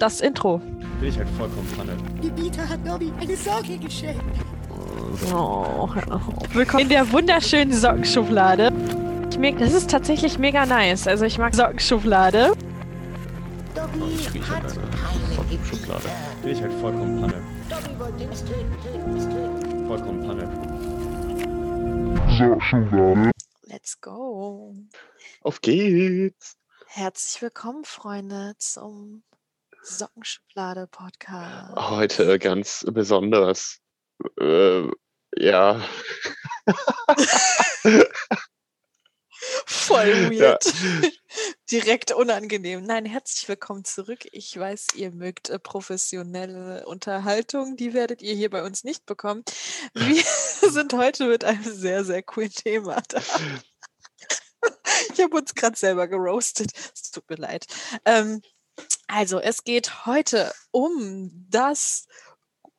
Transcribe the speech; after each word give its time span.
das 0.00 0.20
Intro. 0.20 0.58
Bin 0.58 1.08
ich 1.08 1.18
halt 1.18 1.28
vollkommen 1.30 1.68
Panne. 1.76 1.96
Die 2.22 2.30
Bieter 2.30 2.68
hat 2.68 2.84
Nobby 2.84 3.12
eine 3.20 3.36
Socke 3.36 3.78
geschenkt. 3.78 4.24
Oh, 5.32 5.88
willkommen 6.52 6.84
in 6.84 6.88
der 6.88 7.12
wunderschönen 7.12 7.72
Sockenschublade. 7.72 8.72
Das 9.58 9.72
ist 9.72 9.90
tatsächlich 9.90 10.38
mega 10.38 10.66
nice. 10.66 11.06
Also 11.06 11.24
ich 11.24 11.38
mag 11.38 11.54
Sockenschublade. 11.54 12.52
Dobby 13.74 14.14
Ich 14.16 14.28
hat 14.48 14.62
halt 14.62 14.78
Sockenschublade. 15.34 16.08
Bin 16.42 16.52
ich 16.52 16.62
halt 16.62 16.72
vollkommen 16.74 17.20
Panne. 17.20 17.42
Vollkommen 19.86 20.26
Panne. 20.26 20.48
Let's 23.64 24.00
go. 24.00 24.74
Auf 25.42 25.60
geht's. 25.60 26.56
Herzlich 26.86 27.42
willkommen, 27.42 27.84
Freunde, 27.84 28.54
zum 28.58 29.22
Sockenschublade-Podcast. 29.82 31.74
Heute 31.76 32.38
ganz 32.38 32.84
besonders. 32.90 33.78
Äh, 34.38 34.86
ja. 35.36 35.82
Voll 39.66 40.30
Ja. 40.32 40.52
weird. 40.52 40.64
Direkt 41.70 42.12
unangenehm. 42.12 42.84
Nein, 42.84 43.06
herzlich 43.06 43.48
willkommen 43.48 43.84
zurück. 43.84 44.26
Ich 44.32 44.58
weiß, 44.58 44.88
ihr 44.96 45.12
mögt 45.12 45.48
äh, 45.48 45.58
professionelle 45.58 46.84
Unterhaltung. 46.86 47.76
Die 47.76 47.94
werdet 47.94 48.20
ihr 48.22 48.34
hier 48.34 48.50
bei 48.50 48.62
uns 48.62 48.84
nicht 48.84 49.06
bekommen. 49.06 49.44
Wir 49.94 50.22
sind 50.70 50.92
heute 50.92 51.26
mit 51.26 51.44
einem 51.44 51.62
sehr, 51.64 52.04
sehr 52.04 52.22
coolen 52.22 52.50
Thema 52.50 53.00
da. 53.08 53.20
Ich 55.14 55.20
habe 55.22 55.36
uns 55.36 55.54
gerade 55.54 55.76
selber 55.76 56.06
geroastet. 56.06 56.72
Es 56.94 57.10
tut 57.10 57.28
mir 57.30 57.36
leid. 57.36 57.66
Ähm, 58.04 58.42
also, 59.08 59.40
es 59.40 59.64
geht 59.64 60.06
heute 60.06 60.52
um 60.70 61.30
das 61.50 62.06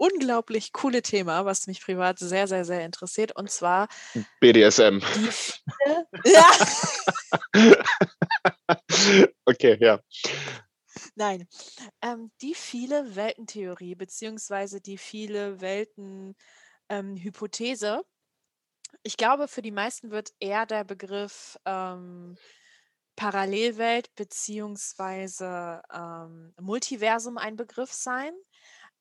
unglaublich 0.01 0.73
coole 0.73 1.03
Thema, 1.03 1.45
was 1.45 1.67
mich 1.67 1.81
privat 1.81 2.17
sehr, 2.17 2.47
sehr, 2.47 2.65
sehr 2.65 2.83
interessiert. 2.83 3.35
Und 3.35 3.51
zwar 3.51 3.87
BDSM. 4.39 4.99
Ja. 6.25 6.51
okay, 9.45 9.77
ja. 9.79 9.99
Nein, 11.15 11.47
ähm, 12.01 12.31
die 12.41 12.55
viele 12.55 13.15
Weltentheorie 13.15 13.95
beziehungsweise 13.95 14.81
die 14.81 14.97
viele 14.97 15.61
Welten 15.61 16.35
ähm. 16.89 17.15
Ich 19.03 19.17
glaube, 19.17 19.47
für 19.47 19.61
die 19.61 19.71
meisten 19.71 20.11
wird 20.11 20.31
eher 20.39 20.65
der 20.65 20.83
Begriff 20.83 21.57
ähm, 21.65 22.37
Parallelwelt 23.21 24.09
beziehungsweise 24.15 25.83
ähm, 25.93 26.55
Multiversum 26.59 27.37
ein 27.37 27.55
Begriff 27.55 27.93
sein. 27.93 28.33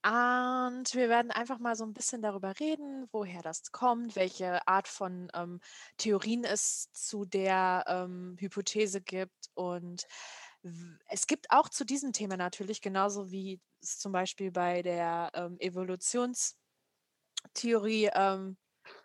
Und 0.05 0.95
wir 0.95 1.09
werden 1.09 1.31
einfach 1.31 1.59
mal 1.59 1.75
so 1.75 1.85
ein 1.85 1.95
bisschen 1.95 2.21
darüber 2.21 2.53
reden, 2.61 3.07
woher 3.13 3.41
das 3.41 3.73
kommt, 3.73 4.17
welche 4.17 4.69
Art 4.69 4.89
von 4.89 5.29
ähm, 5.33 5.61
Theorien 5.97 6.45
es 6.45 6.91
zu 6.93 7.25
der 7.25 7.85
ähm, 7.87 8.37
Hypothese 8.39 9.01
gibt 9.01 9.49
und 9.55 10.05
Es 11.09 11.27
gibt 11.27 11.51
auch 11.51 11.71
zu 11.71 11.87
diesem 11.87 12.13
Thema 12.13 12.37
natürlich, 12.37 12.83
genauso 12.83 13.31
wie 13.31 13.59
es 13.83 13.99
zum 13.99 14.13
Beispiel 14.13 14.53
bei 14.53 14.83
der 14.83 15.31
ähm, 15.33 15.57
Evolutionstheorie 15.59 18.11
ähm, 18.15 18.59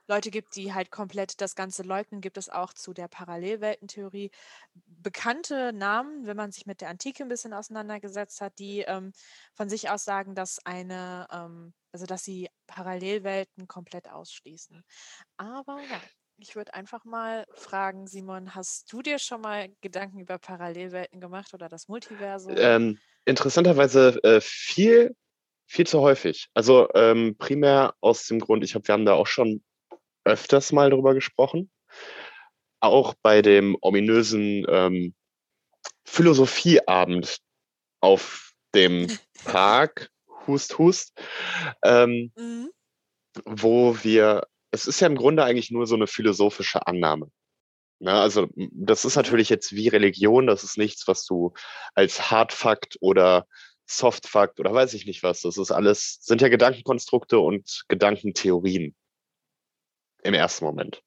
Leute 0.07 0.31
gibt, 0.31 0.55
die 0.55 0.73
halt 0.73 0.91
komplett 0.91 1.41
das 1.41 1.55
Ganze 1.55 1.83
leugnen, 1.83 2.21
gibt 2.21 2.37
es 2.37 2.49
auch 2.49 2.73
zu 2.73 2.93
der 2.93 3.07
Parallelweltentheorie 3.07 4.31
bekannte 4.73 5.73
Namen, 5.73 6.25
wenn 6.27 6.37
man 6.37 6.51
sich 6.51 6.65
mit 6.65 6.81
der 6.81 6.89
Antike 6.89 7.23
ein 7.23 7.29
bisschen 7.29 7.53
auseinandergesetzt 7.53 8.41
hat, 8.41 8.57
die 8.59 8.81
ähm, 8.81 9.11
von 9.53 9.69
sich 9.69 9.89
aus 9.89 10.03
sagen, 10.03 10.35
dass 10.35 10.63
eine, 10.65 11.27
ähm, 11.31 11.73
also 11.91 12.05
dass 12.05 12.23
sie 12.23 12.49
Parallelwelten 12.67 13.67
komplett 13.67 14.09
ausschließen. 14.09 14.83
Aber 15.37 15.79
ja, 15.81 16.01
ich 16.37 16.55
würde 16.55 16.73
einfach 16.73 17.05
mal 17.05 17.45
fragen, 17.53 18.07
Simon, 18.07 18.53
hast 18.55 18.91
du 18.91 19.01
dir 19.01 19.19
schon 19.19 19.41
mal 19.41 19.69
Gedanken 19.81 20.19
über 20.19 20.38
Parallelwelten 20.38 21.19
gemacht 21.19 21.53
oder 21.53 21.69
das 21.69 21.88
Multiversum? 21.88 22.55
Ähm, 22.57 22.99
interessanterweise 23.25 24.21
äh, 24.23 24.41
viel, 24.41 25.15
viel 25.65 25.88
zu 25.88 26.01
häufig. 26.01 26.49
Also 26.53 26.89
ähm, 26.94 27.38
primär 27.38 27.95
aus 28.01 28.27
dem 28.27 28.39
Grund, 28.39 28.63
ich 28.63 28.75
habe, 28.75 28.88
wir 28.88 28.94
haben 28.94 29.05
da 29.05 29.13
auch 29.13 29.27
schon 29.27 29.63
öfters 30.25 30.72
mal 30.72 30.90
drüber 30.90 31.13
gesprochen. 31.13 31.72
Auch 32.80 33.13
bei 33.22 33.41
dem 33.41 33.78
ominösen 33.81 34.66
ähm, 34.68 35.16
Philosophieabend 36.03 37.40
auf 38.02 38.53
dem 38.74 39.08
Park, 39.46 40.09
Hust, 40.47 40.78
Hust, 40.78 41.13
ähm, 41.84 42.31
Mhm. 42.36 42.69
wo 43.46 43.97
wir, 44.03 44.47
es 44.72 44.88
ist 44.88 45.00
ja 45.00 45.08
im 45.08 45.16
Grunde 45.16 45.44
eigentlich 45.44 45.72
nur 45.72 45.88
so 45.88 45.96
eine 45.96 46.08
philosophische 46.08 46.86
Annahme. 46.88 47.31
Ne? 48.00 48.12
Also 48.13 48.47
das 48.56 49.06
ist 49.06 49.16
natürlich 49.16 49.50
jetzt 49.50 49.74
wie 49.74 49.88
Religion, 49.88 50.47
das 50.47 50.63
ist 50.63 50.78
nichts, 50.78 51.07
was 51.07 51.25
du 51.25 51.53
als 51.94 52.30
Hardfakt 52.31 52.97
oder 53.02 53.47
Softfakt 53.88 54.59
oder 54.59 54.74
weiß 54.74 54.94
ich 54.94 55.06
nicht 55.06 55.24
was, 55.24 55.42
das 55.42 55.57
ist 55.57 55.72
alles, 55.72 56.18
sind 56.22 56.42
ja 56.42 56.50
Gedankenkonstrukte 56.50 57.40
und 57.40 57.86
Gedankentheorien 57.88 58.96
im 60.25 60.34
ersten 60.34 60.66
Moment. 60.66 61.02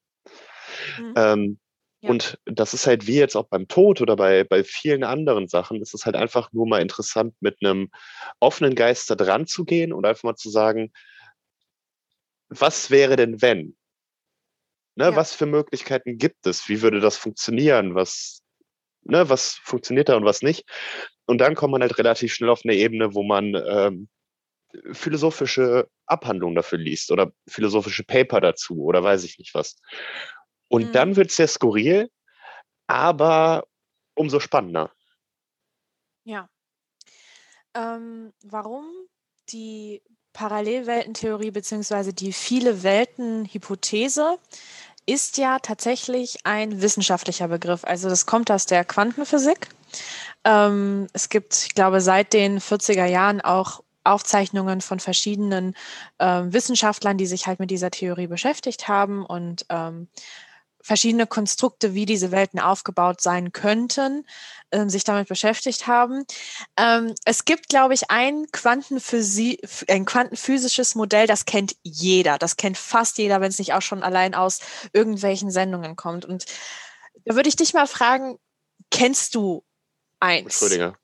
Mhm. 0.97 1.13
Ähm, 1.15 1.59
Ja. 2.01 2.11
Und 2.11 2.39
das 2.45 2.73
ist 2.73 2.87
halt 2.87 3.07
wie 3.07 3.17
jetzt 3.17 3.35
auch 3.35 3.47
beim 3.49 3.67
Tod 3.67 3.99
oder 3.99 4.15
bei, 4.15 4.45
bei 4.45 4.63
vielen 4.63 5.03
anderen 5.03 5.49
Sachen, 5.49 5.81
ist 5.81 5.93
es 5.93 6.05
halt 6.05 6.15
einfach 6.15 6.53
nur 6.53 6.65
mal 6.65 6.81
interessant, 6.81 7.35
mit 7.41 7.57
einem 7.61 7.89
offenen 8.39 8.73
Geist 8.73 9.09
da 9.09 9.15
dran 9.15 9.47
zu 9.47 9.65
gehen 9.65 9.91
und 9.91 10.05
einfach 10.05 10.23
mal 10.23 10.35
zu 10.37 10.49
sagen, 10.49 10.93
was 12.47 12.89
wäre 12.89 13.17
denn 13.17 13.41
wenn? 13.41 13.75
Ne, 14.95 15.05
Ja. 15.05 15.15
Was 15.15 15.35
für 15.35 15.45
Möglichkeiten 15.45 16.17
gibt 16.17 16.47
es? 16.47 16.69
Wie 16.69 16.81
würde 16.81 17.01
das 17.01 17.17
funktionieren? 17.17 17.95
Was, 17.95 18.43
ne, 19.03 19.27
was 19.29 19.59
funktioniert 19.63 20.07
da 20.07 20.15
und 20.15 20.25
was 20.25 20.41
nicht? 20.41 20.63
Und 21.25 21.39
dann 21.39 21.53
kommt 21.55 21.73
man 21.73 21.81
halt 21.81 21.97
relativ 21.97 22.33
schnell 22.33 22.49
auf 22.49 22.61
eine 22.63 22.75
Ebene, 22.75 23.13
wo 23.13 23.23
man 23.23 23.55
ähm, 23.55 24.07
philosophische 24.91 25.89
Abhandlungen 26.05 26.55
dafür 26.55 26.77
liest 26.77 27.11
oder 27.11 27.31
philosophische 27.47 28.03
Paper 28.03 28.41
dazu 28.41 28.83
oder 28.83 29.03
weiß 29.03 29.23
ich 29.23 29.39
nicht 29.39 29.53
was. 29.53 29.81
Und 30.67 30.87
Mhm. 30.87 30.91
dann 30.91 31.15
wird 31.15 31.29
es 31.29 31.35
sehr 31.37 31.47
skurril, 31.47 32.09
aber 32.87 33.65
umso 34.15 34.39
spannender. 34.39 34.91
Ja. 36.23 36.49
Ähm, 37.73 38.33
warum 38.43 38.85
die 39.49 40.01
Parallelweltentheorie 40.33 41.51
beziehungsweise 41.51 42.13
die 42.13 42.33
viele 42.33 42.83
Welten-Hypothese 42.83 44.37
ist 45.05 45.37
ja 45.37 45.57
tatsächlich 45.59 46.37
ein 46.43 46.81
wissenschaftlicher 46.81 47.47
Begriff. 47.47 47.83
Also 47.83 48.09
das 48.09 48.27
kommt 48.27 48.51
aus 48.51 48.67
der 48.67 48.85
Quantenphysik. 48.85 49.69
Ähm, 50.43 51.07
es 51.13 51.29
gibt, 51.29 51.65
ich 51.67 51.73
glaube, 51.73 51.99
seit 51.99 52.33
den 52.33 52.59
40er 52.59 53.05
Jahren 53.05 53.41
auch 53.41 53.83
Aufzeichnungen 54.09 54.81
von 54.81 54.99
verschiedenen 54.99 55.75
ähm, 56.19 56.53
Wissenschaftlern, 56.53 57.17
die 57.17 57.27
sich 57.27 57.47
halt 57.47 57.59
mit 57.59 57.71
dieser 57.71 57.91
Theorie 57.91 58.27
beschäftigt 58.27 58.87
haben 58.87 59.25
und 59.25 59.65
ähm, 59.69 60.07
verschiedene 60.81 61.27
Konstrukte, 61.27 61.93
wie 61.93 62.05
diese 62.05 62.31
Welten 62.31 62.59
aufgebaut 62.59 63.21
sein 63.21 63.51
könnten, 63.51 64.25
ähm, 64.71 64.89
sich 64.89 65.03
damit 65.03 65.27
beschäftigt 65.27 65.87
haben. 65.87 66.25
Ähm, 66.77 67.13
es 67.25 67.45
gibt, 67.45 67.69
glaube 67.69 67.93
ich, 67.93 68.09
ein, 68.09 68.47
Quantenphysi 68.51 69.59
ein 69.87 70.05
quantenphysisches 70.05 70.95
Modell, 70.95 71.27
das 71.27 71.45
kennt 71.45 71.75
jeder. 71.83 72.37
Das 72.37 72.55
kennt 72.57 72.77
fast 72.77 73.17
jeder, 73.17 73.41
wenn 73.41 73.49
es 73.49 73.59
nicht 73.59 73.73
auch 73.73 73.81
schon 73.81 74.03
allein 74.03 74.33
aus 74.33 74.59
irgendwelchen 74.93 75.51
Sendungen 75.51 75.95
kommt. 75.95 76.25
Und 76.25 76.45
da 77.25 77.35
würde 77.35 77.49
ich 77.49 77.55
dich 77.55 77.73
mal 77.73 77.87
fragen, 77.87 78.39
kennst 78.89 79.35
du 79.35 79.63
eins? 80.19 80.55
Schrödinger. 80.55 80.97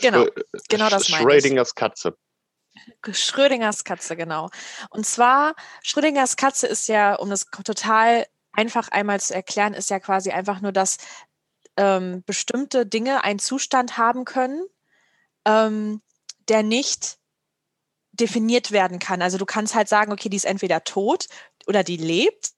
Genau, 0.00 0.22
Schrö- 0.24 0.44
genau 0.68 0.88
das 0.88 1.08
meine 1.08 1.22
ich. 1.22 1.42
Schrödingers 1.42 1.74
Katze. 1.74 2.16
Schrödingers 3.10 3.84
Katze, 3.84 4.16
genau. 4.16 4.48
Und 4.90 5.06
zwar, 5.06 5.54
Schrödingers 5.82 6.36
Katze 6.36 6.66
ist 6.66 6.88
ja, 6.88 7.14
um 7.14 7.30
das 7.30 7.46
total 7.64 8.26
einfach 8.52 8.88
einmal 8.88 9.20
zu 9.20 9.34
erklären, 9.34 9.74
ist 9.74 9.90
ja 9.90 10.00
quasi 10.00 10.30
einfach 10.30 10.60
nur, 10.60 10.72
dass 10.72 10.98
ähm, 11.76 12.22
bestimmte 12.24 12.86
Dinge 12.86 13.24
einen 13.24 13.38
Zustand 13.38 13.96
haben 13.96 14.24
können, 14.24 14.64
ähm, 15.44 16.02
der 16.48 16.62
nicht 16.62 17.18
definiert 18.12 18.70
werden 18.70 18.98
kann. 18.98 19.22
Also 19.22 19.38
du 19.38 19.46
kannst 19.46 19.74
halt 19.74 19.88
sagen, 19.88 20.12
okay, 20.12 20.28
die 20.28 20.36
ist 20.36 20.44
entweder 20.44 20.84
tot 20.84 21.26
oder 21.66 21.82
die 21.84 21.96
lebt. 21.96 22.52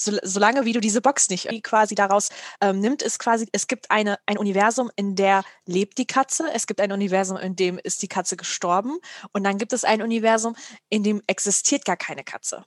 So, 0.00 0.16
solange 0.22 0.64
wie 0.64 0.72
du 0.72 0.80
diese 0.80 1.00
Box 1.00 1.28
nicht 1.28 1.48
quasi 1.64 1.96
daraus 1.96 2.30
ähm, 2.60 2.78
nimmt, 2.78 3.02
ist 3.02 3.18
quasi, 3.18 3.48
es 3.52 3.66
gibt 3.66 3.90
eine, 3.90 4.18
ein 4.26 4.38
Universum, 4.38 4.90
in 4.94 5.16
der 5.16 5.42
lebt 5.66 5.98
die 5.98 6.06
Katze, 6.06 6.44
es 6.54 6.68
gibt 6.68 6.80
ein 6.80 6.92
Universum, 6.92 7.36
in 7.36 7.56
dem 7.56 7.78
ist 7.82 8.00
die 8.02 8.08
Katze 8.08 8.36
gestorben 8.36 8.98
und 9.32 9.42
dann 9.42 9.58
gibt 9.58 9.72
es 9.72 9.82
ein 9.82 10.00
Universum, 10.00 10.54
in 10.88 11.02
dem 11.02 11.20
existiert 11.26 11.84
gar 11.84 11.96
keine 11.96 12.22
Katze. 12.22 12.64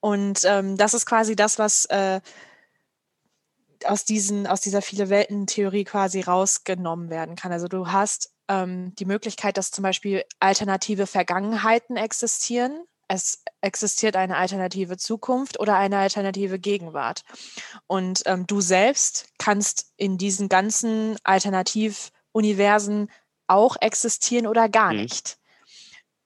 Und 0.00 0.44
ähm, 0.44 0.78
das 0.78 0.94
ist 0.94 1.04
quasi 1.04 1.36
das, 1.36 1.58
was 1.58 1.84
äh, 1.86 2.20
aus, 3.84 4.04
diesen, 4.04 4.46
aus 4.46 4.60
dieser 4.60 4.80
viele 4.80 5.10
Welten-Theorie 5.10 5.84
quasi 5.84 6.20
rausgenommen 6.20 7.10
werden 7.10 7.36
kann. 7.36 7.52
Also 7.52 7.68
du 7.68 7.88
hast 7.88 8.32
ähm, 8.48 8.94
die 8.96 9.04
Möglichkeit, 9.04 9.56
dass 9.56 9.70
zum 9.70 9.82
Beispiel 9.82 10.24
alternative 10.40 11.06
Vergangenheiten 11.06 11.96
existieren. 11.96 12.84
Es 13.08 13.42
existiert 13.62 14.16
eine 14.16 14.36
alternative 14.36 14.98
Zukunft 14.98 15.58
oder 15.58 15.76
eine 15.76 15.98
alternative 15.98 16.58
Gegenwart. 16.58 17.24
Und 17.86 18.22
ähm, 18.26 18.46
du 18.46 18.60
selbst 18.60 19.28
kannst 19.38 19.92
in 19.96 20.18
diesen 20.18 20.48
ganzen 20.48 21.16
Alternativuniversen 21.24 23.10
auch 23.46 23.76
existieren 23.80 24.46
oder 24.46 24.68
gar 24.68 24.92
Mhm. 24.92 25.00
nicht. 25.00 25.38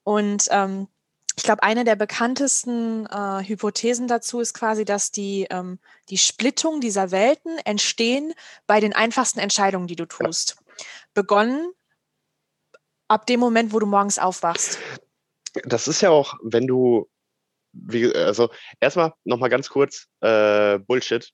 Und 0.03 0.49
ähm, 0.51 0.89
ich 1.37 1.45
glaube, 1.45 1.63
eine 1.63 1.85
der 1.85 1.97
bekanntesten 1.97 3.07
äh, 3.07 3.45
Hypothesen 3.47 4.07
dazu 4.07 4.41
ist 4.41 4.53
quasi, 4.53 4.85
dass 4.85 5.13
die, 5.13 5.47
ähm, 5.51 5.79
die 6.11 6.19
Splittung 6.19 6.81
dieser 6.81 7.11
Welten 7.11 7.59
entstehen 7.59 8.35
bei 8.67 8.81
den 8.81 8.93
einfachsten 8.93 9.39
Entscheidungen, 9.39 9.87
die 9.87 9.97
du 9.97 10.07
tust. 10.07 10.57
Begonnen 11.15 11.73
ab 13.09 13.27
dem 13.27 13.41
Moment, 13.41 13.73
wo 13.73 13.79
du 13.79 13.87
morgens 13.87 14.19
aufwachst. 14.19 14.79
Das 15.65 15.89
ist 15.89 16.01
ja 16.01 16.11
auch, 16.11 16.35
wenn 16.43 16.67
du, 16.67 17.09
wie, 17.73 18.15
also 18.15 18.51
erstmal 18.81 19.13
nochmal 19.25 19.51
ganz 19.51 19.69
kurz, 19.69 20.07
äh, 20.21 20.79
Bullshit. 20.79 21.31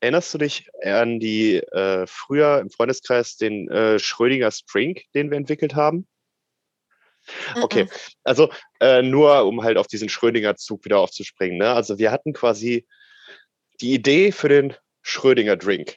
Erinnerst 0.00 0.32
du 0.32 0.38
dich 0.38 0.68
an 0.84 1.18
die 1.18 1.56
äh, 1.56 2.06
früher 2.06 2.60
im 2.60 2.70
Freundeskreis 2.70 3.36
den 3.36 3.68
äh, 3.68 3.98
Schrödinger 3.98 4.50
Spring, 4.52 5.00
den 5.14 5.30
wir 5.30 5.36
entwickelt 5.36 5.74
haben? 5.74 6.06
Okay, 7.60 7.84
Mhm. 7.84 7.88
also 8.24 8.50
äh, 8.80 9.02
nur 9.02 9.44
um 9.44 9.62
halt 9.62 9.76
auf 9.76 9.86
diesen 9.86 10.08
Schrödinger-Zug 10.08 10.84
wieder 10.84 10.98
aufzuspringen. 10.98 11.58
Ne? 11.58 11.72
Also 11.72 11.98
wir 11.98 12.10
hatten 12.10 12.32
quasi 12.32 12.86
die 13.80 13.92
Idee 13.94 14.32
für 14.32 14.48
den 14.48 14.74
Schrödinger 15.02 15.56
Drink. 15.56 15.96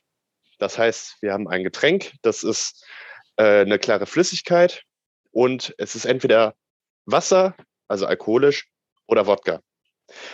Das 0.59 0.77
heißt, 0.77 1.18
wir 1.21 1.33
haben 1.33 1.47
ein 1.47 1.63
Getränk, 1.63 2.13
das 2.21 2.44
ist 2.44 2.85
äh, 3.38 3.62
eine 3.62 3.79
klare 3.79 4.06
Flüssigkeit 4.06 4.83
und 5.31 5.73
es 5.77 5.95
ist 5.95 6.06
entweder 6.06 6.56
Wasser, 7.06 7.56
also 7.88 8.06
alkoholisch, 8.06 8.69
oder 9.07 9.27
Wodka. 9.27 9.62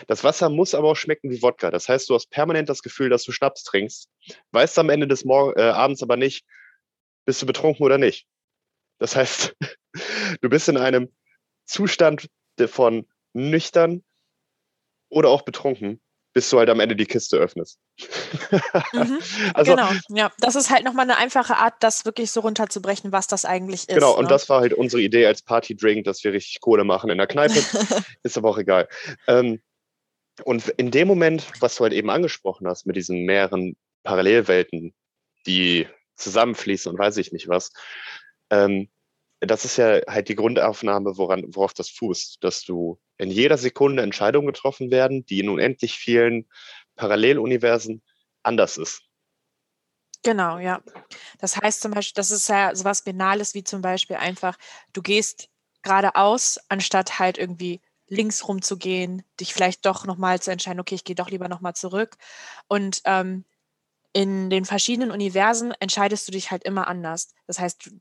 Das 0.08 0.24
Wasser 0.24 0.50
muss 0.50 0.76
aber 0.76 0.90
auch 0.90 0.96
schmecken 0.96 1.30
wie 1.30 1.42
Wodka. 1.42 1.72
Das 1.72 1.90
heißt, 1.90 2.10
du 2.10 2.16
hast 2.16 2.30
permanent 2.30 2.70
das 2.70 2.82
Gefühl, 2.82 3.10
dass 3.10 3.24
du 3.24 3.32
Schnaps 3.32 3.64
trinkst, 3.64 4.10
weißt 4.52 4.80
am 4.80 4.90
Ende 4.90 5.08
des 5.08 5.26
Mor 5.26 5.56
äh, 5.58 5.62
Abends 5.62 6.04
aber 6.04 6.18
nicht, 6.18 6.46
bist 7.26 7.42
du 7.42 7.46
betrunken 7.46 7.86
oder 7.86 7.98
nicht. 7.98 8.28
Das 9.00 9.16
heißt, 9.16 9.56
du 10.42 10.50
bist 10.50 10.70
in 10.70 10.78
einem 10.78 11.14
Zustand 11.66 12.30
von 12.68 13.08
nüchtern 13.34 14.04
oder 15.10 15.30
auch 15.30 15.44
betrunken, 15.44 16.02
bis 16.38 16.52
du 16.52 16.60
halt 16.60 16.70
am 16.70 16.80
Ende 16.80 16.96
die 16.96 17.08
Kiste 17.08 17.38
öffnest. 17.38 17.80
Mhm. 18.94 19.20
also 19.56 19.72
genau, 19.72 19.90
ja. 20.10 20.32
Das 20.38 20.56
ist 20.56 20.70
halt 20.70 20.84
nochmal 20.84 21.06
eine 21.06 21.18
einfache 21.18 21.58
Art, 21.58 21.74
das 21.80 22.06
wirklich 22.06 22.30
so 22.30 22.42
runterzubrechen, 22.42 23.12
was 23.12 23.26
das 23.26 23.44
eigentlich 23.44 23.90
ist. 23.90 23.96
Genau, 23.96 24.16
und 24.16 24.26
ne? 24.26 24.30
das 24.30 24.48
war 24.50 24.62
halt 24.62 24.74
unsere 24.74 25.02
Idee 25.02 25.26
als 25.26 25.42
Partydrink, 25.42 26.06
dass 26.06 26.24
wir 26.24 26.34
richtig 26.34 26.62
Kohle 26.62 26.84
machen 26.84 27.10
in 27.10 27.18
der 27.18 27.26
Kneipe. 27.26 27.56
ist 28.22 28.38
aber 28.38 28.52
auch 28.52 28.60
egal. 28.60 28.88
Ähm, 29.28 29.64
und 30.44 30.70
in 30.78 30.92
dem 30.92 31.08
Moment, 31.08 31.48
was 31.60 31.76
du 31.78 31.86
halt 31.86 31.94
eben 31.94 32.12
angesprochen 32.12 32.68
hast, 32.68 32.86
mit 32.86 32.96
diesen 32.96 33.26
mehreren 33.26 33.76
Parallelwelten, 34.04 34.94
die 35.48 35.88
zusammenfließen 36.18 36.92
und 36.92 37.00
weiß 37.00 37.18
ich 37.18 37.32
nicht 37.32 37.48
was, 37.48 37.72
ähm, 38.52 38.90
das 39.40 39.66
ist 39.66 39.78
ja 39.78 40.02
halt 40.08 40.30
die 40.30 40.36
Grundaufnahme, 40.36 41.18
woran, 41.18 41.46
worauf 41.48 41.74
das 41.74 41.90
fußt, 41.90 42.44
dass 42.44 42.62
du 42.62 43.00
in 43.18 43.32
jeder 43.32 43.58
Sekunde 43.58 44.04
Entscheidungen 44.04 44.48
getroffen 44.48 44.92
werden, 44.92 45.26
die 45.26 45.40
in 45.40 45.50
unendlich 45.50 45.98
vielen 45.98 46.48
Paralleluniversen 46.96 48.02
anders 48.44 48.78
ist. 48.78 49.02
Genau, 50.24 50.58
ja. 50.58 50.82
Das 51.40 51.58
heißt 51.58 51.82
zum 51.82 51.92
Beispiel, 51.92 52.16
das 52.16 52.32
ist 52.32 52.50
ja 52.50 52.76
sowas 52.76 53.04
Banales 53.04 53.54
wie 53.54 53.64
zum 53.64 53.82
Beispiel 53.82 54.18
einfach, 54.18 54.58
du 54.94 55.02
gehst 55.02 55.50
geradeaus, 55.84 56.60
anstatt 56.70 57.20
halt 57.20 57.38
irgendwie 57.38 57.82
links 58.08 58.48
rumzugehen, 58.48 59.24
dich 59.40 59.54
vielleicht 59.54 59.86
doch 59.86 60.06
nochmal 60.06 60.42
zu 60.42 60.52
entscheiden, 60.52 60.80
okay, 60.80 60.96
ich 60.96 61.04
gehe 61.04 61.16
doch 61.16 61.30
lieber 61.30 61.48
nochmal 61.48 61.76
zurück. 61.76 62.18
Und 62.68 63.02
ähm, 63.06 63.46
in 64.14 64.50
den 64.50 64.66
verschiedenen 64.66 65.12
Universen 65.12 65.74
entscheidest 65.80 66.28
du 66.28 66.32
dich 66.32 66.52
halt 66.52 66.64
immer 66.64 66.88
anders. 66.88 67.34
Das 67.46 67.60
heißt, 67.60 67.92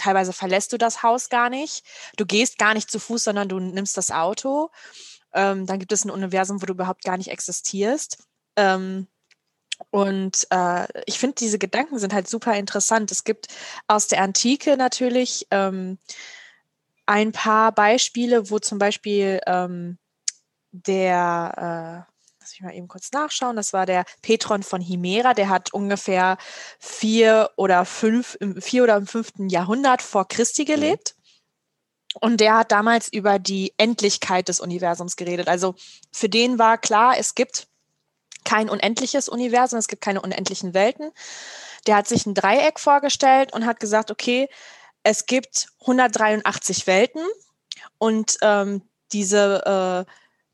teilweise 0.00 0.32
verlässt 0.32 0.72
du 0.72 0.78
das 0.78 1.02
Haus 1.02 1.28
gar 1.28 1.50
nicht, 1.50 1.84
du 2.16 2.26
gehst 2.26 2.58
gar 2.58 2.74
nicht 2.74 2.90
zu 2.90 2.98
Fuß, 2.98 3.24
sondern 3.24 3.48
du 3.48 3.58
nimmst 3.60 3.96
das 3.96 4.10
Auto. 4.10 4.70
Ähm, 5.32 5.66
dann 5.66 5.78
gibt 5.78 5.92
es 5.92 6.04
ein 6.04 6.10
Universum, 6.10 6.60
wo 6.60 6.66
du 6.66 6.72
überhaupt 6.72 7.04
gar 7.04 7.16
nicht 7.16 7.30
existierst. 7.30 8.18
Ähm, 8.56 9.06
und 9.90 10.46
äh, 10.50 10.86
ich 11.06 11.18
finde, 11.18 11.36
diese 11.36 11.58
Gedanken 11.58 11.98
sind 11.98 12.12
halt 12.12 12.28
super 12.28 12.54
interessant. 12.56 13.10
Es 13.10 13.24
gibt 13.24 13.46
aus 13.86 14.08
der 14.08 14.22
Antike 14.22 14.76
natürlich 14.76 15.46
ähm, 15.50 15.98
ein 17.06 17.32
paar 17.32 17.72
Beispiele, 17.72 18.50
wo 18.50 18.58
zum 18.58 18.78
Beispiel 18.78 19.40
ähm, 19.46 19.98
der, 20.72 22.06
äh, 22.06 22.09
lass 22.50 22.58
mich 22.58 22.62
mal 22.62 22.74
eben 22.76 22.88
kurz 22.88 23.12
nachschauen, 23.12 23.54
das 23.54 23.72
war 23.72 23.86
der 23.86 24.04
Petron 24.22 24.62
von 24.62 24.80
Himera, 24.80 25.34
der 25.34 25.48
hat 25.48 25.72
ungefähr 25.72 26.36
vier 26.80 27.50
oder 27.56 27.84
fünf, 27.84 28.36
im 28.40 28.60
vier 28.60 28.82
oder 28.82 28.96
im 28.96 29.06
fünften 29.06 29.48
Jahrhundert 29.48 30.02
vor 30.02 30.26
Christi 30.26 30.64
gelebt. 30.64 31.14
Und 32.20 32.40
der 32.40 32.56
hat 32.56 32.72
damals 32.72 33.12
über 33.12 33.38
die 33.38 33.72
Endlichkeit 33.76 34.48
des 34.48 34.58
Universums 34.58 35.14
geredet. 35.14 35.46
Also 35.46 35.76
für 36.10 36.28
den 36.28 36.58
war 36.58 36.76
klar, 36.76 37.16
es 37.16 37.36
gibt 37.36 37.68
kein 38.44 38.68
unendliches 38.68 39.28
Universum, 39.28 39.78
es 39.78 39.86
gibt 39.86 40.02
keine 40.02 40.20
unendlichen 40.20 40.74
Welten. 40.74 41.12
Der 41.86 41.94
hat 41.94 42.08
sich 42.08 42.26
ein 42.26 42.34
Dreieck 42.34 42.80
vorgestellt 42.80 43.52
und 43.52 43.64
hat 43.64 43.78
gesagt, 43.78 44.10
okay, 44.10 44.48
es 45.04 45.26
gibt 45.26 45.68
183 45.82 46.88
Welten 46.88 47.22
und 47.98 48.38
ähm, 48.42 48.82
diese, 49.12 50.06
äh, 50.06 50.10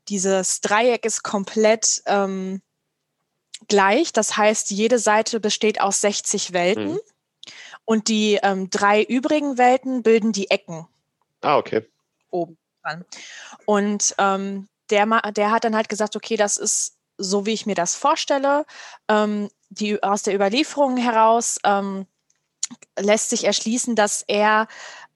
dieses 0.09 0.61
Dreieck 0.61 1.05
ist 1.05 1.23
komplett 1.23 2.01
ähm, 2.05 2.61
gleich. 3.67 4.13
Das 4.13 4.37
heißt, 4.37 4.71
jede 4.71 4.99
Seite 4.99 5.39
besteht 5.39 5.81
aus 5.81 6.01
60 6.01 6.53
Welten 6.53 6.93
Mhm. 6.93 6.99
und 7.85 8.07
die 8.07 8.39
ähm, 8.43 8.69
drei 8.69 9.03
übrigen 9.03 9.57
Welten 9.57 10.03
bilden 10.03 10.31
die 10.31 10.49
Ecken 10.49 10.87
Ah, 11.41 11.57
okay. 11.57 11.85
oben 12.29 12.57
dran. 12.83 13.05
Und 13.65 14.15
ähm, 14.17 14.67
der, 14.89 15.05
der 15.31 15.51
hat 15.51 15.63
dann 15.63 15.75
halt 15.75 15.89
gesagt, 15.89 16.15
okay, 16.15 16.37
das 16.37 16.57
ist 16.57 16.95
so, 17.17 17.45
wie 17.45 17.53
ich 17.53 17.65
mir 17.65 17.75
das 17.75 17.95
vorstelle. 17.95 18.65
Ähm, 19.07 19.49
die, 19.69 20.01
aus 20.01 20.23
der 20.23 20.33
Überlieferung 20.35 20.97
heraus 20.97 21.59
ähm, 21.63 22.05
lässt 22.97 23.29
sich 23.29 23.43
erschließen, 23.43 23.95
dass 23.95 24.23
er 24.27 24.67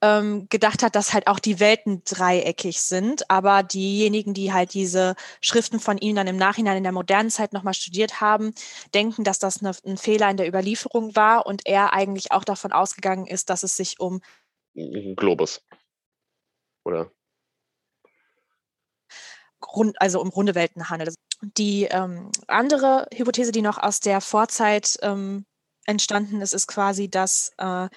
ähm, 0.01 0.47
gedacht 0.49 0.83
hat, 0.83 0.95
dass 0.95 1.13
halt 1.13 1.27
auch 1.27 1.39
die 1.39 1.59
Welten 1.59 2.03
dreieckig 2.03 2.81
sind, 2.81 3.29
aber 3.29 3.63
diejenigen, 3.63 4.33
die 4.33 4.53
halt 4.53 4.73
diese 4.73 5.15
Schriften 5.41 5.79
von 5.79 5.97
ihm 5.97 6.15
dann 6.15 6.27
im 6.27 6.37
Nachhinein 6.37 6.77
in 6.77 6.83
der 6.83 6.91
modernen 6.91 7.29
Zeit 7.29 7.53
nochmal 7.53 7.73
studiert 7.73 8.21
haben, 8.21 8.53
denken, 8.93 9.23
dass 9.23 9.39
das 9.39 9.61
eine, 9.61 9.75
ein 9.85 9.97
Fehler 9.97 10.29
in 10.29 10.37
der 10.37 10.47
Überlieferung 10.47 11.15
war 11.15 11.45
und 11.45 11.65
er 11.65 11.93
eigentlich 11.93 12.31
auch 12.31 12.43
davon 12.43 12.71
ausgegangen 12.71 13.27
ist, 13.27 13.49
dass 13.49 13.63
es 13.63 13.75
sich 13.75 13.99
um 13.99 14.21
Globus. 14.73 15.63
Oder? 16.83 17.11
rund, 19.65 19.99
also 20.01 20.21
um 20.21 20.29
runde 20.29 20.55
Welten 20.55 20.89
handelt. 20.89 21.15
Die 21.57 21.85
ähm, 21.85 22.31
andere 22.47 23.07
Hypothese, 23.13 23.51
die 23.51 23.61
noch 23.61 23.77
aus 23.77 23.99
der 23.99 24.21
Vorzeit 24.21 24.97
ähm, 25.01 25.45
entstanden 25.85 26.41
ist, 26.41 26.53
ist 26.53 26.67
quasi, 26.67 27.09
dass 27.09 27.51
äh, 27.57 27.89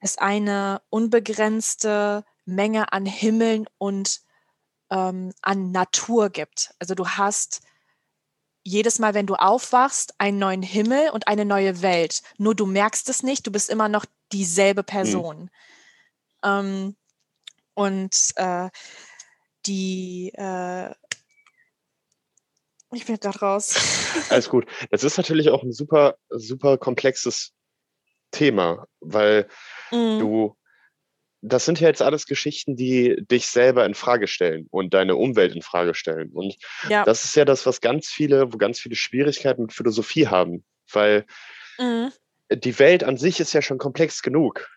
es 0.00 0.18
eine 0.18 0.82
unbegrenzte 0.90 2.24
Menge 2.44 2.92
an 2.92 3.06
Himmeln 3.06 3.66
und 3.78 4.20
ähm, 4.90 5.32
an 5.42 5.72
Natur 5.72 6.30
gibt. 6.30 6.74
Also 6.78 6.94
du 6.94 7.08
hast 7.08 7.62
jedes 8.62 8.98
Mal, 8.98 9.14
wenn 9.14 9.26
du 9.26 9.34
aufwachst, 9.34 10.14
einen 10.18 10.38
neuen 10.38 10.62
Himmel 10.62 11.10
und 11.10 11.28
eine 11.28 11.44
neue 11.44 11.82
Welt. 11.82 12.22
Nur 12.36 12.54
du 12.54 12.66
merkst 12.66 13.08
es 13.08 13.22
nicht, 13.22 13.46
du 13.46 13.52
bist 13.52 13.70
immer 13.70 13.88
noch 13.88 14.04
dieselbe 14.32 14.82
Person. 14.82 15.50
Ähm, 16.42 16.96
und 17.74 18.32
äh, 18.36 18.68
die, 19.66 20.32
äh, 20.34 20.90
ich 22.92 23.06
bin 23.06 23.18
gerade 23.18 23.38
raus. 23.38 23.74
Alles 24.30 24.48
gut. 24.48 24.66
Das 24.90 25.04
ist 25.04 25.16
natürlich 25.16 25.50
auch 25.50 25.62
ein 25.62 25.72
super, 25.72 26.16
super 26.30 26.78
komplexes 26.78 27.52
Thema, 28.30 28.86
weil 29.00 29.48
Mhm. 29.90 30.18
du, 30.18 30.56
das 31.42 31.64
sind 31.64 31.80
ja 31.80 31.88
jetzt 31.88 32.02
alles 32.02 32.26
Geschichten, 32.26 32.76
die 32.76 33.16
dich 33.30 33.46
selber 33.46 33.84
in 33.86 33.94
Frage 33.94 34.26
stellen 34.26 34.66
und 34.70 34.94
deine 34.94 35.16
Umwelt 35.16 35.54
in 35.54 35.62
Frage 35.62 35.94
stellen. 35.94 36.30
Und 36.32 36.56
Ja. 36.88 37.04
das 37.04 37.24
ist 37.24 37.36
ja 37.36 37.44
das, 37.44 37.66
was 37.66 37.80
ganz 37.80 38.08
viele, 38.08 38.52
wo 38.52 38.58
ganz 38.58 38.80
viele 38.80 38.96
Schwierigkeiten 38.96 39.62
mit 39.62 39.72
Philosophie 39.72 40.26
haben, 40.26 40.64
weil 40.92 41.26
Mhm. 41.78 42.12
die 42.52 42.78
Welt 42.78 43.04
an 43.04 43.16
sich 43.16 43.40
ist 43.40 43.52
ja 43.52 43.62
schon 43.62 43.78
komplex 43.78 44.22
genug. 44.22 44.68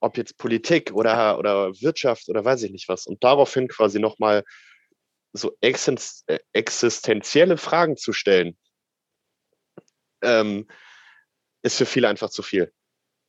Ob 0.00 0.16
jetzt 0.16 0.38
Politik 0.38 0.92
oder, 0.92 1.38
oder 1.38 1.72
Wirtschaft 1.80 2.28
oder 2.28 2.44
weiß 2.44 2.62
ich 2.62 2.70
nicht 2.70 2.88
was. 2.88 3.06
Und 3.06 3.22
daraufhin 3.24 3.68
quasi 3.68 3.98
nochmal 3.98 4.44
so 5.32 5.56
äh, 5.60 6.38
existenzielle 6.52 7.56
Fragen 7.56 7.96
zu 7.96 8.12
stellen, 8.12 8.56
ähm, 10.22 10.66
ist 11.62 11.78
für 11.78 11.86
viele 11.86 12.08
einfach 12.08 12.30
zu 12.30 12.42
viel. 12.42 12.72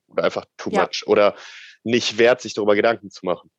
Oder 0.10 0.24
einfach 0.24 0.46
too 0.58 0.70
Ja. 0.72 0.84
much. 0.84 1.04
Oder 1.08 1.36
nicht 1.84 2.18
wert, 2.18 2.42
sich 2.42 2.54
darüber 2.54 2.75
Gedanken 2.75 3.10
zu 3.10 3.25
machen. 3.25 3.50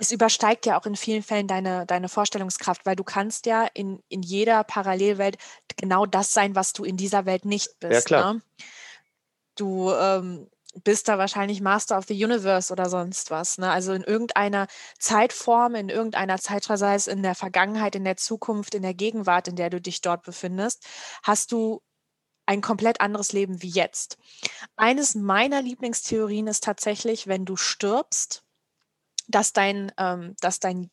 Es 0.00 0.12
übersteigt 0.12 0.64
ja 0.64 0.78
auch 0.78 0.86
in 0.86 0.94
vielen 0.94 1.24
Fällen 1.24 1.48
deine, 1.48 1.84
deine 1.84 2.08
Vorstellungskraft, 2.08 2.86
weil 2.86 2.94
du 2.94 3.02
kannst 3.02 3.46
ja 3.46 3.66
in, 3.74 4.00
in 4.08 4.22
jeder 4.22 4.62
Parallelwelt 4.62 5.38
genau 5.76 6.06
das 6.06 6.32
sein, 6.32 6.54
was 6.54 6.72
du 6.72 6.84
in 6.84 6.96
dieser 6.96 7.26
Welt 7.26 7.44
nicht 7.44 7.80
bist. 7.80 8.06
klar. 8.06 8.34
Ne? 8.34 8.42
Du 9.56 9.90
ähm, 9.90 10.48
bist 10.84 11.08
da 11.08 11.18
wahrscheinlich 11.18 11.60
Master 11.60 11.98
of 11.98 12.04
the 12.06 12.24
Universe 12.24 12.72
oder 12.72 12.88
sonst 12.88 13.32
was. 13.32 13.58
Ne? 13.58 13.70
Also 13.70 13.92
in 13.92 14.04
irgendeiner 14.04 14.68
Zeitform, 15.00 15.74
in 15.74 15.88
irgendeiner 15.88 16.38
Zeitreise, 16.38 16.84
sei 16.84 16.94
es 16.94 17.08
in 17.08 17.24
der 17.24 17.34
Vergangenheit, 17.34 17.96
in 17.96 18.04
der 18.04 18.16
Zukunft, 18.16 18.76
in 18.76 18.82
der 18.82 18.94
Gegenwart, 18.94 19.48
in 19.48 19.56
der 19.56 19.70
du 19.70 19.80
dich 19.80 20.00
dort 20.00 20.22
befindest, 20.22 20.86
hast 21.24 21.50
du 21.50 21.82
ein 22.48 22.62
komplett 22.62 23.02
anderes 23.02 23.32
Leben 23.32 23.60
wie 23.62 23.68
jetzt. 23.68 24.16
Eines 24.74 25.14
meiner 25.14 25.60
Lieblingstheorien 25.60 26.46
ist 26.46 26.64
tatsächlich, 26.64 27.26
wenn 27.26 27.44
du 27.44 27.56
stirbst, 27.56 28.42
dass 29.28 29.52
dein, 29.52 29.92
ähm, 29.98 30.34
dass 30.40 30.58
dein 30.58 30.90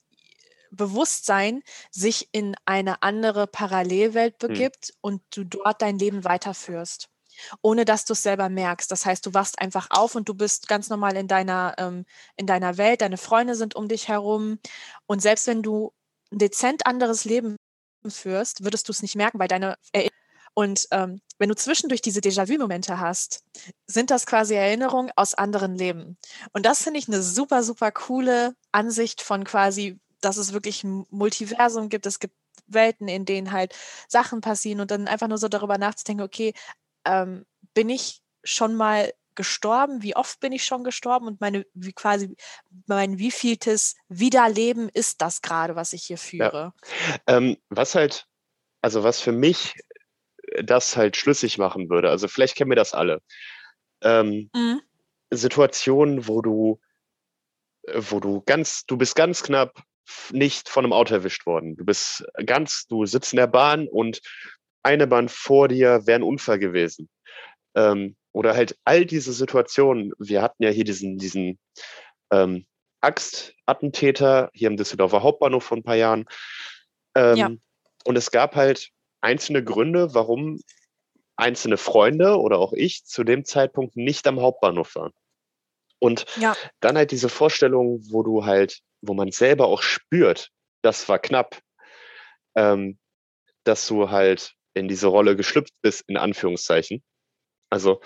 Bewusstsein 0.71 1.63
sich 1.91 2.27
in 2.33 2.57
eine 2.65 3.01
andere 3.03 3.47
Parallelwelt 3.47 4.37
begibt 4.37 4.93
und 4.99 5.21
du 5.29 5.45
dort 5.45 5.81
dein 5.81 5.97
Leben 5.97 6.25
weiterführst, 6.25 7.07
ohne 7.61 7.85
dass 7.85 8.03
du 8.03 8.11
es 8.11 8.23
selber 8.23 8.49
merkst. 8.49 8.91
Das 8.91 9.05
heißt, 9.05 9.25
du 9.25 9.33
wachst 9.33 9.59
einfach 9.59 9.87
auf 9.91 10.15
und 10.15 10.27
du 10.27 10.33
bist 10.33 10.67
ganz 10.67 10.89
normal 10.89 11.15
in 11.15 11.29
deiner, 11.29 11.75
ähm, 11.77 12.05
in 12.35 12.47
deiner 12.47 12.75
Welt, 12.75 12.99
deine 12.99 13.17
Freunde 13.17 13.55
sind 13.55 13.77
um 13.77 13.87
dich 13.87 14.09
herum 14.09 14.59
und 15.05 15.21
selbst 15.21 15.47
wenn 15.47 15.63
du 15.63 15.93
ein 16.33 16.39
dezent 16.39 16.85
anderes 16.85 17.23
Leben 17.23 17.55
führst, 18.05 18.65
würdest 18.65 18.89
du 18.89 18.91
es 18.91 19.01
nicht 19.01 19.15
merken, 19.15 19.39
weil 19.39 19.47
deine 19.47 19.77
Erinnerungen 19.93 20.24
und 20.55 20.87
ähm, 20.91 21.21
wenn 21.37 21.49
du 21.49 21.55
zwischendurch 21.55 22.01
diese 22.01 22.21
Déjà-vu-Momente 22.21 22.99
hast, 22.99 23.43
sind 23.87 24.09
das 24.09 24.25
quasi 24.25 24.55
Erinnerungen 24.55 25.11
aus 25.17 25.33
anderen 25.33 25.75
Leben. 25.75 26.17
Und 26.53 26.65
das 26.65 26.81
finde 26.81 26.99
ich 26.99 27.09
eine 27.09 27.21
super, 27.21 27.61
super 27.61 27.91
coole 27.91 28.55
Ansicht 28.71 29.21
von 29.21 29.43
quasi, 29.43 29.99
dass 30.21 30.37
es 30.37 30.53
wirklich 30.53 30.83
ein 30.85 31.05
Multiversum 31.09 31.89
gibt. 31.89 32.05
Es 32.05 32.19
gibt 32.19 32.33
Welten, 32.67 33.09
in 33.09 33.25
denen 33.25 33.51
halt 33.51 33.75
Sachen 34.07 34.39
passieren 34.39 34.79
und 34.79 34.91
dann 34.91 35.09
einfach 35.09 35.27
nur 35.27 35.37
so 35.37 35.49
darüber 35.49 35.77
nachzudenken, 35.77 36.23
okay, 36.23 36.53
ähm, 37.03 37.45
bin 37.73 37.89
ich 37.89 38.21
schon 38.45 38.75
mal 38.75 39.13
gestorben? 39.35 40.03
Wie 40.03 40.15
oft 40.15 40.39
bin 40.39 40.53
ich 40.53 40.63
schon 40.63 40.85
gestorben? 40.85 41.27
Und 41.27 41.41
meine, 41.41 41.65
wie 41.73 41.91
quasi, 41.91 42.33
mein 42.87 43.19
wievieltes 43.19 43.95
Wiederleben 44.07 44.87
ist 44.87 45.21
das 45.21 45.41
gerade, 45.41 45.75
was 45.75 45.91
ich 45.91 46.05
hier 46.05 46.17
führe? 46.17 46.73
Ähm, 47.27 47.57
was 47.67 47.93
halt, 47.93 48.25
also 48.81 49.03
was 49.03 49.19
für 49.19 49.33
mich 49.33 49.75
das 50.63 50.95
halt 50.97 51.17
schlüssig 51.17 51.57
machen 51.57 51.89
würde, 51.89 52.09
also 52.09 52.27
vielleicht 52.27 52.55
kennen 52.55 52.71
wir 52.71 52.75
das 52.75 52.93
alle. 52.93 53.21
Ähm, 54.01 54.49
Mhm. 54.53 54.81
Situationen, 55.31 56.27
wo 56.27 56.41
du, 56.41 56.79
wo 57.93 58.19
du 58.19 58.41
ganz, 58.45 58.85
du 58.85 58.97
bist 58.97 59.15
ganz 59.15 59.43
knapp 59.43 59.81
nicht 60.31 60.69
von 60.69 60.85
einem 60.85 60.93
Auto 60.93 61.15
erwischt 61.15 61.45
worden. 61.45 61.75
Du 61.75 61.83
bist 61.83 62.23
ganz, 62.45 62.85
du 62.87 63.05
sitzt 63.05 63.33
in 63.33 63.37
der 63.37 63.47
Bahn 63.47 63.87
und 63.87 64.21
eine 64.83 65.07
Bahn 65.07 65.29
vor 65.29 65.67
dir 65.67 66.05
wäre 66.05 66.19
ein 66.19 66.23
Unfall 66.23 66.59
gewesen. 66.59 67.09
Ähm, 67.75 68.15
oder 68.31 68.53
halt 68.53 68.77
all 68.85 69.05
diese 69.05 69.33
Situationen. 69.33 70.13
Wir 70.19 70.41
hatten 70.41 70.61
ja 70.63 70.69
hier 70.69 70.83
diesen, 70.83 71.17
diesen 71.17 71.57
ähm, 72.31 72.65
Axtattentäter 73.01 74.51
hier 74.53 74.67
im 74.67 74.77
Düsseldorfer 74.77 75.23
Hauptbahnhof 75.23 75.63
vor 75.63 75.77
ein 75.77 75.83
paar 75.83 75.95
Jahren. 75.95 76.25
Ähm, 77.15 77.35
Ja. 77.37 77.51
Und 78.05 78.15
es 78.15 78.29
gab 78.29 78.55
halt 78.55 78.91
einzelne 79.25 79.63
Gründe, 79.63 80.13
warum 80.13 80.61
einzelne 81.35 81.77
Freunde 81.77 82.39
oder 82.39 82.59
auch 82.59 82.73
ich 82.73 83.03
zu 83.05 83.23
dem 83.23 83.43
Zeitpunkt 83.43 83.97
nicht 83.97 84.27
am 84.27 84.39
Hauptbahnhof 84.39 84.95
waren. 84.95 85.11
Und 85.99 86.25
Ja. 86.37 86.55
dann 86.79 86.95
halt 86.95 87.11
diese 87.11 87.29
Vorstellung, 87.29 87.99
wo 88.11 88.21
du 88.23 88.45
halt, 88.45 88.79
wo 89.01 89.13
man 89.13 89.31
selber 89.31 89.67
auch 89.67 89.81
spürt, 89.81 90.51
das 90.83 91.09
war 91.09 91.19
knapp, 91.19 91.59
ähm, 92.55 92.99
dass 93.63 93.87
du 93.87 94.11
halt 94.11 94.53
in 94.75 94.87
diese 94.87 95.07
Rolle 95.07 95.35
geschlüpft 95.35 95.73
bist, 95.81 96.03
in 96.07 96.17
Anführungszeichen. 96.17 97.03
Also, 97.71 98.01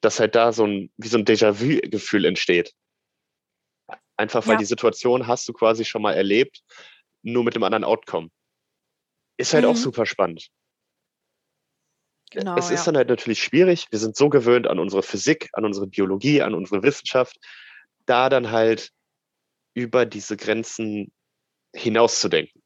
dass 0.00 0.20
halt 0.20 0.34
da 0.34 0.52
so 0.52 0.64
ein, 0.64 0.92
wie 0.96 1.08
so 1.08 1.18
ein 1.18 1.24
Déjà-vu-Gefühl 1.24 2.24
entsteht. 2.24 2.72
Einfach 4.16 4.46
weil 4.46 4.54
Ja. 4.54 4.58
die 4.58 4.64
Situation 4.64 5.26
hast 5.26 5.48
du 5.48 5.52
quasi 5.52 5.84
schon 5.84 6.02
mal 6.02 6.14
erlebt, 6.14 6.62
nur 7.22 7.44
mit 7.44 7.54
dem 7.54 7.64
anderen 7.64 7.84
Outcome. 7.84 8.30
Ist 9.38 9.54
halt 9.54 9.64
auch 9.64 9.74
Mhm. 9.74 9.78
super 9.78 10.04
spannend. 10.04 10.48
Genau. 12.30 12.58
es 12.58 12.70
ist 12.70 12.80
ja. 12.80 12.84
dann 12.86 12.96
halt 12.98 13.08
natürlich 13.08 13.42
schwierig. 13.42 13.86
Wir 13.90 13.98
sind 13.98 14.14
so 14.14 14.28
gewöhnt 14.28 14.66
an 14.66 14.78
unsere 14.78 15.02
Physik, 15.02 15.48
an 15.54 15.64
unsere 15.64 15.86
Biologie, 15.86 16.42
an 16.42 16.54
unsere 16.54 16.82
Wissenschaft, 16.82 17.38
da 18.04 18.28
dann 18.28 18.50
halt 18.50 18.90
über 19.72 20.04
diese 20.04 20.36
Grenzen 20.36 21.10
hinauszudenken. 21.74 22.62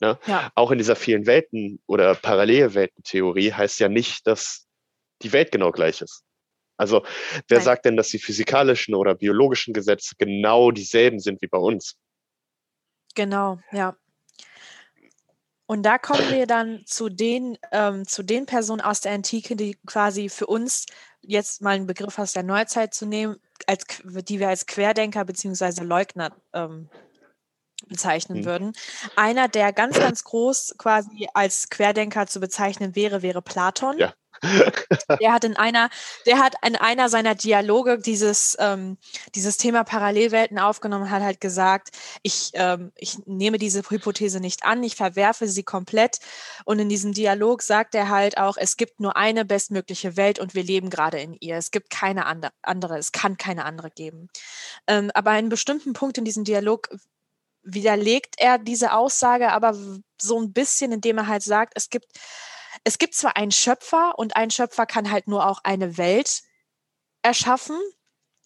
Ne? 0.00 0.16
Ja. 0.26 0.52
Auch 0.54 0.70
in 0.70 0.78
dieser 0.78 0.94
vielen 0.94 1.26
Welten 1.26 1.80
oder 1.86 2.14
Parallelweltentheorie 2.14 3.52
heißt 3.52 3.80
ja 3.80 3.88
nicht, 3.88 4.26
dass 4.28 4.68
die 5.22 5.32
Welt 5.32 5.50
genau 5.50 5.72
gleich 5.72 6.00
ist. 6.00 6.22
Also 6.76 7.04
wer 7.48 7.58
Nein. 7.58 7.64
sagt 7.64 7.84
denn, 7.84 7.96
dass 7.96 8.08
die 8.08 8.18
physikalischen 8.18 8.94
oder 8.94 9.14
biologischen 9.14 9.74
Gesetze 9.74 10.14
genau 10.18 10.70
dieselben 10.70 11.18
sind 11.18 11.42
wie 11.42 11.46
bei 11.48 11.58
uns? 11.58 11.96
Genau, 13.14 13.58
ja. 13.72 13.96
Und 15.66 15.84
da 15.84 15.96
kommen 15.98 16.30
wir 16.30 16.46
dann 16.46 16.82
zu 16.86 17.08
den, 17.08 17.56
ähm, 17.70 18.06
zu 18.06 18.22
den 18.22 18.46
Personen 18.46 18.80
aus 18.80 19.00
der 19.00 19.12
Antike, 19.12 19.56
die 19.56 19.78
quasi 19.86 20.28
für 20.28 20.46
uns 20.46 20.86
jetzt 21.20 21.62
mal 21.62 21.76
einen 21.76 21.86
Begriff 21.86 22.18
aus 22.18 22.32
der 22.32 22.42
Neuzeit 22.42 22.94
zu 22.94 23.06
nehmen, 23.06 23.36
als, 23.66 23.84
die 24.04 24.40
wir 24.40 24.48
als 24.48 24.66
Querdenker 24.66 25.24
bzw. 25.24 25.84
Leugner 25.84 26.34
ähm, 26.52 26.90
bezeichnen 27.86 28.40
Mhm. 28.40 28.44
würden. 28.44 28.72
Einer, 29.16 29.48
der 29.48 29.72
ganz, 29.72 29.98
ganz 29.98 30.24
groß 30.24 30.74
quasi 30.78 31.28
als 31.34 31.68
Querdenker 31.70 32.26
zu 32.26 32.40
bezeichnen 32.40 32.94
wäre, 32.94 33.22
wäre 33.22 33.42
Platon. 33.42 33.98
Ja. 33.98 34.14
Der 35.20 35.32
hat 35.32 35.44
in 35.44 35.56
einer, 35.56 35.88
der 36.26 36.38
hat 36.38 36.54
in 36.66 36.76
einer 36.76 37.08
seiner 37.08 37.34
Dialoge 37.34 37.98
dieses, 37.98 38.56
ähm, 38.58 38.98
dieses 39.34 39.56
Thema 39.56 39.84
Parallelwelten 39.84 40.58
aufgenommen, 40.58 41.10
hat 41.10 41.22
halt 41.22 41.40
gesagt, 41.40 41.90
ich, 42.22 42.50
ähm, 42.54 42.92
ich 42.96 43.18
nehme 43.26 43.58
diese 43.58 43.82
Hypothese 43.88 44.40
nicht 44.40 44.64
an, 44.64 44.82
ich 44.82 44.96
verwerfe 44.96 45.46
sie 45.48 45.62
komplett. 45.62 46.18
Und 46.64 46.78
in 46.78 46.88
diesem 46.88 47.12
Dialog 47.12 47.62
sagt 47.62 47.94
er 47.94 48.08
halt 48.08 48.38
auch, 48.38 48.56
es 48.56 48.76
gibt 48.76 49.00
nur 49.00 49.16
eine 49.16 49.44
bestmögliche 49.44 50.16
Welt 50.16 50.38
und 50.38 50.54
wir 50.54 50.62
leben 50.64 50.90
gerade 50.90 51.20
in 51.20 51.34
ihr. 51.40 51.56
Es 51.56 51.70
gibt 51.70 51.90
keine 51.90 52.26
ande- 52.26 52.50
andere, 52.62 52.98
es 52.98 53.12
kann 53.12 53.36
keine 53.36 53.64
andere 53.64 53.90
geben. 53.90 54.28
Ähm, 54.86 55.10
aber 55.14 55.30
an 55.30 55.36
einem 55.36 55.48
bestimmten 55.48 55.92
Punkt 55.92 56.18
in 56.18 56.24
diesem 56.24 56.44
Dialog 56.44 56.88
widerlegt 57.62 58.34
er 58.38 58.58
diese 58.58 58.92
Aussage, 58.92 59.52
aber 59.52 59.76
so 60.20 60.40
ein 60.40 60.52
bisschen, 60.52 60.92
indem 60.92 61.18
er 61.18 61.26
halt 61.28 61.42
sagt, 61.42 61.74
es 61.76 61.90
gibt, 61.90 62.06
es 62.84 62.98
gibt 62.98 63.14
zwar 63.14 63.36
einen 63.36 63.52
Schöpfer 63.52 64.18
und 64.18 64.36
ein 64.36 64.50
Schöpfer 64.50 64.86
kann 64.86 65.10
halt 65.10 65.28
nur 65.28 65.46
auch 65.46 65.60
eine 65.64 65.96
Welt 65.98 66.42
erschaffen. 67.22 67.78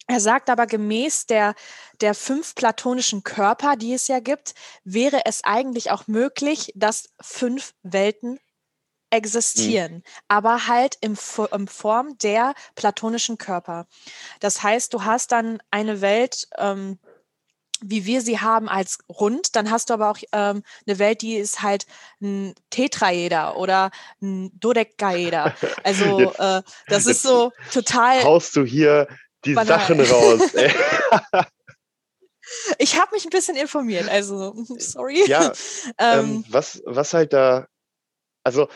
Er 0.07 0.21
sagt 0.21 0.49
aber, 0.49 0.67
gemäß 0.67 1.25
der, 1.25 1.53
der 1.99 2.15
fünf 2.15 2.55
platonischen 2.55 3.23
Körper, 3.23 3.75
die 3.75 3.93
es 3.93 4.07
ja 4.07 4.19
gibt, 4.19 4.53
wäre 4.83 5.21
es 5.25 5.43
eigentlich 5.43 5.91
auch 5.91 6.07
möglich, 6.07 6.71
dass 6.75 7.09
fünf 7.19 7.73
Welten 7.83 8.39
existieren, 9.09 10.03
aber 10.27 10.67
halt 10.67 10.97
im, 11.01 11.17
in 11.53 11.67
Form 11.67 12.17
der 12.17 12.53
platonischen 12.75 13.37
Körper. 13.37 13.87
Das 14.39 14.63
heißt, 14.63 14.93
du 14.93 15.03
hast 15.03 15.31
dann 15.31 15.61
eine 15.71 16.01
Welt, 16.01 16.47
ähm, 16.57 16.99
wie 17.81 18.05
wir 18.05 18.21
sie 18.21 18.39
haben, 18.39 18.67
als 18.69 18.99
rund, 19.09 19.55
dann 19.55 19.69
hast 19.71 19.89
du 19.89 19.93
aber 19.93 20.09
auch 20.11 20.17
ähm, 20.31 20.63
eine 20.87 20.99
Welt, 20.99 21.21
die 21.21 21.35
ist 21.35 21.61
halt 21.61 21.85
ein 22.21 22.53
Tetraeder 22.69 23.57
oder 23.57 23.91
ein 24.21 24.51
Dodekaeder. 24.59 25.53
Also 25.83 26.19
Jetzt- 26.19 26.39
äh, 26.39 26.61
das 26.87 27.05
ist 27.05 27.21
so 27.21 27.51
total. 27.71 28.23
Haust 28.23 28.55
du 28.55 28.63
hier 28.65 29.07
die 29.45 29.53
Banal. 29.53 29.79
Sachen 29.79 29.99
raus? 30.01 30.53
ey. 30.53 30.73
Ich 32.77 32.99
habe 32.99 33.13
mich 33.13 33.25
ein 33.25 33.29
bisschen 33.29 33.55
informiert, 33.57 34.07
also 34.09 34.55
sorry. 34.77 35.27
Ja, 35.27 35.51
ähm, 35.97 36.19
ähm, 36.19 36.45
was, 36.49 36.81
was 36.85 37.13
halt 37.13 37.33
da, 37.33 37.67
also 38.43 38.69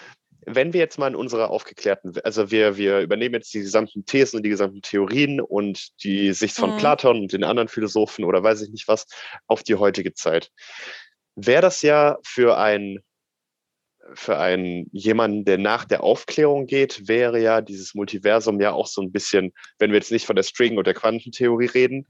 wenn 0.46 0.74
wir 0.74 0.80
jetzt 0.80 0.98
mal 0.98 1.08
in 1.08 1.16
unserer 1.16 1.50
aufgeklärten, 1.50 2.14
also 2.24 2.52
wir, 2.52 2.78
wir 2.78 3.00
übernehmen 3.00 3.36
jetzt 3.36 3.54
die 3.54 3.60
gesamten 3.60 4.06
Thesen 4.06 4.38
und 4.38 4.44
die 4.44 4.50
gesamten 4.50 4.82
Theorien 4.82 5.40
und 5.40 6.04
die 6.04 6.34
Sicht 6.34 6.56
von 6.56 6.72
Mhm. 6.72 6.78
Platon 6.78 7.20
und 7.22 7.34
den 7.34 7.44
anderen 7.44 7.68
Philosophen 7.68 8.26
oder 8.26 8.44
weiß 8.44 8.62
ich 8.62 8.70
nicht 8.70 8.88
was 8.88 9.06
auf 9.48 9.64
die 9.64 9.76
heutige 9.76 10.14
Zeit, 10.14 10.52
wäre 11.36 11.62
das 11.62 11.82
ja 11.82 12.18
für 12.24 12.58
ein 12.58 13.00
für 14.14 14.38
einen 14.40 14.88
jemanden, 14.92 15.46
der 15.46 15.58
nach 15.58 15.86
der 15.86 16.04
Aufklärung 16.04 16.66
geht, 16.66 17.08
wäre 17.08 17.40
ja 17.40 17.62
dieses 17.62 17.94
Multiversum 17.94 18.60
ja 18.60 18.72
auch 18.72 18.88
so 18.88 19.02
ein 19.02 19.12
bisschen, 19.12 19.54
wenn 19.78 19.92
wir 19.92 20.00
jetzt 20.00 20.12
nicht 20.12 20.26
von 20.26 20.36
der 20.36 20.44
String- 20.44 20.78
und 20.78 20.88
der 20.88 20.96
Quantentheorie 20.96 21.68
reden, 21.68 22.08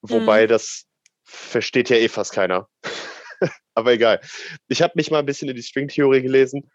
wobei 0.00 0.46
das 0.48 0.86
versteht 1.22 1.90
ja 1.90 1.96
eh 1.96 2.08
fast 2.08 2.32
keiner. 2.32 2.68
Aber 3.74 3.92
egal. 3.92 4.20
Ich 4.68 4.82
habe 4.82 4.94
mich 4.96 5.10
mal 5.10 5.18
ein 5.18 5.26
bisschen 5.26 5.48
in 5.48 5.54
die 5.54 5.62
Stringtheorie 5.62 6.22
gelesen, 6.22 6.70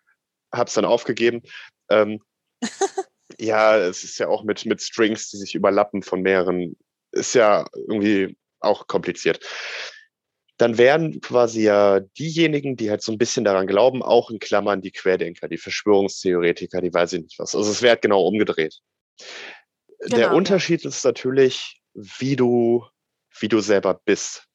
habe 0.53 0.67
es 0.67 0.73
dann 0.73 0.85
aufgegeben. 0.85 1.41
Ähm, 1.89 2.21
ja, 3.39 3.77
es 3.77 4.03
ist 4.03 4.17
ja 4.19 4.27
auch 4.27 4.43
mit, 4.43 4.65
mit 4.65 4.81
Strings, 4.81 5.29
die 5.29 5.37
sich 5.37 5.55
überlappen 5.55 6.03
von 6.03 6.21
mehreren, 6.21 6.75
ist 7.11 7.35
ja 7.35 7.65
irgendwie 7.73 8.37
auch 8.59 8.87
kompliziert. 8.87 9.39
Dann 10.57 10.77
wären 10.77 11.21
quasi 11.21 11.63
ja 11.63 11.99
diejenigen, 11.99 12.75
die 12.75 12.91
halt 12.91 13.01
so 13.01 13.11
ein 13.11 13.17
bisschen 13.17 13.43
daran 13.43 13.65
glauben, 13.65 14.03
auch 14.03 14.29
in 14.29 14.37
Klammern 14.39 14.81
die 14.81 14.91
Querdenker, 14.91 15.47
die 15.47 15.57
Verschwörungstheoretiker, 15.57 16.81
die 16.81 16.93
weiß 16.93 17.13
ich 17.13 17.23
nicht 17.23 17.39
was. 17.39 17.55
Also 17.55 17.71
es 17.71 17.81
wäre 17.81 17.93
halt 17.93 18.03
genau 18.03 18.21
umgedreht. 18.21 18.79
Genau, 20.01 20.15
Der. 20.15 20.33
Unterschied 20.33 20.85
ist 20.85 21.03
natürlich, 21.03 21.81
wie 21.93 22.35
du, 22.35 22.85
wie 23.39 23.47
du 23.47 23.59
selber 23.59 23.99
bist. 24.05 24.47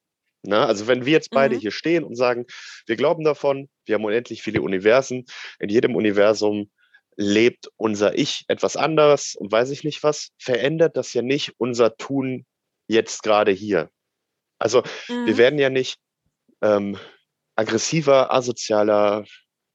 Ne? 0.46 0.64
Also 0.66 0.86
wenn 0.86 1.04
wir 1.04 1.12
jetzt 1.12 1.32
beide 1.32 1.56
Mhm. 1.56 1.56
hier 1.56 1.70
stehen 1.70 2.04
und 2.04 2.16
sagen, 2.16 2.46
wir 2.86 2.96
glauben 2.96 3.24
davon, 3.24 3.68
wir 3.84 3.96
haben 3.96 4.04
unendlich 4.04 4.42
viele 4.42 4.62
Universen, 4.62 5.26
in 5.58 5.68
jedem 5.68 5.96
Universum 5.96 6.70
lebt 7.16 7.70
unser 7.76 8.16
Ich 8.18 8.44
etwas 8.48 8.76
anders 8.76 9.34
und 9.36 9.50
weiß 9.50 9.70
ich 9.70 9.84
nicht 9.84 10.02
was, 10.02 10.30
verändert 10.38 10.96
das 10.96 11.14
ja 11.14 11.22
nicht 11.22 11.54
unser 11.58 11.96
Tun 11.96 12.44
jetzt 12.88 13.22
gerade 13.22 13.52
hier. 13.52 13.90
Also 14.58 14.82
wir 15.08 15.34
Mhm. 15.34 15.38
werden 15.38 15.58
ja 15.58 15.70
nicht 15.70 15.98
ähm, 16.62 16.98
aggressiver, 17.56 18.32
asozialer, 18.32 19.24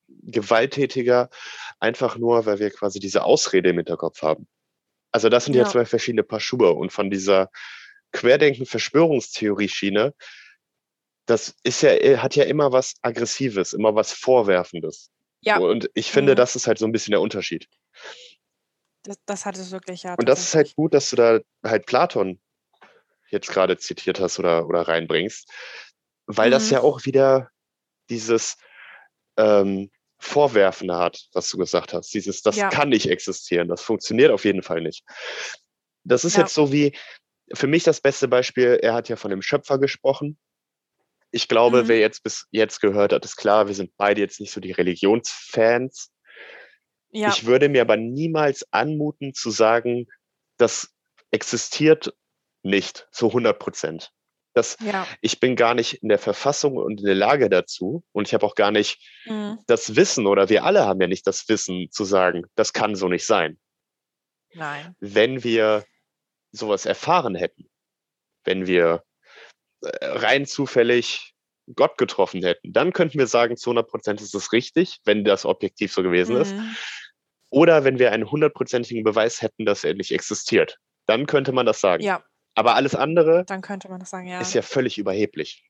gewalttätiger, 0.07 1.29
einfach 1.79 2.17
nur, 2.17 2.45
weil 2.45 2.59
wir 2.59 2.69
quasi 2.69 2.99
diese 2.99 3.23
Ausrede 3.23 3.69
im 3.69 3.77
Hinterkopf 3.77 4.21
haben. 4.21 4.47
Also 5.11 5.29
das 5.29 5.45
sind 5.45 5.55
ja, 5.55 5.63
Ja. 5.63 5.69
zwei 5.69 5.85
verschiedene 5.85 6.23
Paar 6.23 6.39
Schuhe 6.39 6.71
und 6.73 6.91
von 6.91 7.09
dieser 7.09 7.49
Querdenken-Verschwörungstheorie-Schiene, 8.11 10.13
das 11.25 11.55
ist 11.63 11.81
ja, 11.81 11.91
äh, 11.91 12.17
hat 12.17 12.35
ja 12.35 12.43
immer 12.45 12.71
was 12.71 12.95
Aggressives, 13.01 13.73
immer 13.73 13.95
was 13.95 14.11
Vorwerfendes. 14.13 15.11
Ja. 15.41 15.57
Und 15.59 15.89
ich 15.93 16.11
finde, 16.11 16.33
Mhm. 16.33 16.35
das 16.37 16.55
ist 16.55 16.67
halt 16.67 16.77
so 16.77 16.85
ein 16.85 16.91
bisschen 16.91 17.11
der 17.11 17.21
Unterschied. 17.21 17.67
Das, 19.03 19.17
das 19.25 19.45
hat 19.45 19.57
es 19.57 19.71
wirklich, 19.71 20.03
ja. 20.03 20.15
Und 20.15 20.29
das 20.29 20.41
ist 20.41 20.55
halt 20.55 20.75
gut, 20.75 20.93
dass 20.93 21.09
du 21.09 21.15
da 21.15 21.39
halt 21.63 21.85
Platon 21.85 22.39
jetzt 23.29 23.49
gerade 23.49 23.77
zitiert 23.77 24.19
hast 24.19 24.37
oder, 24.39 24.67
oder 24.67 24.81
reinbringst, 24.81 25.49
weil 26.27 26.51
das 26.51 26.65
Mhm. 26.67 26.71
ja 26.73 26.81
auch 26.81 27.05
wieder 27.05 27.49
dieses 28.09 28.57
ähm, 29.37 29.89
Vorwerfende 30.19 30.97
hat, 30.97 31.27
was 31.33 31.49
du 31.49 31.57
gesagt 31.57 31.93
hast. 31.93 32.13
Dieses, 32.13 32.41
das 32.43 32.57
Ja. 32.57 32.69
kann 32.69 32.89
nicht 32.89 33.09
existieren, 33.09 33.67
das 33.69 33.81
funktioniert 33.81 34.29
auf 34.31 34.45
jeden 34.45 34.61
Fall 34.61 34.81
nicht. 34.81 35.03
Das 36.03 36.25
ist 36.25 36.35
Ja. 36.35 36.41
jetzt 36.41 36.53
so 36.53 36.71
wie, 36.71 36.95
für 37.53 37.67
mich 37.67 37.83
das 37.83 38.01
beste 38.01 38.27
Beispiel, 38.27 38.79
er 38.83 38.93
hat 38.93 39.09
ja 39.09 39.15
von 39.15 39.31
dem 39.31 39.41
Schöpfer 39.41 39.79
gesprochen. 39.79 40.37
Ich 41.31 41.47
glaube, 41.47 41.83
Mhm. 41.83 41.87
wer 41.87 41.99
jetzt 41.99 42.23
bis 42.23 42.47
jetzt 42.51 42.81
gehört 42.81 43.13
hat, 43.13 43.23
ist 43.25 43.37
klar, 43.37 43.67
wir 43.67 43.75
sind 43.75 43.91
beide 43.97 44.21
jetzt 44.21 44.39
nicht 44.39 44.51
so 44.51 44.59
die 44.61 44.71
Religionsfans. 44.73 46.11
Ja, 47.09 47.29
Ich 47.29 47.45
würde 47.45 47.69
mir 47.69 47.81
aber 47.81 47.97
niemals 47.97 48.65
anmuten 48.71 49.33
zu 49.33 49.49
sagen, 49.49 50.07
das 50.57 50.93
existiert 51.31 52.13
nicht 52.63 53.07
zu 53.11 53.31
100 53.33 53.57
Prozent. 53.59 54.11
Das, 54.53 54.75
ja. 54.81 55.07
ich 55.21 55.39
bin 55.39 55.55
gar 55.55 55.73
nicht 55.73 56.03
in 56.03 56.09
der 56.09 56.19
Verfassung 56.19 56.75
und 56.75 56.99
in 56.99 57.05
der 57.05 57.15
Lage 57.15 57.49
dazu 57.49 58.03
und 58.11 58.27
ich 58.27 58.33
habe 58.33 58.45
auch 58.45 58.55
gar 58.55 58.71
nicht 58.71 58.99
Mhm. 59.25 59.59
das 59.67 59.95
Wissen 59.95 60.27
oder 60.27 60.49
wir 60.49 60.65
alle 60.65 60.85
haben 60.85 60.99
ja 60.99 61.07
nicht 61.07 61.25
das 61.25 61.47
Wissen 61.47 61.89
zu 61.91 62.03
sagen, 62.03 62.43
das 62.55 62.73
kann 62.73 62.95
so 62.95 63.07
nicht 63.07 63.25
sein. 63.25 63.57
Nein. 64.53 64.93
Wenn 64.99 65.43
wir 65.45 65.85
sowas 66.51 66.85
erfahren 66.85 67.35
hätten, 67.35 67.69
wenn 68.43 68.67
wir 68.67 69.03
rein 69.81 70.45
zufällig 70.45 71.33
Gott 71.75 71.97
getroffen 71.97 72.43
hätten, 72.43 72.73
dann 72.73 72.93
könnten 72.93 73.17
wir 73.19 73.27
sagen, 73.27 73.57
zu 73.57 73.69
100 73.69 73.87
Prozent 73.87 74.21
ist 74.21 74.35
es 74.35 74.51
richtig, 74.51 74.99
wenn 75.05 75.23
das 75.23 75.45
objektiv 75.45 75.93
so 75.93 76.03
gewesen 76.03 76.35
ist. 76.35 76.53
Mhm. 76.53 76.75
Oder 77.49 77.83
wenn 77.83 77.99
wir 77.99 78.11
einen 78.11 78.29
hundertprozentigen 78.29 79.03
Beweis 79.03 79.41
hätten, 79.41 79.65
dass 79.65 79.83
er 79.83 79.93
nicht 79.93 80.11
existiert, 80.11 80.77
dann 81.05 81.25
könnte 81.25 81.51
man 81.51 81.65
das 81.65 81.81
sagen. 81.81 82.03
Ja, 82.03 82.23
Aber 82.55 82.75
alles 82.75 82.95
andere 82.95 83.43
dann 83.45 83.61
könnte 83.61 83.89
man 83.89 83.99
das 83.99 84.09
sagen, 84.09 84.27
ja. 84.27 84.39
ist 84.39 84.53
ja 84.53 84.61
völlig 84.61 84.97
überheblich. 84.97 85.63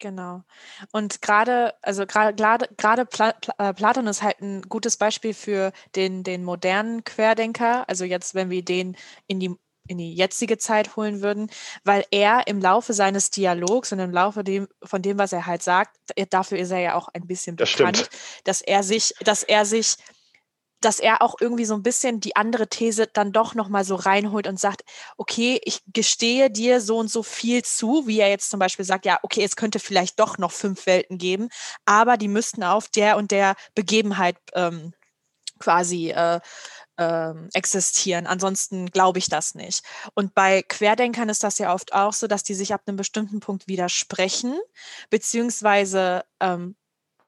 Genau. 0.00 0.44
Und 0.92 1.20
gerade, 1.22 1.74
also 1.82 2.06
gerade 2.06 2.34
gerade 2.36 2.68
gerade 2.76 3.04
Pla 3.04 3.32
Pla 3.32 3.70
äh, 3.70 3.74
Platon 3.74 4.06
ist 4.06 4.22
halt 4.22 4.40
ein 4.40 4.62
gutes 4.62 4.96
Beispiel 4.96 5.34
für 5.34 5.72
den, 5.96 6.22
den 6.22 6.44
modernen 6.44 7.02
Querdenker. 7.02 7.88
Also 7.88 8.04
jetzt, 8.04 8.36
wenn 8.36 8.48
wir 8.48 8.64
den 8.64 8.96
in 9.26 9.40
die 9.40 9.56
in 9.88 9.98
die 9.98 10.14
jetzige 10.14 10.58
Zeit 10.58 10.96
holen 10.96 11.22
würden, 11.22 11.50
weil 11.84 12.04
er 12.10 12.46
im 12.46 12.60
Laufe 12.60 12.92
seines 12.92 13.30
Dialogs 13.30 13.92
und 13.92 13.98
im 13.98 14.12
Laufe 14.12 14.44
dem, 14.44 14.68
von 14.82 15.02
dem, 15.02 15.18
was 15.18 15.32
er 15.32 15.46
halt 15.46 15.62
sagt, 15.62 15.96
dafür 16.30 16.58
ist 16.58 16.70
er 16.70 16.80
ja 16.80 16.94
auch 16.94 17.08
ein 17.08 17.26
bisschen 17.26 17.56
Das 17.56 17.72
bekannt, 17.72 17.98
stimmt. 17.98 18.10
dass 18.44 18.60
er 18.60 18.82
sich, 18.82 19.14
dass 19.20 19.42
er 19.42 19.64
sich, 19.64 19.96
dass 20.80 21.00
er 21.00 21.22
auch 21.22 21.34
irgendwie 21.40 21.64
so 21.64 21.74
ein 21.74 21.82
bisschen 21.82 22.20
die 22.20 22.36
andere 22.36 22.68
These 22.68 23.08
dann 23.12 23.32
doch 23.32 23.54
nochmal 23.54 23.84
so 23.84 23.96
reinholt 23.96 24.46
und 24.46 24.60
sagt, 24.60 24.82
okay, 25.16 25.60
ich 25.64 25.80
gestehe 25.92 26.50
dir 26.50 26.80
so 26.80 26.98
und 26.98 27.10
so 27.10 27.24
viel 27.24 27.64
zu, 27.64 28.06
wie 28.06 28.20
er 28.20 28.28
jetzt 28.28 28.50
zum 28.50 28.60
Beispiel 28.60 28.84
sagt, 28.84 29.04
ja, 29.04 29.18
okay, 29.22 29.42
es 29.42 29.56
könnte 29.56 29.80
vielleicht 29.80 30.20
doch 30.20 30.38
noch 30.38 30.52
fünf 30.52 30.86
Welten 30.86 31.18
geben, 31.18 31.48
aber 31.84 32.16
die 32.16 32.28
müssten 32.28 32.62
auf 32.62 32.88
der 32.88 33.16
und 33.16 33.32
der 33.32 33.56
Begebenheit 33.74 34.36
ähm, 34.54 34.92
quasi 35.58 36.10
äh, 36.10 36.38
ähm, 36.98 37.48
existieren. 37.54 38.26
Ansonsten 38.26 38.90
glaube 38.90 39.18
ich 39.18 39.28
das 39.28 39.54
nicht. 39.54 39.84
Und 40.14 40.34
bei 40.34 40.62
Querdenkern 40.62 41.28
ist 41.28 41.44
das 41.44 41.58
ja 41.58 41.72
oft 41.72 41.94
auch 41.94 42.12
so, 42.12 42.26
dass 42.26 42.42
die 42.42 42.54
sich 42.54 42.74
ab 42.74 42.82
einem 42.86 42.96
bestimmten 42.96 43.40
Punkt 43.40 43.68
widersprechen, 43.68 44.58
beziehungsweise 45.08 46.24
ähm, 46.40 46.76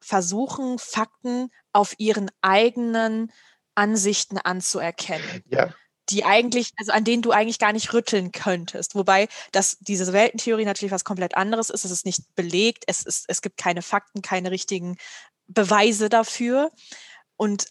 versuchen, 0.01 0.79
Fakten 0.79 1.51
auf 1.73 1.95
ihren 1.99 2.31
eigenen 2.43 3.33
Ansichten 3.75 4.39
anzuerkennen 4.39 5.43
Ja, 5.47 5.73
die 6.11 6.25
eigentlich, 6.25 6.73
also 6.77 6.93
an 6.93 7.05
denen 7.05 7.23
du 7.23 7.31
eigentlich 7.31 7.59
gar 7.59 7.73
nicht 7.73 7.93
rütteln 7.93 8.33
könntest. 8.33 8.95
Wobei 8.95 9.29
das, 9.53 9.79
diese 9.81 10.13
Weltentheorie 10.13 10.65
natürlich 10.65 10.93
was 10.93 11.05
komplett 11.05 11.37
anderes 11.37 11.71
ist. 11.71 11.85
Es 11.85 11.91
ist 11.91 12.05
nicht 12.05 12.35
belegt, 12.35 12.85
es, 12.87 13.03
ist, 13.05 13.27
es 13.29 13.43
gibt 13.43 13.57
keine 13.57 13.83
Fakten, 13.83 14.23
keine 14.23 14.51
richtigen 14.51 14.97
Beweise 15.47 16.09
dafür. 16.09 16.73
Und 17.37 17.67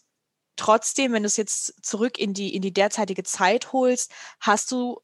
trotzdem, 0.60 1.13
wenn 1.13 1.24
du 1.24 1.28
es 1.28 1.38
jetzt 1.38 1.74
zurück 1.86 2.17
in 2.19 2.34
die, 2.34 2.54
in 2.56 2.62
die 2.62 2.74
derzeitige 2.74 3.24
Zeit 3.24 3.74
holst, 3.74 4.12
hast 4.39 4.72
du, 4.72 5.00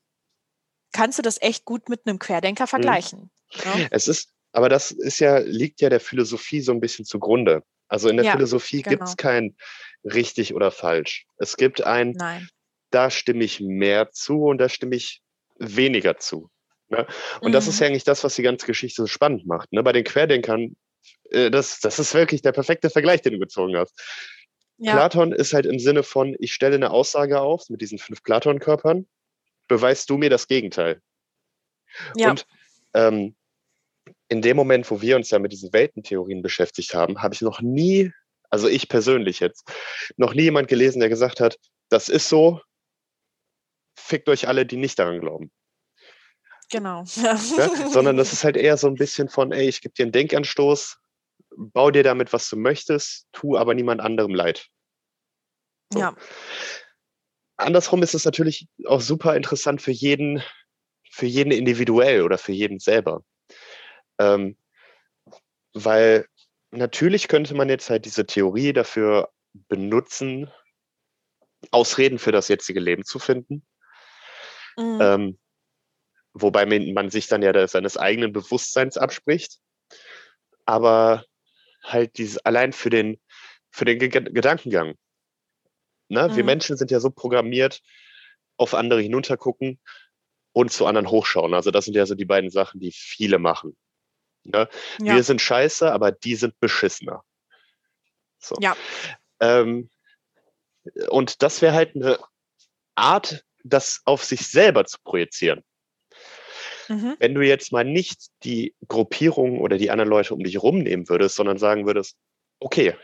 kannst 0.92 1.18
du 1.18 1.24
das 1.24 1.42
echt 1.42 1.66
gut 1.66 1.90
mit 1.90 2.02
einem 2.06 2.20
Querdenker 2.20 2.68
vergleichen. 2.68 3.32
ne? 3.64 3.88
es 3.92 4.08
ist, 4.08 4.30
aber 4.52 4.70
das 4.70 4.92
ist 4.92 5.20
ja, 5.20 5.40
liegt 5.40 5.82
ja 5.82 5.90
der 5.90 6.00
Philosophie 6.00 6.62
so 6.62 6.72
ein 6.72 6.80
bisschen 6.80 7.06
zugrunde. 7.06 7.64
Also 7.88 8.10
in 8.10 8.18
der 8.18 8.26
Ja, 8.26 8.32
Philosophie 8.34 8.82
gibt 8.82 9.00
genau. 9.00 9.06
es 9.06 9.18
kein 9.18 9.56
richtig 10.04 10.54
oder 10.54 10.72
falsch. 10.72 11.26
Es 11.38 11.56
gibt 11.58 11.82
ein, 11.84 12.12
Nein. 12.12 12.48
da 12.92 13.10
stimme 13.12 13.44
ich 13.44 13.60
mehr 13.60 14.12
zu 14.12 14.44
und 14.46 14.58
da 14.58 14.70
stimme 14.70 14.96
ich 14.96 15.22
weniger 15.60 16.18
zu. 16.18 16.50
Ne? 16.90 17.08
Und 17.42 17.52
das 17.52 17.68
ist 17.68 17.76
Mhm. 17.80 17.82
ja 17.84 17.88
eigentlich 17.90 18.04
das, 18.04 18.24
was 18.24 18.36
die 18.36 18.44
ganze 18.44 18.66
Geschichte 18.66 19.02
so 19.02 19.08
spannend 19.08 19.46
macht. 19.46 19.72
Ne? 19.72 19.84
Bei 19.84 19.92
den 19.92 20.04
Querdenkern, 20.04 20.76
äh, 21.32 21.50
das, 21.52 21.80
das 21.80 22.00
ist 22.00 22.14
wirklich 22.14 22.42
der 22.42 22.52
perfekte 22.52 22.90
Vergleich, 22.90 23.22
den 23.22 23.34
du 23.34 23.40
gezogen 23.40 23.76
hast. 23.78 23.94
Ja, 24.78 24.94
Platon 24.94 25.32
ist 25.32 25.54
halt 25.54 25.66
im 25.66 25.80
Sinne 25.80 26.04
von, 26.04 26.36
ich 26.40 26.54
stelle 26.54 26.76
eine 26.76 26.92
Aussage 26.92 27.40
auf 27.40 27.70
mit 27.70 27.82
diesen 27.82 27.98
fünf 27.98 28.24
Platon-Körpern, 28.24 29.08
beweist 29.68 30.10
du 30.10 30.18
mir 30.18 30.30
das 30.30 30.48
Gegenteil. 30.48 31.02
ja, 32.16 32.32
Und 32.32 32.46
ähm, 32.94 33.36
in 34.28 34.42
dem 34.42 34.58
Moment, 34.58 34.90
wo 34.92 35.02
wir 35.02 35.16
uns 35.16 35.30
ja 35.32 35.40
mit 35.40 35.52
diesen 35.52 35.72
Weltentheorien 35.72 36.42
beschäftigt 36.42 36.94
haben, 36.94 37.22
habe 37.22 37.34
ich 37.34 37.42
noch 37.42 37.62
nie, 37.62 38.12
also 38.50 38.68
ich 38.68 38.90
persönlich 38.90 39.40
jetzt, 39.40 39.72
noch 40.18 40.34
nie 40.34 40.44
jemand 40.44 40.68
gelesen, 40.68 41.00
der 41.00 41.10
gesagt 41.10 41.40
hat, 41.40 41.58
das 41.90 42.10
ist 42.10 42.28
so, 42.28 42.62
fickt 43.98 44.28
euch 44.30 44.48
alle, 44.48 44.66
die 44.66 44.78
nicht 44.78 45.00
daran 45.00 45.22
glauben. 45.22 45.52
genau. 46.70 47.04
Ne? 47.16 47.90
Sondern 47.92 48.18
das 48.18 48.34
ist 48.34 48.44
halt 48.44 48.58
eher 48.58 48.78
so 48.78 48.88
ein 48.88 48.96
bisschen 48.96 49.30
von, 49.30 49.52
ey, 49.52 49.68
ich 49.68 49.82
gebe 49.82 49.94
dir 49.94 50.04
einen 50.04 50.12
Denkanstoß, 50.12 50.98
bau 51.58 51.92
dir 51.92 52.04
damit, 52.04 52.34
was 52.34 52.50
du 52.50 52.58
möchtest, 52.58 53.28
tu 53.32 53.58
aber 53.58 53.74
niemand 53.74 54.02
anderem 54.02 54.34
leid. 54.34 54.68
So. 55.92 56.00
ja, 56.00 56.16
Andersrum 57.58 58.04
ist 58.04 58.14
es 58.14 58.26
natürlich 58.26 58.68
auch 58.86 59.02
super 59.02 59.36
interessant 59.36 59.82
für 59.82 59.92
jeden, 59.92 60.44
für 61.10 61.26
jeden 61.26 61.52
individuell 61.52 62.22
oder 62.22 62.38
für 62.38 62.52
jeden 62.52 62.80
selber. 62.80 63.24
Ähm, 64.20 64.58
weil 65.74 66.28
natürlich 66.72 67.28
könnte 67.28 67.54
man 67.54 67.70
jetzt 67.70 67.90
halt 67.90 68.06
diese 68.06 68.26
Theorie 68.26 68.74
dafür 68.74 69.30
benutzen, 69.54 70.52
Ausreden 71.72 72.20
für 72.20 72.32
das 72.32 72.48
jetzige 72.48 72.80
Leben 72.80 73.06
zu 73.06 73.20
finden. 73.20 73.66
mhm. 74.78 75.00
Ähm, 75.02 75.40
wobei 76.34 76.66
man, 76.66 77.10
sich 77.10 77.28
dann 77.28 77.42
ja 77.42 77.68
seines 77.68 77.96
eigenen 77.98 78.34
Bewusstseins 78.34 78.98
abspricht. 78.98 79.60
Aber 80.66 81.24
halt 81.86 82.18
dieses 82.18 82.38
allein 82.40 82.74
für 82.74 82.90
den, 82.90 83.20
für 83.72 83.86
den 83.86 84.00
Ge 84.00 84.10
Gedankengang. 84.10 84.96
Ne? 86.10 86.36
Wir 86.36 86.44
Mhm. 86.44 86.46
Menschen 86.46 86.78
sind 86.78 86.92
ja 86.92 87.00
so 87.00 87.10
programmiert, 87.10 87.82
auf 88.58 88.74
andere 88.74 89.02
hinuntergucken 89.02 89.80
und 90.54 90.72
zu 90.72 90.86
anderen 90.86 91.10
hochschauen. 91.10 91.54
Also 91.54 91.72
das 91.72 91.86
sind 91.86 91.96
ja 91.96 92.06
so 92.06 92.16
die 92.16 92.26
beiden 92.26 92.50
Sachen, 92.50 92.80
die 92.80 92.92
viele 92.92 93.40
machen. 93.40 93.76
Ne? 94.44 94.70
ja. 95.02 95.16
Wir 95.16 95.24
sind 95.24 95.42
scheiße, 95.42 95.92
aber 95.92 96.12
die 96.12 96.36
sind 96.36 96.60
beschissener. 96.60 97.24
So. 98.40 98.56
Ja. 98.62 98.76
Ähm, 99.40 99.90
Und 101.10 101.42
das 101.42 101.62
wäre 101.62 101.74
halt 101.74 101.96
eine 101.96 102.20
Art, 102.94 103.44
das 103.64 104.02
auf 104.06 104.24
sich 104.24 104.48
selber 104.48 104.86
zu 104.86 104.98
projizieren. 105.04 105.64
Mhm. 106.90 107.16
Wenn 107.20 107.34
du 107.36 107.42
jetzt 107.42 107.72
mal 107.72 107.84
nicht 107.84 108.28
die 108.44 108.76
Gruppierung 108.88 109.60
oder 109.60 109.78
die 109.78 109.90
anderen 109.92 110.10
Leute 110.10 110.34
um 110.34 110.44
dich 110.44 110.62
rumnehmen 110.62 111.10
würdest, 111.10 111.36
sondern 111.36 111.58
sagen 111.58 111.86
würdest, 111.86 112.18
okay, 112.60 112.96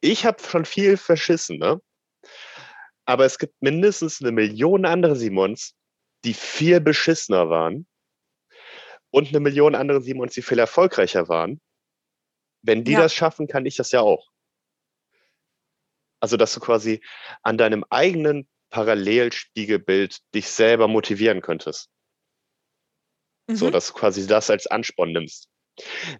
ich 0.00 0.24
habe 0.26 0.42
schon 0.42 0.64
viel 0.64 0.96
verschissen, 0.96 1.58
ne? 1.58 1.80
Aber 3.04 3.24
es 3.24 3.38
gibt 3.38 3.54
mindestens 3.60 4.20
eine 4.20 4.32
Million 4.32 4.84
andere 4.84 5.16
Simons, 5.16 5.74
die 6.24 6.34
viel 6.34 6.80
beschissener 6.80 7.50
waren 7.50 7.86
und 9.10 9.28
eine 9.28 9.40
Million 9.40 9.74
andere 9.74 10.00
Simons, 10.02 10.34
die 10.34 10.42
viel 10.42 10.58
erfolgreicher 10.58 11.28
waren. 11.28 11.60
Wenn 12.62 12.84
die 12.84 12.92
Ja. 12.92 13.00
das 13.00 13.14
schaffen, 13.14 13.46
kann 13.46 13.66
ich 13.66 13.76
das 13.76 13.92
ja 13.92 14.00
auch. 14.00 14.28
Also, 16.20 16.36
dass 16.36 16.54
du 16.54 16.60
quasi 16.60 17.02
an 17.42 17.58
deinem 17.58 17.84
eigenen 17.90 18.48
Parallelspiegelbild 18.70 20.20
dich 20.34 20.48
selber 20.48 20.88
motivieren 20.88 21.40
könntest. 21.42 21.91
So, 23.54 23.66
Mhm. 23.66 23.72
dass 23.72 23.88
du 23.88 23.94
quasi 23.94 24.26
das 24.26 24.50
als 24.50 24.66
Ansporn 24.66 25.12
nimmst. 25.12 25.48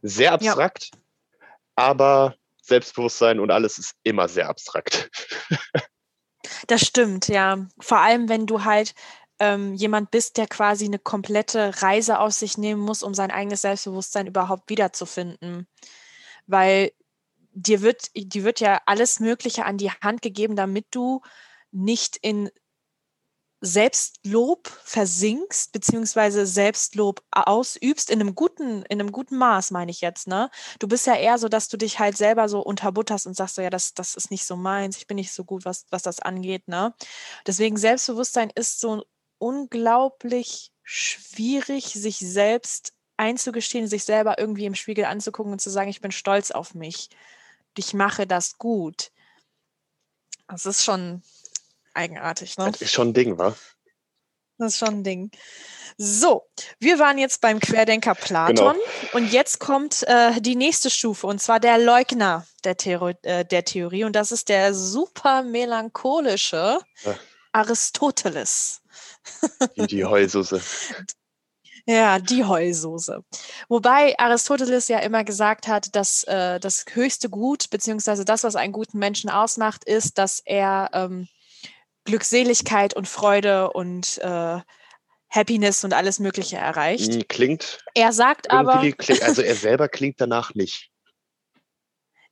Sehr 0.02 0.32
abstrakt, 0.32 0.90
aber 1.76 2.36
Selbstbewusstsein 2.62 3.40
und 3.40 3.50
alles 3.50 3.78
ist 3.78 3.94
immer 4.02 4.28
sehr 4.28 4.48
abstrakt. 4.48 5.10
Das 6.66 6.80
stimmt, 6.82 7.28
ja. 7.28 7.66
Vor 7.78 7.98
allem, 7.98 8.28
wenn 8.28 8.46
du 8.46 8.64
halt 8.64 8.94
ähm, 9.38 9.74
jemand 9.74 10.10
bist, 10.10 10.36
der 10.36 10.46
quasi 10.46 10.84
eine 10.84 10.98
komplette 10.98 11.82
Reise 11.82 12.18
auf 12.18 12.32
sich 12.32 12.58
nehmen 12.58 12.80
muss, 12.80 13.02
um 13.02 13.14
sein 13.14 13.30
eigenes 13.30 13.62
Selbstbewusstsein 13.62 14.26
überhaupt 14.26 14.70
wiederzufinden. 14.70 15.66
Weil 16.46 16.92
dir 17.52 17.82
wird, 17.82 18.10
dir 18.14 18.44
wird 18.44 18.60
ja 18.60 18.80
alles 18.86 19.20
Mögliche 19.20 19.64
an 19.64 19.78
die 19.78 19.90
Hand 19.90 20.22
gegeben, 20.22 20.56
damit 20.56 20.86
du 20.90 21.22
nicht 21.70 22.16
in 22.16 22.50
Selbstlob 23.64 24.68
versinkst, 24.82 25.70
beziehungsweise 25.70 26.46
Selbstlob 26.46 27.22
ausübst, 27.30 28.10
in 28.10 28.20
einem 28.20 28.34
guten, 28.34 28.82
in 28.82 29.00
einem 29.00 29.12
guten 29.12 29.36
Maß, 29.38 29.70
meine 29.70 29.92
ich 29.92 30.00
jetzt, 30.00 30.26
ne? 30.26 30.50
Du 30.80 30.88
bist 30.88 31.06
ja 31.06 31.14
eher 31.14 31.38
so, 31.38 31.48
dass 31.48 31.68
du 31.68 31.76
dich 31.76 32.00
halt 32.00 32.16
selber 32.16 32.48
so 32.48 32.60
unterbutterst 32.60 33.26
und 33.28 33.34
sagst 33.34 33.54
so, 33.54 33.62
ja, 33.62 33.70
das, 33.70 33.94
das 33.94 34.16
ist 34.16 34.32
nicht 34.32 34.44
so 34.44 34.56
meins, 34.56 34.96
ich 34.96 35.06
bin 35.06 35.14
nicht 35.14 35.32
so 35.32 35.44
gut, 35.44 35.64
was, 35.64 35.86
was 35.90 36.02
das 36.02 36.18
angeht, 36.18 36.66
ne? 36.66 36.92
Deswegen 37.46 37.76
Selbstbewusstsein 37.76 38.50
ist 38.52 38.80
so 38.80 39.04
unglaublich 39.38 40.72
schwierig, 40.82 41.86
sich 41.92 42.18
selbst 42.18 42.92
einzugestehen, 43.16 43.86
sich 43.86 44.02
selber 44.02 44.40
irgendwie 44.40 44.66
im 44.66 44.74
Spiegel 44.74 45.04
anzugucken 45.04 45.52
und 45.52 45.60
zu 45.60 45.70
sagen, 45.70 45.88
ich 45.88 46.00
bin 46.00 46.10
stolz 46.10 46.50
auf 46.50 46.74
mich. 46.74 47.10
Ich 47.78 47.94
mache 47.94 48.26
das 48.26 48.58
gut. 48.58 49.12
Das 50.48 50.66
ist 50.66 50.82
schon 50.82 51.22
eigenartig, 51.94 52.58
ne? 52.58 52.70
Das 52.70 52.82
ist 52.82 52.92
schon 52.92 53.08
ein 53.08 53.14
Ding, 53.14 53.38
wa? 53.38 53.54
Das 54.58 54.74
ist 54.74 54.78
schon 54.78 54.96
ein 54.98 55.04
Ding. 55.04 55.30
So, 55.98 56.48
wir 56.78 56.98
waren 56.98 57.18
jetzt 57.18 57.40
beim 57.40 57.60
Querdenker 57.60 58.14
Platon 58.14 58.76
und 59.12 59.32
jetzt 59.32 59.58
kommt 59.60 60.02
äh, 60.06 60.40
die 60.40 60.56
nächste 60.56 60.90
Stufe 60.90 61.26
und 61.26 61.40
zwar 61.40 61.60
der 61.60 61.78
Leugner 61.78 62.46
der, 62.64 62.76
Theor 62.76 63.14
äh, 63.22 63.44
der 63.44 63.64
Theorie 63.64 64.04
und 64.04 64.14
das 64.14 64.32
ist 64.32 64.48
der 64.48 64.74
super 64.74 65.42
melancholische 65.42 66.78
Ja. 67.04 67.18
Aristoteles. 67.52 68.80
Die, 69.76 69.86
die 69.86 70.04
Heulsuse. 70.04 70.62
Ja, 71.84 72.20
die 72.20 72.44
Heulsoße. 72.44 73.24
Wobei 73.68 74.16
Aristoteles 74.16 74.86
ja 74.86 75.00
immer 75.00 75.24
gesagt 75.24 75.66
hat, 75.66 75.96
dass 75.96 76.22
äh, 76.24 76.60
das 76.60 76.84
höchste 76.92 77.28
Gut, 77.28 77.70
beziehungsweise 77.70 78.24
das, 78.24 78.44
was 78.44 78.54
einen 78.54 78.72
guten 78.72 78.98
Menschen 78.98 79.28
ausmacht, 79.28 79.82
ist, 79.82 80.16
dass 80.16 80.38
er 80.44 80.90
ähm, 80.92 81.26
Glückseligkeit 82.04 82.94
und 82.94 83.08
Freude 83.08 83.70
und 83.72 84.18
äh, 84.18 84.60
Happiness 85.30 85.84
und 85.84 85.94
alles 85.94 86.18
Mögliche 86.18 86.56
erreicht. 86.56 87.12
Hm, 87.14 87.22
Klingt 87.28 87.78
Er 87.94 88.12
sagt 88.12 88.50
aber, 88.50 88.78
klingt, 88.80 89.22
also 89.22 89.40
er 89.42 89.54
selber 89.56 89.88
klingt 89.88 90.20
danach 90.20 90.54
nicht. 90.54 90.90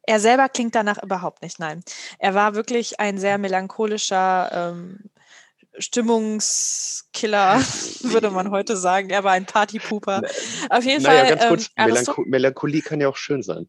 er 0.03 0.21
selber 0.21 0.49
klingt 0.49 0.75
danach 0.75 1.03
überhaupt 1.03 1.43
nicht, 1.43 1.59
nein. 1.59 1.83
Er 2.19 2.35
war 2.35 2.55
wirklich 2.55 3.01
ein 3.01 3.17
sehr 3.19 3.39
melancholischer 3.39 4.51
ähm, 4.73 5.11
Stimmungskiller, 5.79 7.61
würde 8.03 8.31
man 8.31 8.51
heute 8.51 8.77
sagen. 8.77 9.11
Er 9.11 9.25
war 9.25 9.33
ein 9.33 9.47
Partypooper. 9.47 10.23
Auf 10.69 10.85
jeden 10.85 11.03
Naja, 11.05 11.21
Fall. 11.25 11.37
ganz 11.37 11.49
kurz, 11.49 11.71
ähm, 11.77 11.85
Aristo- 11.85 12.13
Melancho 12.17 12.25
Melancholie 12.27 12.83
kann 12.83 13.01
ja 13.01 13.09
auch 13.09 13.17
schön 13.17 13.43
sein. 13.43 13.69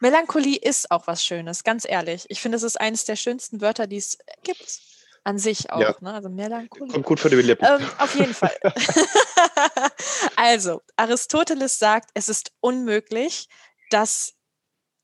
Melancholie 0.00 0.56
ist 0.58 0.90
auch 0.90 1.06
was 1.06 1.24
Schönes, 1.24 1.64
ganz 1.64 1.86
ehrlich. 1.88 2.26
Ich 2.28 2.40
finde, 2.40 2.56
es 2.56 2.62
ist 2.62 2.80
eines 2.80 3.04
der 3.04 3.16
schönsten 3.16 3.60
Wörter, 3.60 3.86
die 3.86 3.96
es 3.98 4.18
gibt. 4.42 4.80
An 5.24 5.38
sich 5.38 5.70
auch, 5.70 5.80
Ja. 5.80 5.94
ne? 6.00 6.14
Also 6.14 6.28
Melancholie. 6.28 6.92
Kommt 6.92 7.06
gut 7.06 7.20
für 7.20 7.30
die 7.30 7.36
Lippen. 7.36 7.64
Ähm, 7.64 7.88
auf 7.98 8.12
jeden 8.16 8.34
Fall. 8.34 8.56
also, 10.36 10.82
Aristoteles 10.96 11.78
sagt, 11.78 12.10
es 12.14 12.28
ist 12.28 12.50
unmöglich, 12.60 13.48
dass 13.90 14.34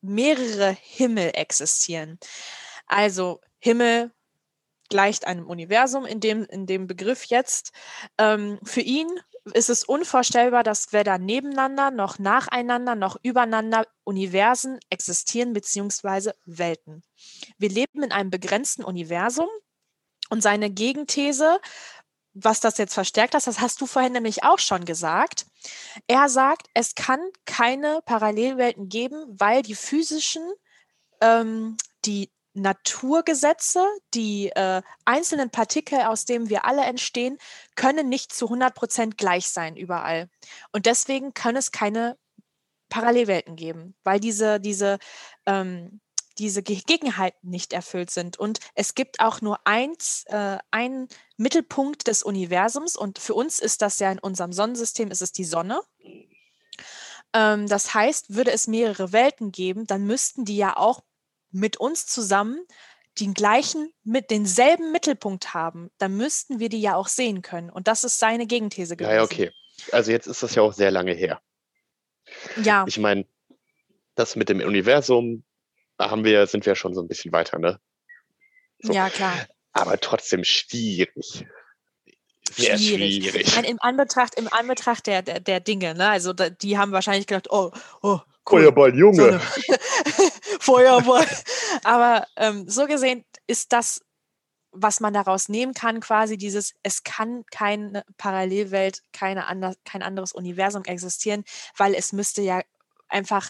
mehrere 0.01 0.77
Himmel 0.81 1.31
existieren. 1.35 2.19
Also, 2.87 3.41
Himmel 3.61 4.11
gleicht 4.88 5.25
einem 5.27 5.47
Universum 5.47 6.05
in 6.07 6.19
dem, 6.19 6.45
in 6.47 6.67
dem 6.67 6.87
Begriff 6.88 7.25
jetzt. 7.27 7.73
Ähm, 8.19 8.59
für 8.64 8.81
ihn 8.81 9.09
ist 9.55 9.70
es 9.70 9.85
unvorstellbar, 9.85 10.62
dass 10.62 10.92
weder 10.92 11.18
nebeneinander 11.18 11.90
noch 11.90 12.18
nacheinander 12.18 12.94
noch 12.94 13.16
übereinander 13.22 13.87
Universen 14.05 14.79
existieren, 14.90 15.53
beziehungsweise 15.53 16.35
Welten. 16.44 17.03
Wir 17.59 17.68
leben 17.68 18.03
in 18.03 18.12
einem 18.12 18.31
begrenzten 18.31 18.85
Universum 18.85 19.48
und 20.31 20.42
seine 20.42 20.70
Gegenthese, 20.70 21.61
was 22.35 22.61
das 22.61 22.79
jetzt 22.79 22.94
verstärkt 22.94 23.35
hat, 23.35 23.46
das 23.46 23.61
hast 23.61 23.81
du 23.81 23.87
vorhin 23.87 24.12
nämlich 24.12 24.44
auch 24.44 24.59
schon 24.59 24.85
gesagt. 24.85 25.46
Er 26.07 26.29
sagt, 26.29 26.68
es 26.74 26.94
kann 26.94 27.20
keine 27.46 28.01
Parallelwelten 28.05 28.88
geben, 28.88 29.24
weil 29.29 29.62
die 29.62 29.74
physischen, 29.74 30.48
ähm, 31.20 31.77
die 32.05 32.31
Naturgesetze, 32.59 33.87
die 34.14 34.49
äh, 34.51 34.83
einzelnen 35.05 35.51
Partikel, 35.51 36.01
aus 36.03 36.25
denen 36.25 36.49
wir 36.49 36.64
alle 36.64 36.83
entstehen, 36.83 37.38
können 37.77 38.09
nicht 38.09 38.33
zu 38.33 38.47
100 38.47 38.75
Prozent 38.75 39.18
gleich 39.18 39.49
sein 39.49 39.77
überall. 39.77 40.29
Und 40.73 40.87
deswegen 40.87 41.35
kann 41.35 41.57
es 41.57 41.73
keine 41.73 42.18
Parallelwelten 42.88 43.57
geben, 43.57 43.94
weil 44.05 44.21
diese, 44.21 44.61
diese, 44.61 44.99
ähm, 45.47 46.01
diese 46.38 46.62
Gegebenheiten 46.62 47.51
nicht 47.51 47.73
erfüllt 47.73 48.11
sind. 48.11 48.38
Und 48.38 48.61
es 48.75 48.94
gibt 48.94 49.21
auch 49.21 49.40
nur 49.40 49.59
eins, 49.66 50.25
äh, 50.29 50.59
einen 50.71 51.09
Mittelpunkt 51.37 52.07
des 52.07 52.23
Universums. 52.23 52.97
Und 52.97 53.18
für 53.18 53.35
uns 53.35 53.59
ist 53.59 53.83
das 53.83 53.99
ja 53.99 54.11
in 54.11 54.18
unserem 54.18 54.53
Sonnensystem, 54.53 55.11
ist 55.11 55.23
es 55.23 55.33
die 55.33 55.44
Sonne. 55.44 55.81
Ähm, 57.35 57.66
das 57.66 57.92
heißt, 57.94 58.35
würde 58.35 58.53
es 58.53 58.66
mehrere 58.66 59.12
Welten 59.12 59.53
geben, 59.53 59.87
dann 59.87 60.07
müssten 60.07 60.44
die 60.44 60.57
ja 60.57 60.77
auch 60.77 61.03
mit 61.51 61.77
uns 61.79 62.07
zusammen 62.07 62.65
den 63.21 63.35
gleichen, 63.35 63.93
mit 64.05 64.31
denselben 64.31 64.93
Mittelpunkt 64.93 65.55
haben. 65.55 65.91
Dann 65.99 66.17
müssten 66.17 66.61
wir 66.61 66.69
die 66.69 66.81
ja 66.81 66.95
auch 66.95 67.09
sehen 67.09 67.43
können. 67.43 67.71
Und 67.71 67.89
das 67.89 68.05
ist 68.05 68.19
seine 68.19 68.47
Gegenthese 68.47 68.97
gewesen. 68.97 69.15
Ja, 69.15 69.23
okay. 69.23 69.51
Also 69.93 70.11
jetzt 70.11 70.27
ist 70.27 70.43
das 70.43 70.55
ja 70.55 70.63
auch 70.63 70.73
sehr 70.73 70.91
lange 70.91 71.13
her. 71.13 71.41
Ja, 72.63 72.85
Ich 72.87 72.99
meine, 72.99 73.27
das 74.15 74.37
mit 74.37 74.49
dem 74.49 74.61
Universum, 74.61 75.45
da 75.97 76.11
haben 76.11 76.25
wir, 76.25 76.47
sind 76.47 76.67
wir 76.67 76.75
schon 76.75 76.95
so 76.95 77.01
ein 77.01 77.09
bisschen 77.09 77.33
weiter, 77.33 77.59
ne? 77.59 77.81
so. 78.81 78.93
ja, 78.93 79.11
klar. 79.11 79.35
Aber 79.73 79.99
trotzdem 79.99 80.45
schwierig. 80.45 81.47
Sehr 82.51 82.79
Schwierig. 82.79 83.17
schwierig. 83.17 83.49
Ich 83.49 83.57
meine, 83.57 83.69
im 83.69 83.79
Anbetracht, 83.81 84.35
im 84.37 84.53
Anbetracht 84.53 85.07
der, 85.07 85.23
der, 85.23 85.41
der 85.41 85.61
Dinge, 85.61 85.95
ne? 85.95 86.09
Also 86.09 86.33
die 86.33 86.79
haben 86.79 86.93
wahrscheinlich 86.93 87.27
gedacht, 87.27 87.49
oh, 87.51 87.71
oh, 88.03 88.21
cool, 88.51 88.63
Feuerball, 88.63 88.95
Junge. 88.95 89.17
Sonne. 89.17 89.41
Feuerball. 90.61 91.27
Aber 91.85 92.27
ähm, 92.37 92.69
so 92.69 92.87
gesehen 92.87 93.25
ist 93.47 93.73
das, 93.73 94.01
was 94.73 95.01
man 95.01 95.15
daraus 95.15 95.49
nehmen 95.49 95.75
kann, 95.75 96.01
quasi 96.01 96.37
dieses, 96.37 96.75
es 96.83 97.03
kann 97.03 97.45
keine 97.51 98.05
Parallelwelt, 98.17 99.03
keine 99.13 99.47
ander, 99.47 99.75
kein 99.85 100.03
anderes 100.03 100.33
Universum 100.33 100.85
existieren, 100.85 101.45
weil 101.77 101.95
es 101.95 102.13
müsste 102.13 102.43
ja 102.43 102.61
einfach 103.09 103.49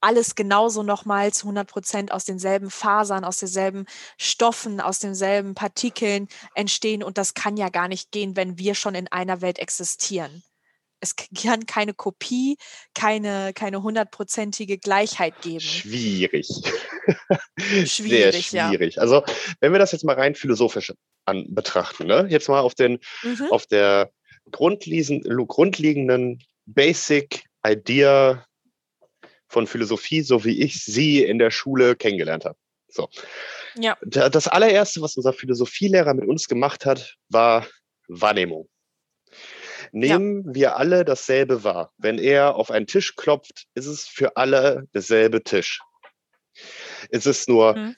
alles 0.00 0.34
genauso 0.34 0.82
nochmal 0.82 1.32
zu 1.32 1.46
100 1.46 1.68
Prozent 1.68 2.12
aus 2.12 2.24
denselben 2.24 2.70
Fasern, 2.70 3.24
aus 3.24 3.38
denselben 3.38 3.86
Stoffen, 4.18 4.80
aus 4.80 4.98
denselben 4.98 5.54
Partikeln 5.54 6.28
entstehen. 6.54 7.02
Und 7.02 7.18
das 7.18 7.34
kann 7.34 7.56
ja 7.56 7.68
gar 7.68 7.88
nicht 7.88 8.10
gehen, 8.10 8.36
wenn 8.36 8.58
wir 8.58 8.74
schon 8.74 8.94
in 8.94 9.08
einer 9.08 9.42
Welt 9.42 9.58
existieren. 9.58 10.42
Es 11.00 11.14
kann 11.16 11.66
keine 11.66 11.94
Kopie, 11.94 12.56
keine, 12.94 13.52
keine 13.54 13.82
hundertprozentige 13.82 14.78
Gleichheit 14.78 15.40
geben. 15.42 15.60
Schwierig. 15.60 16.46
Schwierig, 17.86 18.50
Sehr 18.50 18.60
ja. 18.62 18.68
schwierig. 18.68 19.00
Also, 19.00 19.22
wenn 19.60 19.72
wir 19.72 19.78
das 19.78 19.92
jetzt 19.92 20.04
mal 20.04 20.14
rein 20.16 20.34
philosophisch 20.34 20.92
an 21.24 21.46
betrachten, 21.54 22.06
ne? 22.06 22.26
jetzt 22.28 22.48
mal 22.48 22.60
auf, 22.60 22.74
den, 22.74 22.98
Mhm. 23.22 23.46
auf 23.50 23.66
der 23.66 24.10
grundlegenden 24.50 26.42
Basic 26.66 27.44
Idea 27.66 28.44
von 29.48 29.66
Philosophie, 29.66 30.22
so 30.22 30.44
wie 30.44 30.60
ich 30.62 30.84
sie 30.84 31.22
in 31.24 31.38
der 31.38 31.50
Schule 31.50 31.96
kennengelernt 31.96 32.44
habe. 32.44 32.56
So. 32.88 33.08
Ja. 33.76 33.96
Da- 34.02 34.28
Das 34.28 34.48
allererste, 34.48 35.00
was 35.02 35.16
unser 35.16 35.32
Philosophielehrer 35.32 36.14
mit 36.14 36.26
uns 36.28 36.46
gemacht 36.48 36.86
hat, 36.86 37.16
war 37.28 37.66
Wahrnehmung. 38.08 38.68
Nehmen 39.92 40.54
wir 40.54 40.76
alle 40.76 41.04
dasselbe 41.04 41.64
wahr. 41.64 41.92
Wenn 41.98 42.18
er 42.18 42.54
auf 42.56 42.70
einen 42.70 42.86
Tisch 42.86 43.16
klopft, 43.16 43.66
ist 43.74 43.86
es 43.86 44.06
für 44.06 44.36
alle 44.36 44.86
derselbe 44.94 45.42
Tisch. 45.42 45.80
Ist 47.10 47.26
es 47.26 47.48
nur, 47.48 47.76
Mhm. 47.76 47.96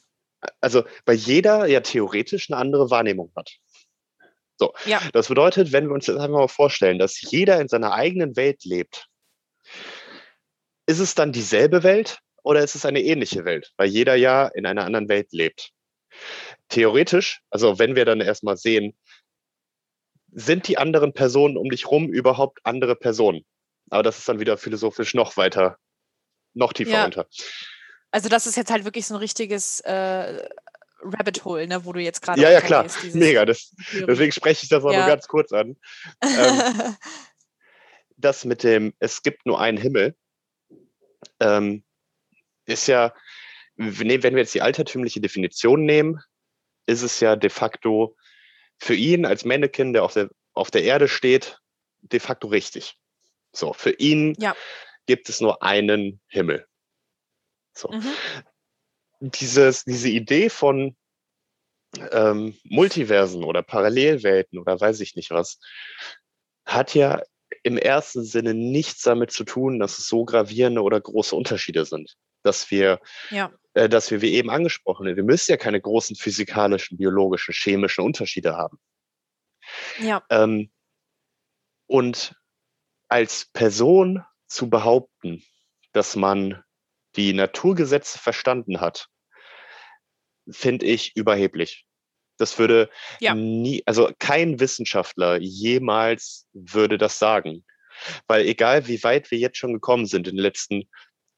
also 0.60 0.84
bei 1.04 1.12
jeder 1.12 1.66
ja 1.66 1.80
theoretisch 1.80 2.50
eine 2.50 2.58
andere 2.60 2.90
Wahrnehmung 2.90 3.32
hat. 3.36 3.50
So, 4.58 4.72
Ja. 4.84 5.00
das 5.12 5.28
bedeutet, 5.28 5.72
wenn 5.72 5.86
wir 5.86 5.94
uns 5.94 6.06
jetzt 6.06 6.16
einfach 6.16 6.38
mal 6.38 6.48
vorstellen, 6.48 6.98
dass 6.98 7.20
jeder 7.20 7.60
in 7.60 7.68
seiner 7.68 7.92
eigenen 7.92 8.36
Welt 8.36 8.64
lebt, 8.64 9.06
ist 10.86 10.98
es 11.00 11.14
dann 11.14 11.32
dieselbe 11.32 11.82
Welt 11.82 12.18
oder 12.42 12.60
ist 12.62 12.74
es 12.74 12.84
eine 12.84 13.00
ähnliche 13.00 13.44
Welt, 13.44 13.72
weil 13.76 13.88
jeder 13.88 14.14
ja 14.14 14.46
in 14.48 14.66
einer 14.66 14.84
anderen 14.84 15.08
Welt 15.08 15.32
lebt? 15.32 15.70
Theoretisch, 16.68 17.40
also 17.50 17.78
wenn 17.78 17.96
wir 17.96 18.04
dann 18.04 18.20
erstmal 18.20 18.56
sehen, 18.56 18.96
sind 20.32 20.66
die 20.68 20.78
anderen 20.78 21.12
Personen 21.12 21.56
um 21.56 21.70
dich 21.70 21.90
rum 21.90 22.08
überhaupt 22.08 22.60
andere 22.64 22.96
Personen? 22.96 23.44
Aber 23.90 24.02
das 24.02 24.18
ist 24.18 24.28
dann 24.28 24.40
wieder 24.40 24.56
philosophisch 24.56 25.14
noch 25.14 25.36
weiter, 25.36 25.78
noch 26.54 26.72
tiefer 26.72 26.92
Ja. 26.92 27.02
runter. 27.04 27.26
Also 28.10 28.28
das 28.28 28.46
ist 28.46 28.56
jetzt 28.56 28.70
halt 28.70 28.84
wirklich 28.84 29.06
so 29.06 29.14
ein 29.14 29.18
richtiges 29.18 29.80
äh, 29.80 30.46
Rabbit 31.02 31.44
Hole, 31.44 31.66
ne, 31.66 31.84
wo 31.84 31.92
du 31.92 32.00
jetzt 32.00 32.22
gerade 32.22 32.40
Ja, 32.40 32.50
ja, 32.50 32.60
klar. 32.60 32.84
dieses 32.84 33.14
Mega. 33.14 33.44
Das, 33.44 33.74
deswegen 33.92 34.32
spreche 34.32 34.64
ich 34.64 34.68
das 34.68 34.84
auch 34.84 34.92
Ja. 34.92 34.98
nur 34.98 35.06
ganz 35.06 35.26
kurz 35.28 35.52
an. 35.52 35.76
Ähm, 36.22 36.62
das 38.16 38.44
mit 38.44 38.62
dem, 38.62 38.94
es 38.98 39.22
gibt 39.22 39.44
nur 39.46 39.60
einen 39.60 39.78
Himmel, 39.78 40.14
ähm, 41.40 41.84
ist 42.66 42.86
ja, 42.86 43.12
wenn 43.76 44.22
wenn 44.22 44.34
wir 44.34 44.42
jetzt 44.42 44.54
die 44.54 44.62
altertümliche 44.62 45.20
Definition 45.20 45.84
nehmen, 45.84 46.20
ist 46.86 47.02
es 47.02 47.20
ja 47.20 47.36
de 47.36 47.50
facto 47.50 48.16
für 48.82 48.94
ihn 48.94 49.24
als 49.24 49.44
Mannequin, 49.44 49.92
der 49.92 50.02
auf 50.02 50.14
der, 50.14 50.28
auf 50.54 50.72
der 50.72 50.82
Erde 50.82 51.06
steht, 51.06 51.60
de 52.00 52.18
facto 52.18 52.48
richtig. 52.48 52.98
So, 53.52 53.72
für 53.72 53.92
ihn 53.92 54.34
Ja. 54.40 54.56
gibt 55.06 55.28
es 55.28 55.40
nur 55.40 55.62
einen 55.62 56.20
Himmel. 56.26 56.66
So. 57.74 57.90
Mhm. 57.90 58.12
Dieses, 59.20 59.84
diese 59.84 60.08
Idee 60.08 60.48
von 60.48 60.96
ähm, 62.10 62.58
Multiversen 62.64 63.44
oder 63.44 63.62
Parallelwelten 63.62 64.58
oder 64.58 64.80
weiß 64.80 64.98
ich 64.98 65.14
nicht 65.14 65.30
was, 65.30 65.60
hat 66.66 66.92
ja 66.96 67.22
im 67.62 67.78
ersten 67.78 68.24
Sinne 68.24 68.52
nichts 68.52 69.02
damit 69.02 69.30
zu 69.30 69.44
tun, 69.44 69.78
dass 69.78 70.00
es 70.00 70.08
so 70.08 70.24
gravierende 70.24 70.82
oder 70.82 71.00
große 71.00 71.36
Unterschiede 71.36 71.84
sind. 71.84 72.16
Dass 72.42 72.68
wir, 72.72 72.98
Ja. 73.30 73.52
Äh, 73.74 73.88
dass 73.88 74.10
wir, 74.10 74.20
wie 74.20 74.34
eben 74.34 74.50
angesprochen, 74.50 75.16
wir 75.16 75.22
müssen 75.22 75.52
ja 75.52 75.56
keine 75.56 75.80
großen 75.80 76.16
physikalischen, 76.16 76.98
biologischen, 76.98 77.54
chemischen 77.54 78.04
Unterschiede 78.04 78.56
haben. 78.56 78.78
Ja. 79.98 80.22
Ähm, 80.30 80.70
und 81.86 82.34
als 83.08 83.46
Person 83.52 84.24
zu 84.46 84.68
behaupten, 84.68 85.42
dass 85.92 86.16
man 86.16 86.62
die 87.16 87.32
Naturgesetze 87.32 88.18
verstanden 88.18 88.80
hat, 88.80 89.08
finde 90.50 90.86
ich 90.86 91.14
überheblich. 91.16 91.86
Das 92.38 92.58
würde 92.58 92.90
Ja. 93.20 93.34
nie, 93.34 93.82
also 93.86 94.10
kein 94.18 94.58
Wissenschaftler 94.58 95.36
jemals 95.36 96.48
würde 96.52 96.98
das 96.98 97.18
sagen. 97.18 97.64
Weil 98.26 98.46
egal 98.46 98.88
wie 98.88 99.02
weit 99.04 99.30
wir 99.30 99.38
jetzt 99.38 99.58
schon 99.58 99.74
gekommen 99.74 100.06
sind 100.06 100.26
in 100.26 100.36
den 100.36 100.42
letzten 100.42 100.88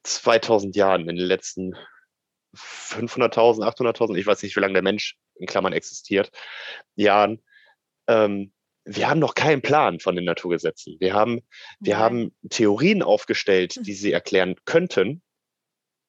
2000 0.03 0.75
Jahren, 0.75 1.09
in 1.09 1.17
den 1.17 1.27
letzten 1.27 1.75
500.000, 2.55 3.63
800.000, 3.63 4.15
ich 4.15 4.25
weiß 4.25 4.43
nicht, 4.43 4.55
wie 4.55 4.59
lange 4.59 4.73
der 4.73 4.83
Mensch 4.83 5.17
in 5.35 5.47
Klammern 5.47 5.73
existiert, 5.73 6.31
Jahren, 6.95 7.41
ähm, 8.07 8.51
wir 8.85 9.09
haben 9.09 9.19
noch 9.19 9.33
keinen 9.33 9.63
Plan 9.63 9.99
von 9.99 10.15
den 10.15 10.25
Naturgesetzen. 10.25 10.97
Wir 10.99 11.13
haben, 11.15 11.41
wir 11.79 11.95
Nein. 11.95 12.03
haben 12.03 12.35
Theorien 12.49 13.01
aufgestellt, 13.01 13.79
die 13.81 13.93
sie 13.93 14.11
erklären 14.11 14.55
könnten, 14.65 15.23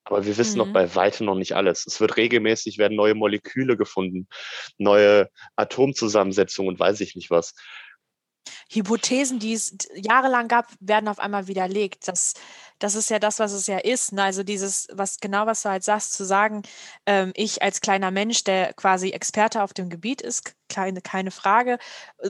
aber 0.04 0.26
wir 0.26 0.36
wissen 0.36 0.58
noch 0.58 0.66
Mhm. 0.66 0.72
bei 0.74 0.94
weitem 0.94 1.26
noch 1.26 1.34
nicht 1.34 1.54
alles. 1.56 1.86
Es 1.86 2.00
wird 2.00 2.16
regelmäßig 2.16 2.78
werden 2.78 2.96
neue 2.96 3.14
Moleküle 3.14 3.76
gefunden, 3.76 4.28
neue 4.76 5.30
Atomzusammensetzungen 5.56 6.68
und 6.68 6.78
weiß 6.78 7.00
ich 7.00 7.16
nicht 7.16 7.30
was. 7.30 7.54
Hypothesen, 8.70 9.38
die 9.38 9.52
es 9.54 9.76
jahrelang 9.94 10.48
gab, 10.48 10.66
werden 10.80 11.08
auf 11.08 11.18
einmal 11.18 11.46
widerlegt. 11.48 12.06
Das, 12.08 12.34
das 12.78 12.94
ist 12.94 13.10
ja 13.10 13.18
das, 13.18 13.38
was 13.38 13.52
es 13.52 13.66
ja 13.66 13.78
ist. 13.78 14.12
Ne? 14.12 14.22
Also 14.22 14.42
dieses, 14.42 14.88
was 14.92 15.18
genau 15.18 15.46
was 15.46 15.62
du 15.62 15.70
halt 15.70 15.84
sagst, 15.84 16.12
zu 16.14 16.24
sagen, 16.24 16.62
ähm, 17.06 17.32
ich 17.34 17.62
als 17.62 17.80
kleiner 17.80 18.10
Mensch, 18.10 18.44
der 18.44 18.74
quasi 18.74 19.10
Experte 19.10 19.62
auf 19.62 19.72
dem 19.74 19.88
Gebiet 19.90 20.20
ist, 20.20 20.54
keine, 20.68 21.00
keine 21.00 21.30
Frage, 21.30 21.78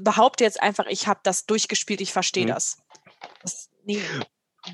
behaupte 0.00 0.44
jetzt 0.44 0.62
einfach, 0.62 0.86
ich 0.86 1.06
habe 1.08 1.20
das 1.22 1.46
durchgespielt, 1.46 2.00
ich 2.00 2.12
verstehe 2.12 2.44
Mhm. 2.44 2.50
das. 2.50 2.78
das. 3.42 3.70
Nee, 3.84 4.02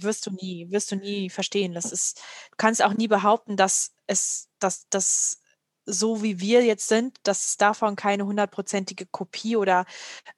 wirst 0.00 0.26
du 0.26 0.30
nie, 0.30 0.70
wirst 0.70 0.90
du 0.90 0.96
nie 0.96 1.30
verstehen. 1.30 1.74
Das 1.74 1.92
ist, 1.92 2.18
du 2.50 2.56
kannst 2.56 2.82
auch 2.82 2.94
nie 2.94 3.08
behaupten, 3.08 3.56
dass 3.56 3.92
es, 4.06 4.48
dass 4.58 4.88
das 4.90 5.38
so 5.84 6.22
wie 6.22 6.38
wir 6.40 6.64
jetzt 6.64 6.86
sind, 6.88 7.16
dass 7.24 7.46
es 7.48 7.56
davon 7.56 7.96
keine 7.96 8.24
hundertprozentige 8.24 9.06
Kopie 9.06 9.56
oder 9.56 9.84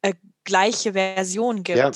äh, 0.02 0.14
gleiche 0.44 0.94
Version 0.94 1.62
gibt. 1.62 1.78
Ja. 1.78 1.90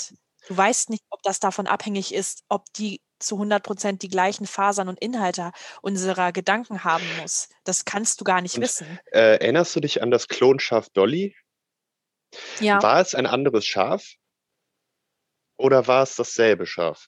Du 0.48 0.57
weißt 0.57 0.90
nicht, 0.90 1.05
ob 1.11 1.22
das 1.22 1.40
davon 1.40 1.66
abhängig 1.66 2.14
ist, 2.14 2.44
ob 2.48 2.72
die 2.74 3.01
zu 3.19 3.37
100 3.37 3.63
Prozent 3.63 4.03
die 4.03 4.09
gleichen 4.09 4.47
Fasern 4.47 4.89
und 4.89 5.01
Inhalte 5.01 5.53
unserer 5.83 6.33
Gedanken 6.33 6.85
haben 6.85 7.05
muss. 7.21 7.49
Das 7.65 7.85
kannst 7.85 8.21
du 8.21 8.25
gar 8.25 8.41
nicht 8.41 8.57
Und- 8.57 8.63
wissen. 8.63 8.99
Äh, 9.13 9.39
erinnerst 9.41 9.75
du 9.77 9.81
dich 9.81 10.03
an 10.03 10.11
das 10.11 10.29
Klonschaf 10.29 10.89
Dolly? 10.91 11.37
Ja, 12.61 12.83
War 12.83 13.01
es 13.01 13.15
ein 13.15 13.27
anderes 13.27 13.65
Schaf 13.67 14.05
oder 15.57 15.87
war 15.87 16.03
es 16.03 16.15
dasselbe 16.17 16.67
Schaf? 16.67 17.07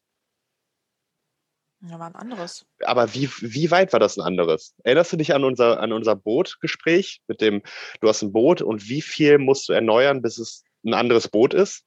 ja, 1.82 1.98
war 1.98 2.08
ein 2.08 2.14
anderes. 2.16 2.66
Aber 2.84 3.14
wie, 3.14 3.30
wie 3.40 3.70
weit 3.70 3.92
war 3.94 4.00
das 4.00 4.18
ein 4.18 4.22
anderes? 4.22 4.74
Erinnerst 4.84 5.12
du 5.14 5.16
dich 5.16 5.32
an 5.34 5.44
unser, 5.44 5.80
an 5.80 5.92
unser 5.94 6.14
Bootgespräch 6.14 7.22
mit 7.26 7.40
dem, 7.40 7.62
du 8.00 8.08
hast 8.08 8.20
ein 8.22 8.32
Boot 8.32 8.60
und 8.60 8.88
wie 8.88 9.00
viel 9.00 9.38
musst 9.38 9.66
du 9.68 9.72
erneuern, 9.72 10.20
bis 10.20 10.36
es 10.38 10.62
ein 10.84 10.92
anderes 10.92 11.28
Boot 11.28 11.54
ist? 11.54 11.84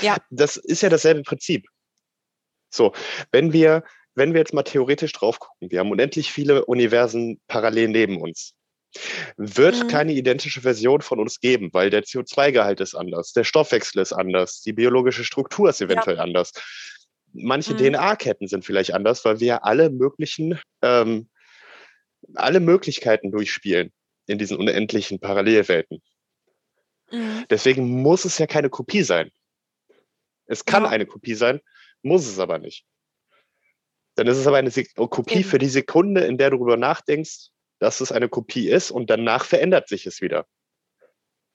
Ja. 0.00 0.16
Das 0.30 0.56
ist 0.56 0.82
ja 0.82 0.88
dasselbe 0.88 1.22
Prinzip. 1.22 1.66
So, 2.74 2.92
wenn 3.30 3.52
wir, 3.52 3.84
wenn 4.16 4.32
wir 4.34 4.40
jetzt 4.40 4.52
mal 4.52 4.64
theoretisch 4.64 5.12
drauf 5.12 5.38
gucken, 5.38 5.70
wir 5.70 5.78
haben 5.78 5.92
unendlich 5.92 6.32
viele 6.32 6.64
Universen 6.64 7.40
parallel 7.46 7.88
neben 7.88 8.20
uns. 8.20 8.54
Wird 9.36 9.84
Mhm. 9.84 9.88
keine 9.88 10.12
identische 10.12 10.60
Version 10.60 11.00
von 11.00 11.20
uns 11.20 11.40
geben, 11.40 11.70
weil 11.72 11.90
der 11.90 12.02
CO2-Gehalt 12.04 12.80
ist 12.80 12.94
anders, 12.94 13.32
der 13.32 13.44
Stoffwechsel 13.44 14.00
ist 14.02 14.12
anders, 14.12 14.60
die 14.60 14.72
biologische 14.72 15.24
Struktur 15.24 15.68
ist 15.70 15.80
eventuell 15.80 16.18
anders. 16.18 16.52
Manche 17.32 17.74
Mhm. 17.74 17.78
DNA-Ketten 17.78 18.46
sind 18.48 18.64
vielleicht 18.64 18.92
anders, 18.94 19.24
weil 19.24 19.40
wir 19.40 19.64
alle 19.64 19.90
möglichen, 19.90 20.60
ähm, 20.82 21.28
alle 22.34 22.60
Möglichkeiten 22.60 23.30
durchspielen 23.30 23.92
in 24.26 24.38
diesen 24.38 24.56
unendlichen 24.56 25.18
Parallelwelten. 25.20 26.00
Mhm. 27.10 27.44
Deswegen 27.50 27.88
muss 28.02 28.24
es 28.24 28.38
ja 28.38 28.46
keine 28.46 28.70
Kopie 28.70 29.02
sein. 29.02 29.30
Es 30.46 30.64
kann 30.64 30.84
Ja. 30.84 30.90
eine 30.90 31.06
Kopie 31.06 31.34
sein, 31.34 31.60
muss 32.04 32.26
es 32.26 32.38
aber 32.38 32.58
nicht. 32.58 32.84
Dann 34.16 34.26
ist 34.26 34.38
es 34.38 34.46
aber 34.46 34.58
eine 34.58 34.70
Sek 34.70 34.94
Kopie 34.94 35.42
für 35.42 35.58
die 35.58 35.68
Sekunde, 35.68 36.24
in 36.24 36.38
der 36.38 36.50
du 36.50 36.58
darüber 36.58 36.76
nachdenkst, 36.76 37.50
dass 37.80 38.00
es 38.00 38.12
eine 38.12 38.28
Kopie 38.28 38.68
ist 38.68 38.90
und 38.90 39.10
danach 39.10 39.44
verändert 39.44 39.88
sich 39.88 40.06
es 40.06 40.20
wieder. 40.20 40.46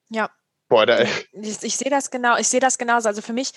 Ja. 0.10 0.30
Boah, 0.68 0.86
da, 0.86 1.02
Ich, 1.02 1.64
ich 1.64 1.78
sehe 1.78 1.90
das 1.90 2.12
genau, 2.12 2.38
ich 2.38 2.48
sehe 2.48 2.60
das 2.60 2.78
genauso. 2.78 3.08
Also 3.08 3.22
für 3.22 3.34
mich, 3.34 3.52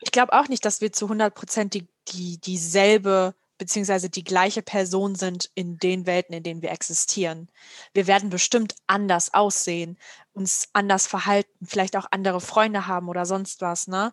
ich 0.00 0.10
glaube 0.10 0.32
auch 0.32 0.48
nicht, 0.48 0.64
dass 0.64 0.80
wir 0.80 0.92
zu 0.92 1.04
100 1.04 1.34
Prozent 1.34 1.74
die, 1.74 1.86
die, 2.08 2.38
dieselbe 2.40 3.34
beziehungsweise 3.58 4.08
die 4.08 4.24
gleiche 4.24 4.62
Person 4.62 5.16
sind 5.16 5.50
in 5.54 5.78
den 5.78 6.06
Welten, 6.06 6.34
in 6.34 6.44
denen 6.44 6.62
wir 6.62 6.70
existieren. 6.70 7.50
Wir 7.92 8.06
werden 8.06 8.30
bestimmt 8.30 8.76
anders 8.86 9.34
aussehen, 9.34 9.98
uns 10.32 10.68
anders 10.72 11.06
verhalten, 11.06 11.66
vielleicht 11.66 11.96
auch 11.96 12.06
andere 12.12 12.40
Freunde 12.40 12.86
haben 12.86 13.08
oder 13.08 13.26
sonst 13.26 13.60
was, 13.60 13.88
ne? 13.88 14.12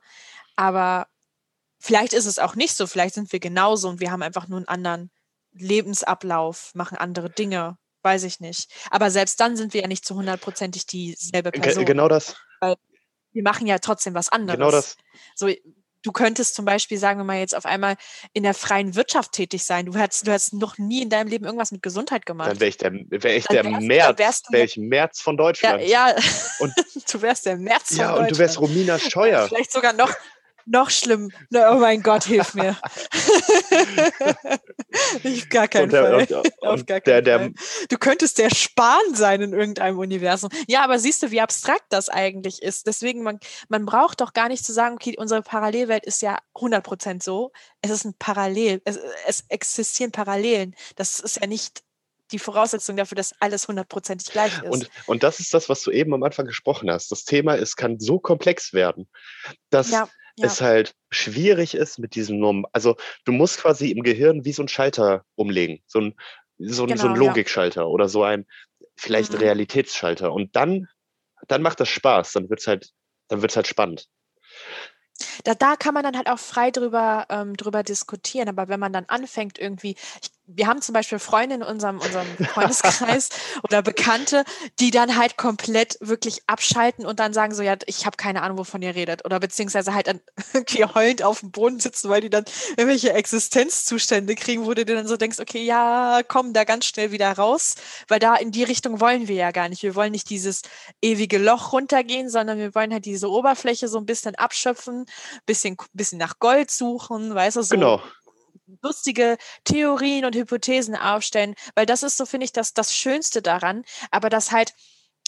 Aber 0.55 1.07
vielleicht 1.85 2.13
ist 2.13 2.25
es 2.25 2.39
auch 2.39 2.55
nicht 2.55 2.75
so, 2.75 2.87
vielleicht 2.87 3.13
sind 3.15 3.31
wir 3.31 3.39
genauso 3.39 3.87
und 3.89 3.99
wir 3.99 4.11
haben 4.11 4.23
einfach 4.23 4.47
nur 4.47 4.57
einen 4.57 4.67
anderen 4.67 5.11
Lebensablauf, 5.53 6.71
machen 6.73 6.97
andere 6.97 7.29
Dinge, 7.29 7.77
weiß 8.03 8.23
ich 8.23 8.39
nicht. 8.39 8.71
Aber 8.89 9.11
selbst 9.11 9.39
dann 9.39 9.55
sind 9.57 9.73
wir 9.73 9.81
ja 9.81 9.87
nicht 9.87 10.05
zu 10.05 10.15
hundertprozentig 10.15 10.85
dieselbe 10.87 11.51
Person 11.51 11.85
genau 11.85 12.07
das, 12.07 12.35
wir 12.61 13.43
machen 13.43 13.67
ja 13.67 13.79
trotzdem 13.79 14.13
was 14.13 14.29
anderes. 14.29 14.57
genau 14.57 14.71
das. 14.71 14.95
So, 15.35 15.49
du 16.03 16.11
könntest 16.13 16.55
zum 16.55 16.63
Beispiel, 16.63 16.97
sagen 16.97 17.19
wir 17.19 17.25
mal, 17.25 17.39
jetzt 17.39 17.53
auf 17.53 17.65
einmal 17.65 17.97
in 18.31 18.43
der 18.43 18.53
freien 18.53 18.95
Wirtschaft 18.95 19.33
tätig 19.33 19.65
sein. 19.65 19.85
Du 19.87 19.95
hättest, 19.95 20.25
du 20.25 20.31
hättest 20.31 20.53
noch 20.53 20.77
nie 20.77 21.01
in 21.01 21.09
deinem 21.09 21.27
Leben 21.27 21.43
irgendwas 21.43 21.71
mit 21.73 21.81
Gesundheit 21.83 22.25
gemacht. 22.25 22.49
Dann 22.51 22.59
wäre 22.61 22.69
ich 22.69 22.77
der, 22.77 22.93
wär 22.93 23.35
ich 23.35 23.43
Dann 23.45 23.55
der 23.55 23.65
wärst- 23.65 23.81
März, 23.81 24.17
wärst 24.19 24.45
ja- 24.53 24.59
ich 24.59 24.77
März 24.77 25.19
von 25.21 25.35
ja, 25.35 25.37
Deutschland. 25.43 25.83
ja. 25.83 26.15
Und- 26.59 26.73
du 27.13 27.21
wärst 27.21 27.45
der 27.45 27.57
März 27.57 27.89
von 27.89 27.97
Ja, 27.97 28.15
und 28.15 28.31
du 28.31 28.37
wärst 28.37 28.55
Deutschland. 28.55 28.71
Romina 28.71 28.99
Scheuer. 29.11 29.47
Vielleicht 29.49 29.73
sogar 29.73 29.91
noch, 29.91 30.13
Noch 30.65 30.89
schlimm. 30.89 31.31
Oh 31.53 31.75
mein 31.79 32.01
Gott, 32.01 32.25
hilf 32.25 32.55
mir. 32.55 32.75
ich 35.23 35.49
gar 35.49 35.67
keinen 35.67 35.85
Und 35.85 35.93
der- 35.93 36.27
Fall. 36.27 36.37
und- 36.43 36.63
Auf 36.67 36.85
gar 36.85 37.01
keinen 37.01 37.25
der- 37.25 37.39
Fall. 37.39 37.53
Du 37.89 37.97
könntest 37.97 38.37
der 38.37 38.53
Spahn 38.53 39.13
sein 39.13 39.41
in 39.41 39.53
irgendeinem 39.53 39.99
Universum. 39.99 40.49
Ja, 40.67 40.83
aber 40.83 40.99
siehst 40.99 41.23
du, 41.23 41.31
wie 41.31 41.41
abstrakt 41.41 41.85
das 41.89 42.09
eigentlich 42.09 42.61
ist. 42.61 42.87
Deswegen, 42.87 43.23
man, 43.23 43.39
man 43.69 43.85
braucht 43.85 44.21
doch 44.21 44.33
gar 44.33 44.49
nicht 44.49 44.65
zu 44.65 44.73
sagen, 44.73 44.95
okay, 44.95 45.15
unsere 45.17 45.41
Parallelwelt 45.41 46.05
ist 46.05 46.21
ja 46.21 46.37
100% 46.55 47.23
so. 47.23 47.51
Es 47.81 47.91
ist 47.91 48.05
ein 48.05 48.15
Parallel. 48.17 48.81
Es, 48.85 48.99
es 49.27 49.43
existieren 49.49 50.11
Parallelen. 50.11 50.75
Das 50.95 51.19
ist 51.19 51.37
ja 51.39 51.47
nicht 51.47 51.83
die 52.31 52.39
Voraussetzung 52.39 52.97
dafür, 52.97 53.15
dass 53.15 53.33
alles 53.39 53.67
hundertprozentig 53.67 54.31
gleich 54.31 54.57
ist. 54.63 54.71
Und, 54.71 54.89
und 55.05 55.21
das 55.21 55.39
ist 55.39 55.53
das, 55.53 55.69
was 55.69 55.83
du 55.83 55.91
eben 55.91 56.11
am 56.13 56.23
Anfang 56.23 56.47
gesprochen 56.47 56.89
hast. 56.89 57.11
Das 57.11 57.23
Thema, 57.23 57.55
es 57.55 57.75
kann 57.75 57.99
so 57.99 58.19
komplex 58.19 58.73
werden, 58.73 59.07
dass 59.69 59.91
ja, 59.91 60.09
ja. 60.37 60.47
es 60.47 60.61
halt 60.61 60.95
schwierig 61.09 61.75
ist 61.75 61.99
mit 61.99 62.15
diesem 62.15 62.39
Norm. 62.39 62.65
Also 62.71 62.95
du 63.25 63.31
musst 63.31 63.59
quasi 63.59 63.91
im 63.91 64.03
Gehirn 64.03 64.45
wie 64.45 64.53
so 64.53 64.63
ein 64.63 64.67
Schalter 64.67 65.23
umlegen, 65.35 65.81
so 65.87 65.99
ein, 65.99 66.15
so 66.57 66.85
ein, 66.85 66.97
so 66.97 67.07
ein 67.07 67.13
Genau, 67.13 67.25
ja. 67.25 67.27
Logikschalter 67.29 67.87
oder 67.87 68.09
so 68.09 68.23
ein 68.23 68.45
vielleicht 68.95 69.33
Mhm. 69.33 69.39
Realitätsschalter. 69.39 70.31
Und 70.31 70.55
dann, 70.55 70.87
dann 71.47 71.61
macht 71.61 71.79
das 71.79 71.89
Spaß, 71.89 72.33
dann 72.33 72.49
wird's 72.49 72.67
halt, 72.67 72.91
dann 73.27 73.41
wird's 73.41 73.55
halt 73.55 73.67
spannend. 73.67 74.07
da, 75.43 75.55
da 75.55 75.75
kann 75.75 75.93
man 75.93 76.03
dann 76.03 76.17
halt 76.17 76.27
auch 76.29 76.39
frei 76.39 76.71
drüber, 76.71 77.25
ähm, 77.29 77.55
drüber 77.55 77.83
diskutieren. 77.83 78.49
Aber 78.49 78.67
wenn 78.67 78.79
man 78.79 78.93
dann 78.93 79.05
anfängt, 79.05 79.59
irgendwie, 79.59 79.95
ich, 80.21 80.29
wir 80.47 80.67
haben 80.67 80.81
zum 80.81 80.93
Beispiel 80.93 81.19
Freunde 81.19 81.55
in 81.55 81.63
unserem, 81.63 81.99
unserem 81.99 82.27
Freundeskreis 82.37 83.29
oder 83.63 83.81
Bekannte, 83.81 84.43
die 84.79 84.91
dann 84.91 85.17
halt 85.17 85.37
komplett 85.37 85.97
wirklich 86.01 86.41
abschalten 86.47 87.05
und 87.05 87.19
dann 87.19 87.33
sagen 87.33 87.53
so, 87.53 87.63
ja, 87.63 87.75
ich 87.87 88.05
habe 88.05 88.17
keine 88.17 88.43
Ahnung, 88.43 88.59
wovon 88.59 88.81
ihr 88.81 88.93
redet. 88.93 89.25
Oder 89.25 89.39
beziehungsweise 89.39 89.93
halt 89.93 90.07
dann 90.07 90.21
irgendwie 90.53 90.85
heulend 90.85 91.23
auf 91.23 91.39
dem 91.39 91.51
Boden 91.51 91.79
sitzen, 91.79 92.09
weil 92.09 92.21
die 92.21 92.29
dann 92.29 92.45
irgendwelche 92.77 93.13
Existenzzustände 93.13 94.35
kriegen, 94.35 94.65
wo 94.65 94.73
du 94.73 94.85
dir 94.85 94.95
dann 94.95 95.07
so 95.07 95.17
denkst, 95.17 95.39
okay, 95.39 95.63
ja, 95.63 96.21
komm 96.27 96.53
da 96.53 96.63
ganz 96.63 96.85
schnell 96.85 97.11
wieder 97.11 97.31
raus, 97.31 97.75
weil 98.07 98.19
da 98.19 98.35
in 98.35 98.51
die 98.51 98.63
Richtung 98.63 98.99
wollen 98.99 99.27
wir 99.27 99.35
ja 99.35 99.51
gar 99.51 99.69
nicht. 99.69 99.81
Wir 99.81 99.95
wollen 99.95 100.11
nicht 100.11 100.29
dieses 100.29 100.61
ewige 101.01 101.39
Loch 101.39 101.73
runtergehen, 101.73 102.29
sondern 102.29 102.59
wir 102.59 102.75
wollen 102.75 102.93
halt 102.93 103.05
diese 103.05 103.29
Oberfläche 103.29 103.87
so 103.87 103.97
ein 103.97 104.05
bisschen 104.05 104.35
abschöpfen, 104.35 105.05
bisschen, 105.45 105.75
bisschen 105.93 106.19
nach 106.19 106.39
Gold 106.39 106.69
suchen, 106.69 107.33
weißt 107.33 107.57
du, 107.57 107.61
so 107.63 107.75
Genau. 107.75 108.01
Lustige 108.81 109.37
Theorien 109.63 110.25
und 110.25 110.35
Hypothesen 110.35 110.95
aufstellen, 110.95 111.55
weil 111.75 111.85
das 111.85 112.03
ist 112.03 112.17
so, 112.17 112.25
finde 112.25 112.45
ich, 112.45 112.53
das, 112.53 112.73
das 112.73 112.93
Schönste 112.93 113.41
daran, 113.41 113.83
aber 114.11 114.29
das 114.29 114.51
halt, 114.51 114.73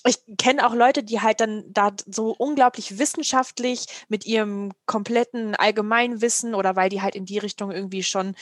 ich 0.06 0.18
kenne 0.38 0.66
auch 0.66 0.74
Leute, 0.74 1.04
die 1.04 1.22
halt 1.22 1.42
dann 1.42 1.64
da 1.70 1.92
so 2.06 2.34
unglaublich 2.38 2.98
wissenschaftlich 3.00 3.88
mit 4.08 4.26
ihrem 4.26 4.72
kompletten 4.86 5.56
Allgemeinwissen 5.56 6.56
oder 6.56 6.76
weil 6.76 6.90
die 6.90 7.02
halt 7.02 7.16
in 7.16 7.26
die 7.26 7.40
Richtung 7.40 7.72
irgendwie 7.72 8.04
schon 8.04 8.36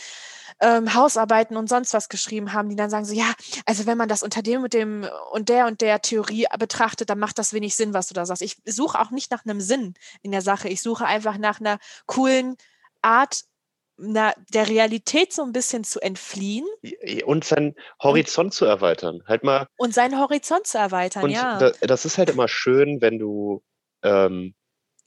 ähm, 0.62 0.94
Hausarbeiten 0.94 1.58
und 1.58 1.68
sonst 1.68 1.94
was 1.94 2.10
geschrieben 2.10 2.54
haben, 2.54 2.70
die 2.70 2.76
dann 2.76 2.90
sagen 2.90 3.06
so, 3.06 3.14
ja, 3.14 3.34
also 3.66 3.86
wenn 3.86 3.98
man 3.98 4.10
das 4.10 4.24
unter 4.24 4.42
dem 4.42 4.64
und 4.64 4.74
dem 4.74 5.08
und 5.32 5.50
der 5.50 5.66
und 5.68 5.82
der 5.82 6.02
Theorie 6.02 6.46
betrachtet, 6.60 7.10
dann 7.10 7.20
macht 7.20 7.40
das 7.40 7.54
wenig 7.54 7.76
Sinn, 7.76 7.94
was 7.94 8.08
du 8.08 8.14
da 8.14 8.26
sagst. 8.26 8.42
Ich 8.42 8.58
suche 8.66 9.00
auch 9.00 9.12
nicht 9.12 9.32
nach 9.32 9.46
einem 9.46 9.62
Sinn 9.62 9.96
in 10.22 10.32
der 10.32 10.42
Sache. 10.42 10.70
Ich 10.70 10.82
suche 10.82 11.06
einfach 11.06 11.38
nach 11.38 11.60
einer 11.60 11.80
coolen 12.06 12.58
Art, 13.02 13.44
na, 13.98 14.34
der 14.54 14.68
Realität 14.68 15.32
so 15.34 15.44
ein 15.44 15.52
bisschen 15.54 15.84
zu 15.84 16.00
entfliehen 16.02 16.66
Und 17.26 17.46
seinen 17.46 17.76
Horizont 18.02 18.54
zu 18.54 18.66
erweitern. 18.66 19.22
Halt 19.28 19.44
mal 19.44 19.68
und 19.78 19.94
seinen 19.94 20.20
Horizont 20.20 20.68
zu 20.68 20.78
erweitern, 20.78 21.24
Und 21.24 21.32
ja. 21.32 21.58
da, 21.60 21.72
das 21.82 22.06
ist 22.06 22.18
halt 22.18 22.30
immer 22.30 22.48
schön, 22.48 23.00
wenn 23.02 23.20
du, 23.20 23.64
ähm, 24.04 24.54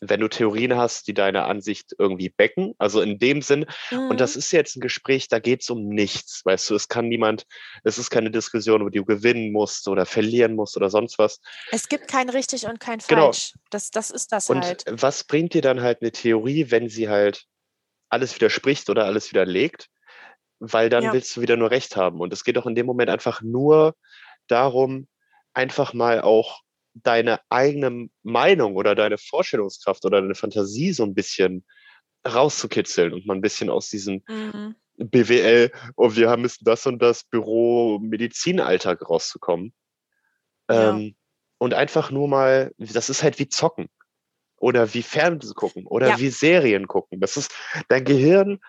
wenn 0.01 0.21
du 0.21 0.29
Theorien 0.29 0.77
hast, 0.77 1.09
die 1.09 1.13
deine 1.13 1.45
Ansicht 1.45 1.93
irgendwie 1.99 2.29
becken. 2.31 2.73
Also 2.79 3.01
in 3.01 3.19
dem 3.19 3.43
Sinn, 3.43 3.67
und 3.91 4.21
das 4.21 4.37
Mhm. 4.37 4.39
ist 4.39 4.53
jetzt 4.53 4.77
ein 4.77 4.81
Gespräch, 4.81 5.27
da 5.29 5.41
geht 5.41 5.63
es 5.63 5.71
um 5.71 5.89
nichts. 5.89 6.43
Weißt 6.45 6.71
du, 6.71 6.77
es 6.77 6.87
kann 6.89 7.09
niemand, 7.09 7.47
es 7.83 7.99
ist 7.99 8.09
keine 8.09 8.31
Diskussion, 8.31 8.85
wo 8.85 8.91
du 8.91 9.05
gewinnen 9.05 9.51
musst 9.53 9.89
oder 9.89 10.07
verlieren 10.07 10.55
musst 10.55 10.77
oder 10.77 10.89
sonst 10.89 11.19
was. 11.19 11.41
es 11.73 11.89
gibt 11.89 12.07
kein 12.09 12.31
richtig 12.31 12.67
und 12.67 12.79
kein 12.79 13.01
Genau. 13.09 13.25
falsch. 13.33 13.55
Das, 13.71 13.91
das 13.91 14.11
ist 14.11 14.31
das 14.33 14.49
Und 14.49 14.65
halt. 14.65 14.85
was 14.89 15.25
bringt 15.25 15.53
dir 15.55 15.63
dann 15.63 15.81
halt 15.83 16.01
eine 16.01 16.13
Theorie, 16.13 16.71
wenn 16.71 16.89
sie 16.89 17.09
halt 17.09 17.45
alles 18.09 18.35
widerspricht 18.35 18.89
oder 18.91 19.05
alles 19.05 19.31
widerlegt? 19.33 19.89
Weil 20.61 20.89
dann 20.89 21.05
Ja. 21.05 21.13
willst 21.13 21.37
du 21.37 21.41
wieder 21.41 21.57
nur 21.57 21.71
Recht 21.71 21.97
haben. 21.97 22.21
Und 22.21 22.33
es 22.33 22.45
geht 22.45 22.57
doch 22.57 22.67
in 22.67 22.75
dem 22.75 22.87
Moment 22.87 23.11
einfach 23.11 23.43
nur 23.43 23.95
darum, 24.49 25.07
einfach 25.55 25.95
mal 25.95 26.21
auch 26.21 26.61
deine 26.95 27.41
eigene 27.49 28.09
Meinung 28.23 28.77
oder 28.77 28.95
deine 28.95 29.19
Vorstellungskraft 29.19 30.05
oder 30.05 30.21
deine 30.21 30.35
Fantasie 30.35 30.93
so 30.93 31.05
ein 31.05 31.15
bisschen 31.15 31.65
rauszukitzeln 32.27 33.13
und 33.13 33.27
mal 33.27 33.35
ein 33.35 33.41
bisschen 33.41 33.71
aus 33.71 33.89
diesem 33.89 34.23
Mhm. 34.29 34.75
BWL, 34.97 35.71
oh, 35.97 36.17
wir 36.17 36.29
haben 36.29 36.43
müssen 36.43 36.65
das 36.65 36.85
und 36.87 37.01
das 37.01 37.23
Büro 37.23 38.01
Medizinalltag 38.01 39.09
rauszukommen. 39.09 39.73
Ja. 40.69 40.91
Ähm, 40.91 41.15
und 41.59 41.75
einfach 41.75 42.11
nur 42.11 42.27
mal, 42.29 42.73
das 42.79 43.09
ist 43.09 43.23
halt 43.23 43.39
wie 43.39 43.49
zocken 43.49 43.89
oder 44.59 44.93
wie 44.95 45.03
Fernsehen 45.03 45.55
gucken 45.55 45.87
oder 45.87 46.09
Ja. 46.09 46.19
wie 46.19 46.31
Serien 46.31 46.87
gucken. 46.89 47.21
Das 47.21 47.37
ist, 47.37 47.53
dein 47.89 48.05
Gehirn 48.05 48.61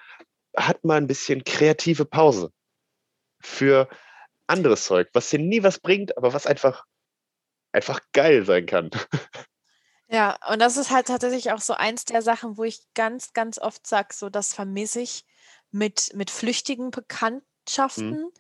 hat 0.58 0.84
mal 0.84 0.98
ein 0.98 1.08
bisschen 1.08 1.44
kreative 1.44 2.06
Pause 2.06 2.52
für 3.42 3.90
anderes 4.48 4.86
Zeug, 4.86 5.10
was 5.14 5.30
dir 5.30 5.40
nie 5.40 5.64
was 5.64 5.80
bringt, 5.80 6.18
aber 6.18 6.34
was 6.34 6.48
einfach, 6.48 6.86
einfach 7.74 8.02
geil 8.14 8.46
sein 8.46 8.66
kann. 8.66 8.92
Ja, 10.08 10.38
und 10.52 10.60
das 10.60 10.78
ist 10.78 10.90
halt 10.90 11.08
tatsächlich 11.08 11.52
auch 11.52 11.62
so 11.62 11.74
eins 11.74 12.04
der 12.06 12.22
Sachen, 12.24 12.58
wo 12.58 12.64
ich 12.64 12.82
ganz, 12.96 13.34
ganz 13.34 13.60
oft 13.60 13.86
sage, 13.86 14.14
so 14.14 14.30
das 14.30 14.54
vermisse 14.54 15.02
ich 15.02 15.24
mit, 15.72 16.12
mit 16.16 16.32
flüchtigen 16.32 16.86
Mhm. 16.86 16.92
Bekanntschaften. 16.92 18.32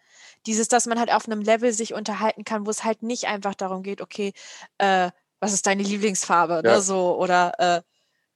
Dieses, 0.47 0.67
dass 0.67 0.87
man 0.87 0.99
halt 0.99 1.11
auf 1.13 1.25
einem 1.27 1.41
Level 1.41 1.71
sich 1.71 1.93
unterhalten 1.93 2.43
kann, 2.43 2.65
wo 2.65 2.71
es 2.71 2.83
halt 2.83 3.03
nicht 3.03 3.25
einfach 3.27 3.53
darum 3.55 3.83
geht, 3.83 4.01
okay, 4.01 4.33
äh, 4.79 5.11
was 5.39 5.53
ist 5.53 5.65
deine 5.67 5.83
Lieblingsfarbe, 5.83 6.61
Ja. 6.65 6.75
ne, 6.75 6.81
so, 6.81 7.17
oder 7.17 7.53
äh, 7.59 7.81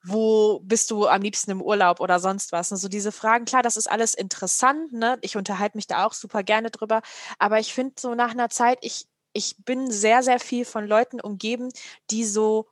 wo 0.04 0.60
bist 0.60 0.92
du 0.92 1.08
am 1.08 1.22
liebsten 1.22 1.52
im 1.52 1.62
Urlaub 1.62 2.02
oder 2.02 2.20
sonst 2.20 2.52
was. 2.52 2.72
Ne? 2.72 2.78
So 2.78 2.90
diese 2.90 3.12
Fragen, 3.12 3.46
klar, 3.46 3.64
das 3.64 3.78
ist 3.78 3.90
alles 3.90 4.14
interessant, 4.14 4.92
ne? 4.92 5.18
Ich 5.22 5.38
unterhalte 5.38 5.78
mich 5.78 5.88
da 5.88 6.06
auch 6.06 6.14
super 6.14 6.44
gerne 6.44 6.72
drüber, 6.72 7.02
aber 7.40 7.60
ich 7.60 7.74
finde 7.74 7.94
so 7.98 8.14
nach 8.14 8.32
einer 8.32 8.50
Zeit, 8.50 8.80
ich, 8.82 9.06
ich 9.32 9.56
bin 9.60 9.90
sehr, 9.92 10.22
sehr 10.22 10.40
viel 10.40 10.66
von 10.66 10.86
Leuten 10.86 11.22
umgeben, 11.22 11.70
die 12.12 12.26
so 12.26 12.68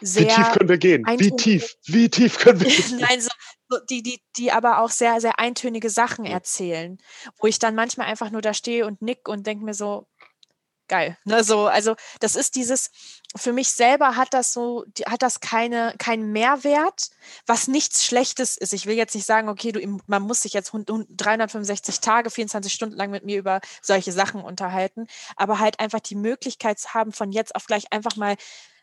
Wie 0.00 0.06
tief 0.06 0.34
sehr 0.34 0.44
können 0.52 0.68
wir 0.68 0.78
gehen? 0.78 1.06
Wie 1.16 1.30
tief? 1.30 1.76
Wie 1.86 2.10
tief 2.10 2.38
können 2.38 2.60
wir 2.60 2.70
gehen? 2.70 2.98
Nein, 3.08 3.20
so, 3.20 3.30
die, 3.88 4.02
die, 4.02 4.20
die 4.36 4.52
aber 4.52 4.80
auch 4.80 4.90
sehr, 4.90 5.20
sehr 5.20 5.38
eintönige 5.38 5.88
Sachen 5.88 6.26
erzählen, 6.26 6.98
wo 7.38 7.46
ich 7.46 7.58
dann 7.58 7.74
manchmal 7.74 8.08
einfach 8.08 8.30
nur 8.30 8.42
da 8.42 8.52
stehe 8.52 8.86
und 8.86 9.00
nick 9.00 9.28
und 9.28 9.46
denke 9.46 9.64
mir 9.64 9.74
so, 9.74 10.06
geil. 10.92 11.16
Ne, 11.24 11.42
so, 11.42 11.68
also 11.68 11.96
das 12.20 12.36
ist 12.36 12.54
dieses, 12.54 12.90
für 13.34 13.54
mich 13.54 13.70
selber 13.70 14.16
hat 14.16 14.34
das 14.34 14.52
so, 14.52 14.84
hat 15.06 15.22
das 15.22 15.40
keine, 15.40 15.94
keinen 15.96 16.32
Mehrwert, 16.32 17.08
was 17.46 17.66
nichts 17.66 18.04
Schlechtes 18.04 18.58
ist. 18.58 18.74
Ich 18.74 18.84
will 18.84 18.94
jetzt 18.94 19.14
nicht 19.14 19.24
sagen, 19.24 19.48
okay, 19.48 19.72
du, 19.72 19.80
man 20.06 20.20
muss 20.20 20.42
sich 20.42 20.52
jetzt 20.52 20.74
hund- 20.74 20.90
hund- 20.90 21.08
365 21.16 22.00
Tage, 22.00 22.28
24 22.28 22.70
Stunden 22.70 22.96
lang 22.96 23.10
mit 23.10 23.24
mir 23.24 23.38
über 23.38 23.62
solche 23.80 24.12
Sachen 24.12 24.42
unterhalten, 24.42 25.06
aber 25.36 25.60
halt 25.60 25.80
einfach 25.80 26.00
die 26.00 26.14
Möglichkeit 26.14 26.78
zu 26.78 26.92
haben, 26.92 27.12
von 27.12 27.32
jetzt 27.32 27.56
auf 27.56 27.64
gleich 27.64 27.90
einfach 27.90 28.16
mal 28.16 28.36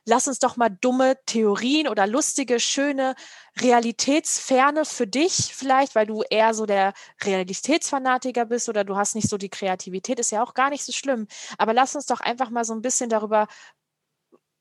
lass 0.06 0.28
uns 0.28 0.40
doch 0.40 0.58
mal 0.58 0.70
dumme 0.70 1.18
Theorien 1.26 1.88
oder 1.88 2.08
lustige, 2.08 2.60
schöne 2.60 3.16
Realitätsferne 3.60 4.86
für 4.86 5.08
dich 5.08 5.54
vielleicht, 5.56 5.96
weil 5.96 6.06
du 6.06 6.24
eher 6.30 6.54
so 6.54 6.66
der 6.66 6.94
Realitätsfanatiker 7.24 8.46
bist 8.46 8.70
oder 8.70 8.84
du 8.84 8.96
hast 8.96 9.16
nicht 9.16 9.30
so 9.30 9.38
die 9.38 9.50
Kreativität, 9.50 10.20
ist 10.20 10.32
ja 10.32 10.44
auch 10.44 10.54
gar 10.54 10.70
nicht 10.70 10.84
so 10.84 10.92
schlimm. 10.92 11.28
Aber 11.58 11.74
lass 11.74 11.96
uns 11.96 12.06
doch 12.06 12.22
einfach 12.22 12.50
mal 12.50 12.64
so 12.66 12.74
ein 12.74 12.82
bisschen 12.82 13.10
darüber 13.10 13.48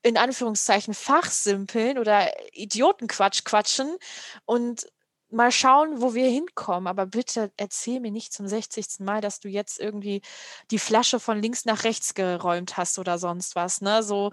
in 0.03 0.17
Anführungszeichen 0.17 0.95
fachsimpeln 0.95 1.99
oder 1.99 2.31
Idiotenquatsch 2.53 3.45
quatschen 3.45 3.97
und 4.45 4.87
mal 5.31 5.53
schauen, 5.53 6.01
wo 6.01 6.15
wir 6.15 6.29
hinkommen. 6.29 6.87
Aber 6.87 7.07
bitte 7.07 7.51
erzähl 7.57 8.01
mir 8.01 8.11
nicht 8.11 8.33
zum 8.33 8.47
60. 8.47 9.01
Mal, 9.01 9.21
dass 9.21 9.41
du 9.41 9.49
jetzt 9.49 9.79
irgendwie 9.81 10.23
die 10.71 10.79
Flasche 10.79 11.21
von 11.21 11.41
links 11.41 11.65
nach 11.65 11.85
rechts 11.85 12.15
geräumt 12.15 12.77
hast 12.77 12.99
oder 12.99 13.19
sonst 13.19 13.57
was. 13.57 13.81
Ne? 13.81 14.03
So, 14.03 14.33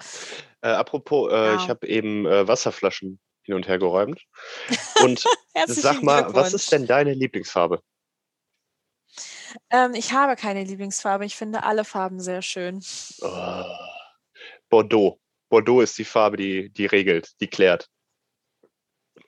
Äh, 0.62 0.70
apropos, 0.70 1.32
äh, 1.32 1.56
ich 1.56 1.64
Ja. 1.64 1.70
habe 1.70 1.88
eben 1.88 2.26
äh, 2.26 2.48
Wasserflaschen 2.48 3.20
hin 3.44 3.56
und 3.56 3.68
her 3.68 3.78
geräumt. 3.78 4.24
Und 5.02 5.24
sag 5.68 6.02
mal, 6.04 6.34
was 6.34 6.54
ist 6.54 6.72
denn 6.72 6.88
deine 6.88 7.14
Lieblingsfarbe? 7.14 7.82
Ähm, 9.70 9.94
ich 9.94 10.14
habe 10.14 10.36
keine 10.36 10.64
Lieblingsfarbe. 10.64 11.26
Ich 11.26 11.36
finde 11.36 11.64
alle 11.64 11.86
Farben 11.86 12.20
sehr 12.20 12.42
schön. 12.42 12.84
Oh, 13.22 13.64
Bordeaux. 14.70 15.20
Bordeaux 15.50 15.82
ist 15.82 15.98
die 15.98 16.06
Farbe, 16.06 16.38
die, 16.38 16.70
die 16.70 16.86
regelt, 16.88 17.40
die 17.40 17.48
klärt. 17.48 17.88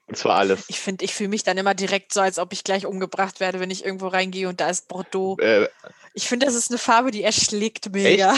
Und 0.08 0.18
zwar 0.18 0.38
alles. 0.38 0.66
Ich 0.70 0.80
finde, 0.80 1.04
ich 1.04 1.14
fühle 1.14 1.30
mich 1.30 1.44
dann 1.44 1.58
immer 1.58 1.74
direkt 1.74 2.14
so, 2.14 2.22
als 2.22 2.40
ob 2.40 2.54
ich 2.54 2.64
gleich 2.64 2.86
umgebracht 2.86 3.40
werde, 3.42 3.60
wenn 3.60 3.70
ich 3.72 3.84
irgendwo 3.84 4.08
reingehe 4.08 4.48
und 4.48 4.62
da 4.62 4.70
ist 4.70 4.88
Bordeaux. 4.88 5.38
Äh, 5.42 5.68
Ich 6.14 6.28
finde, 6.30 6.46
das 6.46 6.56
ist 6.56 6.72
eine 6.72 6.78
Farbe, 6.78 7.12
die 7.12 7.24
erschlägt 7.24 7.92
mega. 7.92 8.36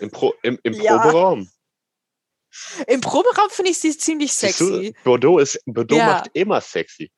Im, 0.00 0.10
Pro, 0.10 0.34
im, 0.42 0.58
im 0.62 0.72
Ja. 0.80 0.96
Proberaum. 0.98 1.50
Im 2.86 3.00
Proberaum 3.00 3.50
finde 3.50 3.72
ich 3.72 3.78
sie 3.78 3.96
ziemlich 3.98 4.32
Siehst 4.32 4.60
du, 4.60 4.66
sexy. 4.76 4.94
Bordeaux, 5.04 5.38
ist, 5.38 5.60
Bordeaux 5.66 5.96
Ja. 5.96 6.06
macht 6.06 6.30
immer 6.32 6.60
sexy. 6.60 7.10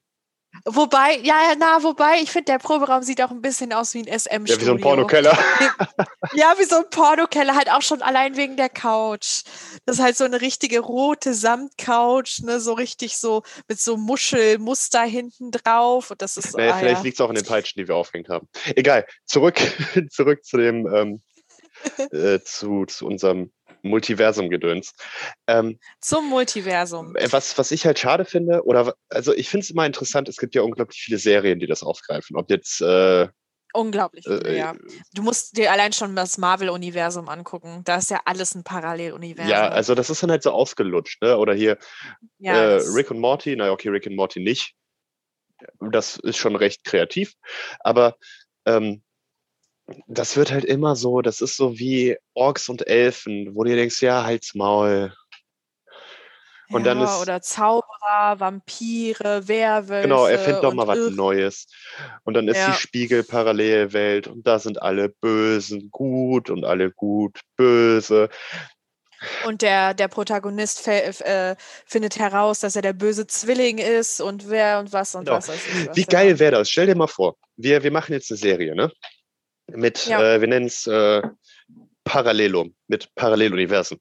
Wobei, 0.65 1.19
ja, 1.23 1.35
ja, 1.49 1.55
na, 1.59 1.83
wobei, 1.83 2.21
ich 2.23 2.31
finde, 2.31 2.53
der 2.53 2.59
Proberaum 2.59 3.03
sieht 3.03 3.23
auch 3.23 3.31
ein 3.31 3.41
bisschen 3.41 3.73
aus 3.73 3.95
wie 3.95 4.01
ein 4.01 4.19
SM-Studio. 4.19 4.55
Ja, 4.55 4.61
wie 4.61 4.65
so 4.65 4.73
ein 4.73 4.81
Pornokeller. 4.81 5.39
Ja, 6.35 6.55
wie 6.59 6.65
so 6.65 6.77
ein 6.77 6.91
Pornokeller, 6.91 7.57
halt 7.57 7.71
auch 7.71 7.83
schon 7.83 8.03
allein 8.03 8.37
wegen 8.37 8.57
der 8.57 8.69
Couch. 8.69 9.43
Das 9.85 9.97
ist 9.97 10.03
halt 10.03 10.17
so 10.17 10.25
eine 10.25 10.41
richtige 10.41 10.81
rote 10.81 11.35
Samtcouch, 11.35 12.41
ne, 12.43 12.61
so 12.61 12.75
richtig 12.75 13.17
so 13.17 13.43
mit 13.69 13.81
so 13.81 13.97
Muschelmuster 13.97 15.03
hinten 15.03 15.51
drauf. 15.51 16.11
Und 16.11 16.23
das 16.23 16.37
ist 16.37 16.57
Naja, 16.57 16.75
ah, 16.75 16.79
vielleicht 16.79 16.99
ja. 16.99 17.03
liegt 17.03 17.15
es 17.15 17.21
auch 17.21 17.31
in 17.31 17.37
den 17.37 17.45
Peitschen, 17.45 17.81
die 17.81 17.89
wir 17.89 17.97
aufgehängt 17.97 18.29
haben. 18.29 18.49
Egal, 18.77 19.07
zurück, 19.25 19.59
zurück 20.11 20.45
zu 20.45 20.59
dem, 20.59 20.87
ähm, 20.95 21.23
äh, 22.13 22.41
zu, 22.41 22.85
zu 22.87 23.07
unserem 23.07 23.51
Multiversum-Gedöns. 23.83 24.93
Ähm, 25.47 25.79
zum 26.01 26.29
Multiversum. 26.29 27.17
äh, 27.17 27.31
was, 27.31 27.57
was 27.59 27.71
ich 27.71 27.87
halt 27.87 27.99
schade 27.99 28.25
finde, 28.25 28.65
oder 28.65 28.95
also 29.09 29.35
ich 29.35 29.49
finde 29.49 29.65
es 29.65 29.71
immer 29.71 29.87
interessant, 29.87 30.29
es 30.29 30.37
gibt 30.37 30.55
ja 30.55 30.63
unglaublich 30.63 31.01
viele 31.01 31.19
Serien, 31.19 31.59
die 31.59 31.67
das 31.67 31.83
aufgreifen. 31.83 32.37
Ob 32.37 32.51
jetzt 32.51 32.81
äh, 32.81 33.29
Unglaublich, 33.73 34.27
äh, 34.27 34.59
ja. 34.59 34.75
Du 35.15 35.23
musst 35.23 35.57
dir 35.57 35.71
allein 35.71 35.93
schon 35.93 36.17
das 36.17 36.39
Marvel-Universum 36.39 37.29
angucken. 37.29 37.83
Da 37.85 37.97
ist 37.97 38.11
ja 38.11 38.21
alles 38.25 38.55
ein 38.55 38.65
Paralleluniversum. 38.65 39.51
ja, 39.51 39.69
also 39.69 39.95
das 39.95 40.11
ist 40.11 40.23
dann 40.23 40.31
halt 40.31 40.43
so 40.43 40.51
ausgelutscht, 40.51 41.23
ne? 41.23 41.37
Oder 41.37 41.55
hier 41.55 41.79
Ja, 42.39 42.55
äh, 42.55 42.83
Rick 42.95 43.11
und 43.11 43.21
Morty, 43.21 43.55
naja, 43.55 43.71
okay, 43.71 43.89
Rick 43.89 44.07
und 44.07 44.17
Morty 44.17 44.41
nicht. 44.41 44.75
Das 45.79 46.17
ist 46.17 46.39
schon 46.39 46.57
recht 46.57 46.85
kreativ, 46.85 47.35
aber 47.81 48.17
ähm, 48.65 49.03
das 50.07 50.37
wird 50.37 50.53
halt 50.53 50.65
immer 50.65 50.97
so, 50.97 51.21
das 51.23 51.41
ist 51.41 51.57
so 51.57 51.79
wie 51.79 52.17
Orks 52.35 52.69
und 52.69 52.87
Elfen, 52.87 53.55
wo 53.55 53.65
du 53.65 53.71
dir 53.71 53.77
denkst, 53.77 54.01
ja, 54.03 54.25
halt's 54.25 54.55
Maul. 54.55 55.13
und 56.73 56.85
dann 56.87 56.99
ja, 57.01 57.05
ist- 57.07 57.21
oder 57.23 57.43
Zauberer, 57.43 58.39
Vampire, 58.39 59.49
Werwölfe. 59.49 60.03
Genau, 60.07 60.27
erfind 60.27 60.63
doch 60.63 60.73
mal 60.73 60.87
was 60.87 60.99
irr- 60.99 61.11
Neues. 61.17 61.67
Und 62.23 62.35
dann 62.35 62.47
ist 62.47 62.57
Ja. 62.59 62.71
die 62.71 62.77
Spiegel-Parallelwelt 62.79 64.29
und 64.29 64.47
da 64.47 64.59
sind 64.61 64.81
alle 64.81 65.09
Bösen 65.09 65.91
gut 65.91 66.49
und 66.49 66.65
alle 66.65 66.93
gut 66.93 67.41
böse. 67.57 68.29
Und 69.45 69.63
der, 69.63 69.93
der 69.95 70.09
Protagonist 70.09 70.81
fe- 70.81 71.03
äh, 71.25 71.57
findet 71.87 72.19
heraus, 72.19 72.61
dass 72.61 72.77
er 72.77 72.83
der 72.83 72.93
böse 72.95 73.27
Zwilling 73.27 73.79
ist 73.79 74.21
und 74.21 74.49
wer 74.49 74.79
und 74.79 74.93
was 74.93 75.15
und 75.17 75.25
Genau. 75.25 75.37
was. 75.39 75.49
ich 75.49 75.89
was, 75.89 75.97
Wie 75.97 76.01
ja. 76.03 76.07
geil 76.07 76.39
wäre 76.39 76.53
das? 76.53 76.71
Stell 76.71 76.87
dir 76.87 76.95
mal 76.95 77.07
vor, 77.09 77.37
wir, 77.57 77.83
wir 77.83 77.91
machen 77.91 78.13
jetzt 78.13 78.31
eine 78.31 78.39
Serie, 78.39 78.75
ne? 78.77 78.93
Mit, 79.75 80.07
Ja. 80.07 80.21
äh, 80.37 80.41
wir 80.41 80.49
nennen 80.49 80.67
es 80.67 80.87
äh, 80.87 81.23
Parallelum, 82.05 82.75
mit 82.89 83.15
Paralleluniversen. 83.15 84.01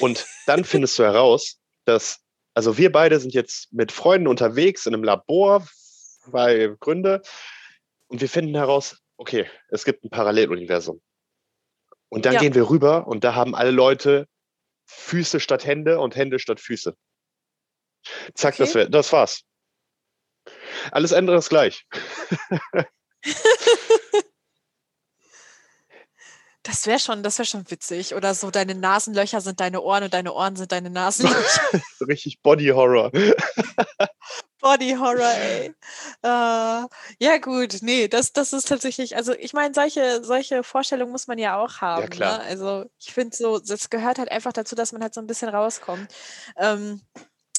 Und 0.00 0.26
dann 0.46 0.64
findest 0.64 0.98
du 0.98 1.04
heraus, 1.04 1.58
dass, 1.84 2.20
also 2.54 2.76
wir 2.78 2.92
beide 2.92 3.18
sind 3.20 3.34
jetzt 3.34 3.72
mit 3.72 3.92
Freunden 3.92 4.26
unterwegs 4.28 4.86
in 4.86 4.94
einem 4.94 5.04
Labor, 5.04 5.66
bei 6.26 6.74
Gründe, 6.80 7.22
und 8.08 8.20
wir 8.20 8.28
finden 8.28 8.54
heraus, 8.54 8.98
okay, 9.16 9.46
es 9.68 9.84
gibt 9.84 10.04
ein 10.04 10.10
Paralleluniversum. 10.10 11.00
Und 12.10 12.24
dann 12.24 12.34
Ja. 12.34 12.40
gehen 12.40 12.54
wir 12.54 12.70
rüber 12.70 13.06
und 13.06 13.24
da 13.24 13.34
haben 13.34 13.54
alle 13.54 13.70
Leute 13.70 14.26
Füße 14.86 15.40
statt 15.40 15.66
Hände 15.66 16.00
und 16.00 16.16
Hände 16.16 16.38
statt 16.38 16.60
Füße. 16.60 16.96
Zack, 18.34 18.56
das, 18.56 18.70
Okay. 18.70 18.78
wär, 18.78 18.88
das 18.88 19.12
war's. 19.12 19.42
Alles 20.92 21.12
andere 21.12 21.36
ist 21.36 21.50
gleich. 21.50 21.86
Das 26.68 26.86
wäre 26.86 26.98
schon, 26.98 27.22
das 27.22 27.38
wäre 27.38 27.46
schon 27.46 27.70
witzig. 27.70 28.14
Oder 28.14 28.34
so, 28.34 28.50
deine 28.50 28.74
Nasenlöcher 28.74 29.40
sind 29.40 29.58
deine 29.58 29.80
Ohren 29.80 30.04
und 30.04 30.12
deine 30.12 30.34
Ohren 30.34 30.54
sind 30.54 30.70
deine 30.70 30.90
Nasenlöcher. 30.90 31.62
Richtig 32.06 32.42
Body 32.42 32.66
Horror. 32.68 33.10
Body 34.60 34.90
Horror, 34.90 35.32
ey. 35.32 35.74
Äh, 36.22 36.86
ja, 37.20 37.38
gut, 37.40 37.78
nee, 37.80 38.06
das, 38.06 38.34
das 38.34 38.52
ist 38.52 38.68
tatsächlich, 38.68 39.16
also 39.16 39.32
ich 39.32 39.54
meine, 39.54 39.72
solche, 39.72 40.22
solche 40.22 40.62
Vorstellungen 40.62 41.10
muss 41.10 41.26
man 41.26 41.38
ja 41.38 41.58
auch 41.58 41.80
haben. 41.80 42.10
klar. 42.10 42.38
Ne? 42.38 42.44
Also 42.44 42.84
ich 42.98 43.14
finde 43.14 43.34
so, 43.34 43.58
das 43.58 43.88
gehört 43.88 44.18
halt 44.18 44.30
einfach 44.30 44.52
dazu, 44.52 44.74
dass 44.74 44.92
man 44.92 45.00
halt 45.00 45.14
so 45.14 45.22
ein 45.22 45.26
bisschen 45.26 45.48
rauskommt. 45.48 46.12
Ähm, 46.58 47.00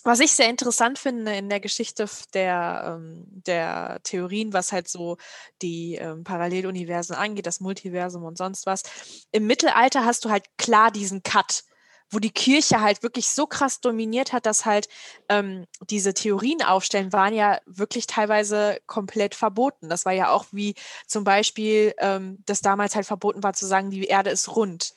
was 0.04 0.20
ich 0.20 0.32
sehr 0.32 0.50
interessant 0.50 1.00
finde 1.00 1.36
in 1.36 1.50
der 1.50 1.60
Geschichte 1.60 2.08
der, 2.34 2.98
ähm, 2.98 3.26
der 3.28 4.00
Theorien, 4.04 4.54
was 4.54 4.72
halt 4.72 4.88
so 4.88 5.18
die 5.62 5.96
ähm, 5.96 6.24
Paralleluniversen 6.24 7.16
angeht, 7.16 7.46
das 7.46 7.60
Multiversum 7.60 8.24
und 8.24 8.38
sonst 8.38 8.66
was, 8.66 8.84
im 9.32 9.48
Mittelalter 9.48 10.06
hast 10.06 10.26
du 10.26 10.30
halt 10.30 10.46
klar 10.58 10.92
diesen 10.92 11.24
Cut, 11.24 11.64
wo 12.12 12.20
die 12.20 12.32
Kirche 12.32 12.82
halt 12.82 13.04
wirklich 13.04 13.30
so 13.30 13.46
krass 13.46 13.82
dominiert 13.82 14.34
hat, 14.34 14.46
dass 14.46 14.66
halt 14.66 14.88
ähm, 15.30 15.66
diese 15.90 16.14
Theorien 16.14 16.64
aufstellen, 16.64 17.14
waren 17.14 17.34
ja 17.34 17.60
wirklich 17.66 18.08
teilweise 18.08 18.80
komplett 18.88 19.36
verboten. 19.36 19.90
Das 19.90 20.06
war 20.06 20.14
ja 20.14 20.32
auch 20.32 20.46
wie 20.52 20.76
zum 21.06 21.24
Beispiel, 21.24 21.94
ähm, 22.00 22.40
das 22.46 22.62
damals 22.62 22.96
halt 22.96 23.06
verboten 23.06 23.44
war 23.44 23.54
zu 23.54 23.68
sagen, 23.68 23.92
die 23.92 24.06
Erde 24.06 24.32
ist 24.32 24.56
rund. 24.56 24.94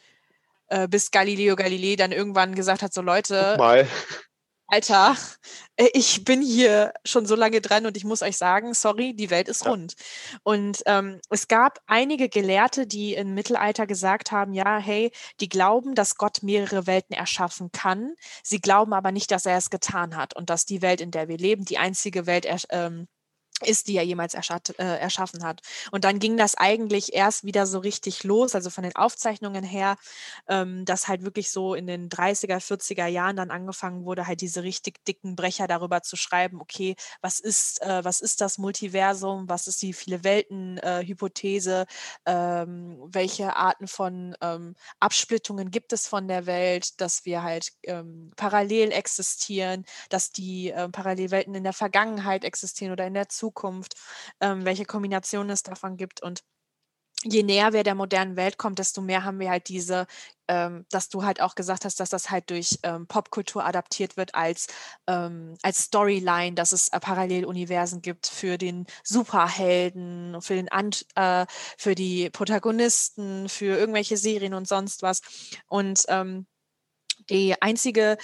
Äh, 0.68 0.88
bis 0.88 1.10
Galileo 1.10 1.54
Galilei 1.54 1.96
dann 1.96 2.12
irgendwann 2.12 2.54
gesagt 2.54 2.80
hat, 2.80 2.94
so 2.94 3.02
Leute, 3.02 3.56
Mal. 3.58 3.86
Alter, 4.72 5.16
äh, 5.76 5.88
ich 5.92 6.24
bin 6.24 6.40
hier 6.40 6.94
schon 7.04 7.26
so 7.26 7.34
lange 7.36 7.60
dran 7.60 7.84
und 7.84 7.94
ich 7.96 8.04
muss 8.04 8.22
euch 8.22 8.38
sagen, 8.38 8.72
sorry, 8.72 9.14
die 9.14 9.28
Welt 9.28 9.48
ist 9.48 9.66
Ja. 9.66 9.70
rund. 9.70 9.94
Und 10.44 10.82
ähm, 10.86 11.20
es 11.28 11.46
gab 11.46 11.80
einige 11.86 12.30
Gelehrte, 12.30 12.86
die 12.86 13.14
im 13.14 13.34
Mittelalter 13.34 13.86
gesagt 13.86 14.32
haben, 14.32 14.54
ja, 14.54 14.78
hey, 14.78 15.12
die 15.40 15.50
glauben, 15.50 15.94
dass 15.94 16.16
Gott 16.16 16.42
mehrere 16.42 16.86
Welten 16.86 17.14
erschaffen 17.14 17.70
kann. 17.72 18.14
Sie 18.42 18.60
glauben 18.62 18.94
aber 18.94 19.12
nicht, 19.12 19.30
dass 19.30 19.44
er 19.44 19.58
es 19.58 19.68
getan 19.68 20.16
hat 20.16 20.34
und 20.34 20.48
dass 20.48 20.64
die 20.64 20.80
Welt, 20.80 21.02
in 21.02 21.10
der 21.10 21.28
wir 21.28 21.36
leben, 21.36 21.66
die 21.66 21.76
einzige 21.78 22.24
Welt 22.26 22.46
ähm, 22.70 23.08
ist, 23.66 23.88
die 23.88 23.96
er 23.96 24.04
jemals 24.04 24.34
erschatt, 24.34 24.74
äh, 24.78 24.98
erschaffen 24.98 25.44
hat. 25.44 25.60
Und 25.90 26.04
dann 26.04 26.18
ging 26.18 26.36
das 26.36 26.54
eigentlich 26.56 27.14
erst 27.14 27.44
wieder 27.44 27.66
so 27.66 27.78
richtig 27.78 28.24
los, 28.24 28.54
also 28.54 28.70
von 28.70 28.84
den 28.84 28.96
Aufzeichnungen 28.96 29.64
her, 29.64 29.96
ähm, 30.48 30.84
dass 30.84 31.08
halt 31.08 31.22
wirklich 31.24 31.50
so 31.50 31.74
in 31.74 31.86
den 31.86 32.08
30er, 32.08 32.60
40er 32.60 33.06
Jahren 33.06 33.36
dann 33.36 33.50
angefangen 33.50 34.04
wurde, 34.04 34.26
halt 34.26 34.40
diese 34.40 34.62
richtig 34.62 35.04
dicken 35.04 35.36
Brecher 35.36 35.66
darüber 35.66 36.02
zu 36.02 36.16
schreiben, 36.16 36.60
okay, 36.60 36.96
was 37.20 37.40
ist, 37.40 37.82
äh, 37.82 38.04
was 38.04 38.20
ist 38.20 38.40
das 38.40 38.58
Multiversum, 38.58 39.48
was 39.48 39.66
ist 39.66 39.82
die 39.82 39.92
viele 39.92 40.24
Welten-Hypothese, 40.24 41.86
ähm, 42.26 42.98
welche 43.06 43.56
Arten 43.56 43.88
von 43.88 44.36
ähm, 44.40 44.74
Absplittungen 45.00 45.70
gibt 45.70 45.92
es 45.92 46.06
von 46.06 46.28
der 46.28 46.46
Welt, 46.46 47.00
dass 47.00 47.24
wir 47.24 47.42
halt 47.42 47.72
ähm, 47.84 48.30
parallel 48.36 48.92
existieren, 48.92 49.84
dass 50.08 50.32
die 50.32 50.68
ähm, 50.68 50.92
Parallelwelten 50.92 51.54
in 51.54 51.64
der 51.64 51.72
Vergangenheit 51.72 52.44
existieren 52.44 52.92
oder 52.92 53.06
in 53.06 53.14
der 53.14 53.28
Zukunft, 53.28 53.51
ähm, 54.40 54.64
welche 54.64 54.84
Kombinationen 54.84 55.50
es 55.50 55.62
davon 55.62 55.96
gibt 55.96 56.22
und 56.22 56.42
je 57.24 57.42
näher 57.42 57.72
wir 57.72 57.84
der 57.84 57.94
modernen 57.94 58.36
Welt 58.36 58.58
kommt, 58.58 58.78
desto 58.78 59.00
mehr 59.00 59.24
haben 59.24 59.38
wir 59.38 59.50
halt 59.50 59.68
diese, 59.68 60.06
ähm, 60.48 60.86
dass 60.90 61.08
du 61.08 61.24
halt 61.24 61.40
auch 61.40 61.54
gesagt 61.54 61.84
hast, 61.84 62.00
dass 62.00 62.10
das 62.10 62.30
halt 62.30 62.50
durch 62.50 62.78
ähm, 62.82 63.06
Popkultur 63.06 63.64
adaptiert 63.64 64.16
wird 64.16 64.34
als, 64.34 64.66
ähm, 65.06 65.56
als 65.62 65.84
Storyline, 65.84 66.54
dass 66.54 66.72
es 66.72 66.88
äh, 66.88 67.00
Paralleluniversen 67.00 68.02
gibt 68.02 68.26
für 68.26 68.58
den 68.58 68.86
Superhelden, 69.04 70.40
für 70.42 70.54
den 70.54 70.70
Ant, 70.70 71.06
äh, 71.14 71.46
für 71.78 71.94
die 71.94 72.30
Protagonisten, 72.30 73.48
für 73.48 73.78
irgendwelche 73.78 74.16
Serien 74.16 74.54
und 74.54 74.66
sonst 74.68 75.02
was. 75.02 75.20
Und 75.68 76.04
ähm, 76.08 76.46
die 77.30 77.60
einzige 77.60 78.18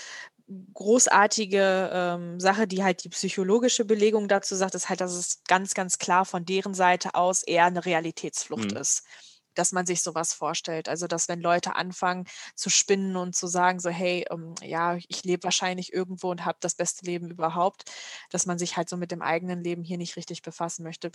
großartige 0.74 1.90
ähm, 1.92 2.40
Sache, 2.40 2.66
die 2.66 2.82
halt 2.82 3.04
die 3.04 3.08
psychologische 3.10 3.84
Belegung 3.84 4.28
dazu 4.28 4.54
sagt, 4.56 4.74
ist 4.74 4.88
halt, 4.88 5.00
dass 5.00 5.12
es 5.12 5.42
ganz, 5.46 5.74
ganz 5.74 5.98
klar 5.98 6.24
von 6.24 6.44
deren 6.44 6.74
Seite 6.74 7.14
aus 7.14 7.42
eher 7.42 7.66
eine 7.66 7.84
Realitätsflucht 7.84 8.72
Mhm. 8.72 8.78
ist. 8.78 9.04
Dass 9.54 9.72
man 9.72 9.86
sich 9.86 10.02
sowas 10.02 10.32
vorstellt. 10.34 10.88
Also, 10.88 11.08
dass 11.08 11.26
wenn 11.28 11.40
Leute 11.40 11.74
anfangen 11.74 12.26
zu 12.54 12.70
spinnen 12.70 13.16
und 13.16 13.34
zu 13.34 13.48
sagen, 13.48 13.80
so, 13.80 13.90
hey, 13.90 14.24
ähm, 14.30 14.54
ja, 14.62 14.96
ich 15.08 15.24
lebe 15.24 15.42
wahrscheinlich 15.44 15.92
irgendwo 15.92 16.30
und 16.30 16.44
habe 16.44 16.58
das 16.60 16.76
beste 16.76 17.04
Leben 17.06 17.28
überhaupt, 17.30 17.84
dass 18.30 18.46
man 18.46 18.58
sich 18.58 18.76
halt 18.76 18.88
so 18.88 18.96
mit 18.96 19.10
dem 19.10 19.20
eigenen 19.22 19.62
Leben 19.64 19.82
hier 19.82 19.98
nicht 19.98 20.16
richtig 20.16 20.42
befassen 20.42 20.84
möchte. 20.84 21.10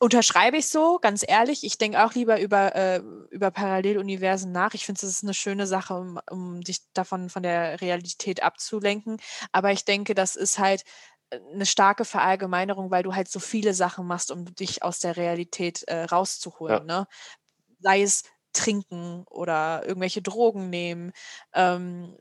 Unterschreibe 0.00 0.56
ich 0.58 0.68
so, 0.68 0.98
ganz 1.00 1.24
ehrlich. 1.26 1.64
Ich 1.64 1.78
denke 1.78 2.04
auch 2.04 2.14
lieber 2.14 2.40
über, 2.40 2.74
äh, 2.74 3.00
über 3.30 3.50
Paralleluniversen 3.50 4.52
nach. 4.52 4.74
Ich 4.74 4.84
finde, 4.84 4.98
es 5.06 5.12
ist 5.12 5.22
eine 5.22 5.34
schöne 5.34 5.66
Sache, 5.66 5.94
um, 5.94 6.18
um 6.30 6.60
dich 6.60 6.80
davon 6.92 7.30
von 7.30 7.42
der 7.42 7.80
Realität 7.80 8.42
abzulenken. 8.42 9.18
Aber 9.52 9.72
ich 9.72 9.84
denke, 9.84 10.14
das 10.14 10.36
ist 10.36 10.58
halt 10.58 10.82
äh, 11.30 11.38
eine 11.54 11.64
starke 11.64 12.04
Verallgemeinerung, 12.04 12.90
weil 12.90 13.02
du 13.04 13.14
halt 13.14 13.28
so 13.28 13.38
viele 13.40 13.72
Sachen 13.72 14.06
machst, 14.06 14.30
um 14.30 14.44
dich 14.56 14.82
aus 14.82 14.98
der 14.98 15.16
Realität 15.16 15.84
äh, 15.84 16.04
rauszuholen. 16.04 16.84
Ne? 16.84 17.06
Sei 17.80 18.02
es 18.02 18.24
trinken 18.52 19.24
oder 19.30 19.84
irgendwelche 19.86 20.22
Drogen 20.22 20.70
nehmen, 20.70 21.12
ähm, 21.54 22.16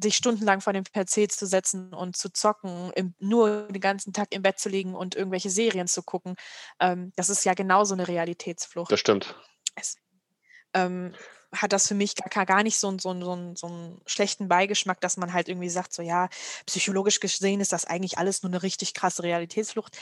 sich 0.00 0.16
stundenlang 0.16 0.60
vor 0.60 0.72
dem 0.72 0.84
PC 0.84 1.30
zu 1.30 1.46
setzen 1.46 1.92
und 1.94 2.16
zu 2.16 2.30
zocken, 2.32 2.92
im, 2.94 3.14
nur 3.18 3.68
den 3.68 3.80
ganzen 3.80 4.12
Tag 4.12 4.28
im 4.30 4.42
Bett 4.42 4.58
zu 4.58 4.68
liegen 4.68 4.94
und 4.94 5.14
irgendwelche 5.14 5.50
Serien 5.50 5.86
zu 5.86 6.02
gucken. 6.02 6.34
Ähm, 6.80 7.12
das 7.16 7.28
ist 7.28 7.44
ja 7.44 7.54
genauso 7.54 7.94
eine 7.94 8.08
Realitätsflucht. 8.08 8.90
Das 8.90 9.00
stimmt. 9.00 9.34
Ähm, 10.74 11.14
hat 11.54 11.72
das 11.74 11.86
für 11.86 11.94
mich 11.94 12.14
gar, 12.14 12.46
gar 12.46 12.62
nicht 12.62 12.78
so, 12.78 12.88
einen- 12.88 12.98
so, 12.98 13.10
einen- 13.10 13.56
so, 13.56 13.66
einen- 13.66 14.00
schlechten 14.06 14.48
Beigeschmack, 14.48 15.00
dass 15.02 15.18
man 15.18 15.34
halt 15.34 15.48
irgendwie 15.48 15.68
sagt, 15.68 15.92
so 15.92 16.00
ja, 16.02 16.28
psychologisch 16.66 17.20
gesehen 17.20 17.60
ist 17.60 17.72
das 17.72 17.84
eigentlich 17.84 18.16
alles 18.16 18.42
nur 18.42 18.50
eine 18.50 18.62
richtig 18.62 18.94
krasse 18.94 19.22
Realitätsflucht. 19.22 19.98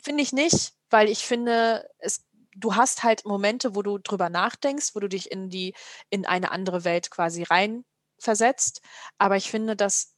Finde 0.00 0.22
ich 0.22 0.32
nicht, 0.32 0.72
weil 0.88 1.10
ich 1.10 1.26
finde, 1.26 1.86
es, 1.98 2.24
du 2.54 2.76
hast 2.76 3.02
halt 3.02 3.26
Momente, 3.26 3.74
wo 3.74 3.82
du 3.82 3.98
drüber 3.98 4.30
nachdenkst, 4.30 4.94
wo 4.94 5.00
du 5.00 5.08
dich 5.08 5.30
in 5.30 5.50
die, 5.50 5.74
in 6.08 6.24
eine 6.24 6.50
andere 6.50 6.84
Welt 6.84 7.10
quasi 7.10 7.42
reinversetzt. 8.16 8.80
Aber 9.18 9.36
ich 9.36 9.50
finde, 9.50 9.76
dass 9.76 10.14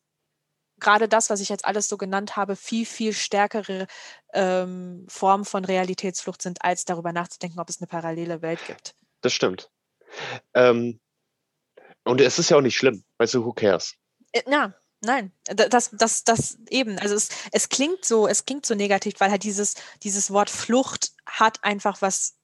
gerade 0.80 1.08
das, 1.08 1.30
was 1.30 1.40
ich 1.40 1.48
jetzt 1.48 1.64
alles 1.64 1.88
so 1.88 1.96
genannt 1.96 2.36
habe, 2.36 2.54
viel, 2.56 2.86
viel 2.86 3.12
stärkere 3.12 3.86
ähm, 4.32 5.06
Formen 5.08 5.44
von 5.44 5.64
Realitätsflucht 5.64 6.42
sind, 6.42 6.62
als 6.62 6.84
darüber 6.84 7.12
nachzudenken, 7.12 7.58
ob 7.58 7.68
es 7.68 7.80
eine 7.80 7.88
parallele 7.88 8.42
Welt 8.42 8.60
gibt. 8.66 8.94
Das 9.20 9.32
stimmt. 9.32 9.70
Ähm, 10.54 11.00
und 12.04 12.20
es 12.20 12.38
ist 12.38 12.50
ja 12.50 12.56
auch 12.56 12.62
nicht 12.62 12.76
schlimm. 12.76 13.04
Weißt 13.18 13.34
du, 13.34 13.44
who 13.44 13.52
cares? 13.52 13.94
Äh, 14.32 14.42
Ja, 14.48 14.72
nein, 15.00 15.32
da- 15.44 15.68
das, 15.68 15.90
das, 15.92 16.22
das 16.22 16.58
eben. 16.70 16.98
Also 17.00 17.16
es, 17.16 17.28
es 17.50 17.68
klingt 17.68 18.04
so, 18.04 18.28
es 18.28 18.44
klingt 18.46 18.64
so 18.64 18.74
negativ, 18.76 19.14
weil 19.18 19.30
halt 19.30 19.42
dieses, 19.42 19.74
dieses 20.04 20.30
Wort 20.30 20.48
Flucht 20.48 21.12
hat 21.26 21.62
einfach 21.64 22.00
was 22.02 22.37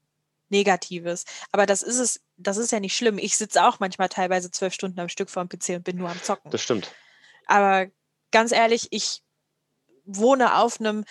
Negatives. 0.48 1.24
Aber 1.52 1.66
das 1.66 1.82
ist 1.82 1.98
es, 1.98 2.20
das 2.36 2.56
ist 2.56 2.72
ja 2.72 2.80
nicht 2.80 2.96
schlimm. 2.96 3.18
Ich 3.18 3.36
sitze 3.36 3.64
auch 3.64 3.80
manchmal 3.80 4.08
teilweise 4.08 4.50
zwölf 4.50 4.74
Stunden 4.74 5.00
am 5.00 5.08
Stück 5.08 5.30
vor 5.30 5.44
dem 5.44 5.48
PC 5.48 5.76
und 5.76 5.84
bin 5.84 5.96
nur 5.96 6.10
am 6.10 6.22
Zocken. 6.22 6.50
Das 6.50 6.62
stimmt. 6.62 6.92
Aber 7.46 7.86
ganz 8.30 8.52
ehrlich, 8.52 8.88
ich 8.90 9.22
wohne 10.04 10.56
auf 10.56 10.80
einem 10.80 11.04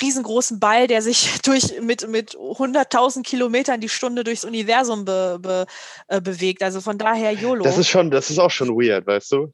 riesengroßen 0.00 0.58
Ball, 0.58 0.86
der 0.86 1.02
sich 1.02 1.40
durch 1.42 1.80
mit, 1.80 2.08
mit 2.08 2.36
100.000 2.36 3.22
Kilometern 3.22 3.80
die 3.80 3.88
Stunde 3.88 4.24
durchs 4.24 4.44
Universum 4.44 5.04
be, 5.04 5.38
be, 5.40 5.66
äh, 6.08 6.20
bewegt. 6.20 6.62
Also 6.62 6.80
von 6.80 6.98
daher 6.98 7.32
YOLO. 7.32 7.64
Das 7.64 7.78
ist 7.78 7.88
schon, 7.88 8.10
das 8.10 8.30
ist 8.30 8.38
auch 8.38 8.50
schon 8.50 8.70
weird, 8.70 9.06
weißt 9.06 9.32
du? 9.32 9.52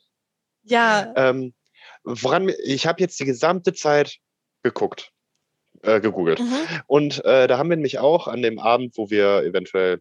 ja, 0.62 1.12
Ähm, 1.16 1.54
woran 2.04 2.52
ich 2.64 2.86
habe 2.86 3.00
jetzt 3.00 3.18
die 3.20 3.24
gesamte 3.24 3.72
Zeit 3.72 4.18
geguckt, 4.62 5.12
äh, 5.82 6.00
gegoogelt. 6.00 6.40
mhm. 6.40 6.82
Und 6.86 7.24
äh, 7.24 7.46
da 7.46 7.58
haben 7.58 7.70
wir 7.70 7.76
nämlich 7.76 7.98
auch 7.98 8.28
an 8.28 8.42
dem 8.42 8.58
Abend, 8.58 8.96
wo 8.96 9.10
wir 9.10 9.42
eventuell 9.44 10.00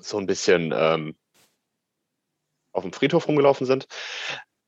so 0.00 0.18
ein 0.18 0.26
bisschen 0.26 0.72
ähm, 0.74 1.16
auf 2.72 2.82
dem 2.82 2.92
Friedhof 2.92 3.28
rumgelaufen 3.28 3.66
sind, 3.66 3.86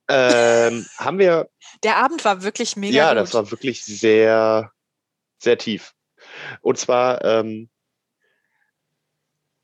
ähm, 0.09 0.85
haben 0.97 1.19
wir, 1.19 1.49
der 1.83 1.97
Abend 1.97 2.23
war 2.25 2.43
wirklich 2.43 2.75
mega 2.75 2.95
ja, 2.95 3.09
gut. 3.09 3.17
das 3.17 3.33
war 3.33 3.51
wirklich 3.51 3.83
sehr, 3.83 4.71
sehr 5.39 5.57
tief. 5.57 5.93
Und 6.61 6.77
zwar, 6.77 7.23
ähm, 7.23 7.69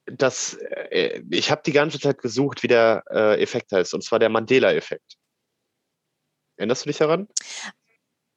das, 0.06 0.56
äh, 0.56 1.22
ich 1.32 1.50
habe 1.50 1.62
die 1.66 1.72
ganze 1.72 2.00
Zeit 2.00 2.22
gesucht, 2.22 2.64
wie 2.64 2.68
der 2.68 3.04
äh, 3.10 3.42
Effekt 3.42 3.72
heißt, 3.72 3.94
und 3.94 4.04
zwar 4.04 4.20
der 4.20 4.30
Mandela-Effekt. 4.30 5.18
Erinnerst 6.58 6.86
du 6.86 6.90
dich 6.90 6.98
daran? 6.98 7.28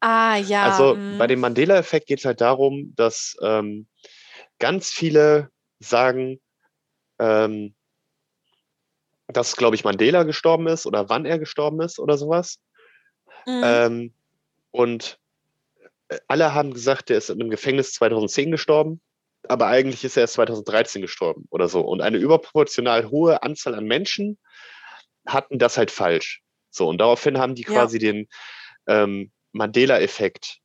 Ah, 0.01 0.36
ja. 0.36 0.64
Also 0.64 0.97
bei 1.18 1.26
dem 1.26 1.40
Mandela-Effekt 1.40 2.07
geht 2.07 2.20
es 2.20 2.24
halt 2.24 2.40
darum, 2.40 2.94
dass 2.97 3.36
ähm, 3.42 3.86
ganz 4.59 4.90
viele 4.90 5.51
sagen, 5.78 6.40
ähm, 7.18 7.74
dass, 9.28 9.57
glaube 9.57 9.76
ich, 9.76 9.84
Mandela 9.84 10.22
gestorben 10.22 10.66
ist 10.68 10.86
oder 10.86 11.09
wann 11.09 11.26
er 11.26 11.38
gestorben 11.38 11.80
ist 11.80 11.99
oder 11.99 12.16
sowas. 12.16 12.61
Mhm. 13.47 13.62
Ähm, 13.64 14.14
und 14.70 15.18
äh, 16.09 16.18
alle 16.28 16.55
haben 16.55 16.72
gesagt, 16.72 17.09
der 17.09 17.18
ist 17.18 17.30
in 17.30 17.40
einem 17.40 17.51
Gefängnis 17.51 17.92
2010 17.94 18.51
gestorben, 18.51 19.01
aber 19.49 19.66
eigentlich 19.66 20.05
ist 20.05 20.16
er 20.16 20.22
erst 20.22 20.34
2013 20.34 21.03
gestorben 21.03 21.47
oder 21.51 21.68
so. 21.68 21.80
Und 21.80 22.01
eine 22.01 22.18
überproportional 22.18 23.11
hohe 23.11 23.42
Anzahl 23.42 23.74
an 23.74 23.84
Menschen 23.84 24.38
hatten 25.26 25.59
das 25.59 25.76
halt 25.76 25.90
falsch. 25.90 26.42
So, 26.70 26.88
und 26.88 26.99
daraufhin 26.99 27.38
haben 27.38 27.55
die 27.55 27.62
Ja. 27.62 27.68
quasi 27.68 27.99
den 27.99 28.28
ähm, 28.86 29.32
Mandela-Effekt 29.57 30.61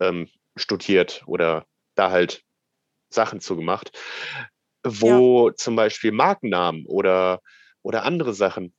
ähm, 0.00 0.28
studiert 0.56 1.22
oder 1.26 1.66
da 1.94 2.10
halt 2.10 2.42
Sachen 3.08 3.40
zugemacht, 3.40 3.96
wo 4.84 5.50
zum 5.50 5.76
Beispiel 5.76 6.12
Markennamen 6.12 6.86
oder, 6.86 7.40
oder 7.82 8.04
andere 8.04 8.34
Sachen 8.34 8.74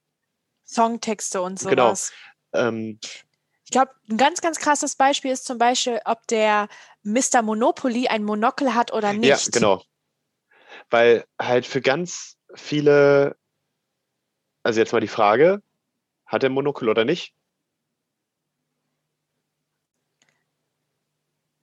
Songtexte 0.66 1.42
und 1.42 1.60
genau. 1.60 1.88
sowas. 1.88 2.12
ähm, 2.54 3.00
Ich 3.64 3.72
glaube, 3.72 3.92
ein 4.10 4.18
ganz, 4.18 4.42
ganz 4.42 4.60
krasses 4.60 4.96
Beispiel 4.96 5.32
ist 5.32 5.46
zum 5.46 5.58
Beispiel, 5.58 6.02
ob 6.06 6.28
der 6.28 6.68
Mr. 7.04 7.42
Monopoly 7.42 8.08
ein 8.08 8.24
Monokel 8.24 8.76
hat 8.76 8.92
oder 8.92 9.14
nicht. 9.14 9.46
Ja, 9.46 9.52
genau. 9.52 9.82
Weil 10.90 11.26
halt 11.42 11.66
für 11.66 11.82
ganz 11.82 12.38
viele, 12.54 13.38
also 14.64 14.80
jetzt 14.80 14.92
mal 14.92 15.00
die 15.00 15.08
Frage, 15.08 15.62
hat 16.26 16.44
er 16.44 16.50
Monokel 16.50 16.90
oder 16.90 17.06
nicht? 17.06 17.34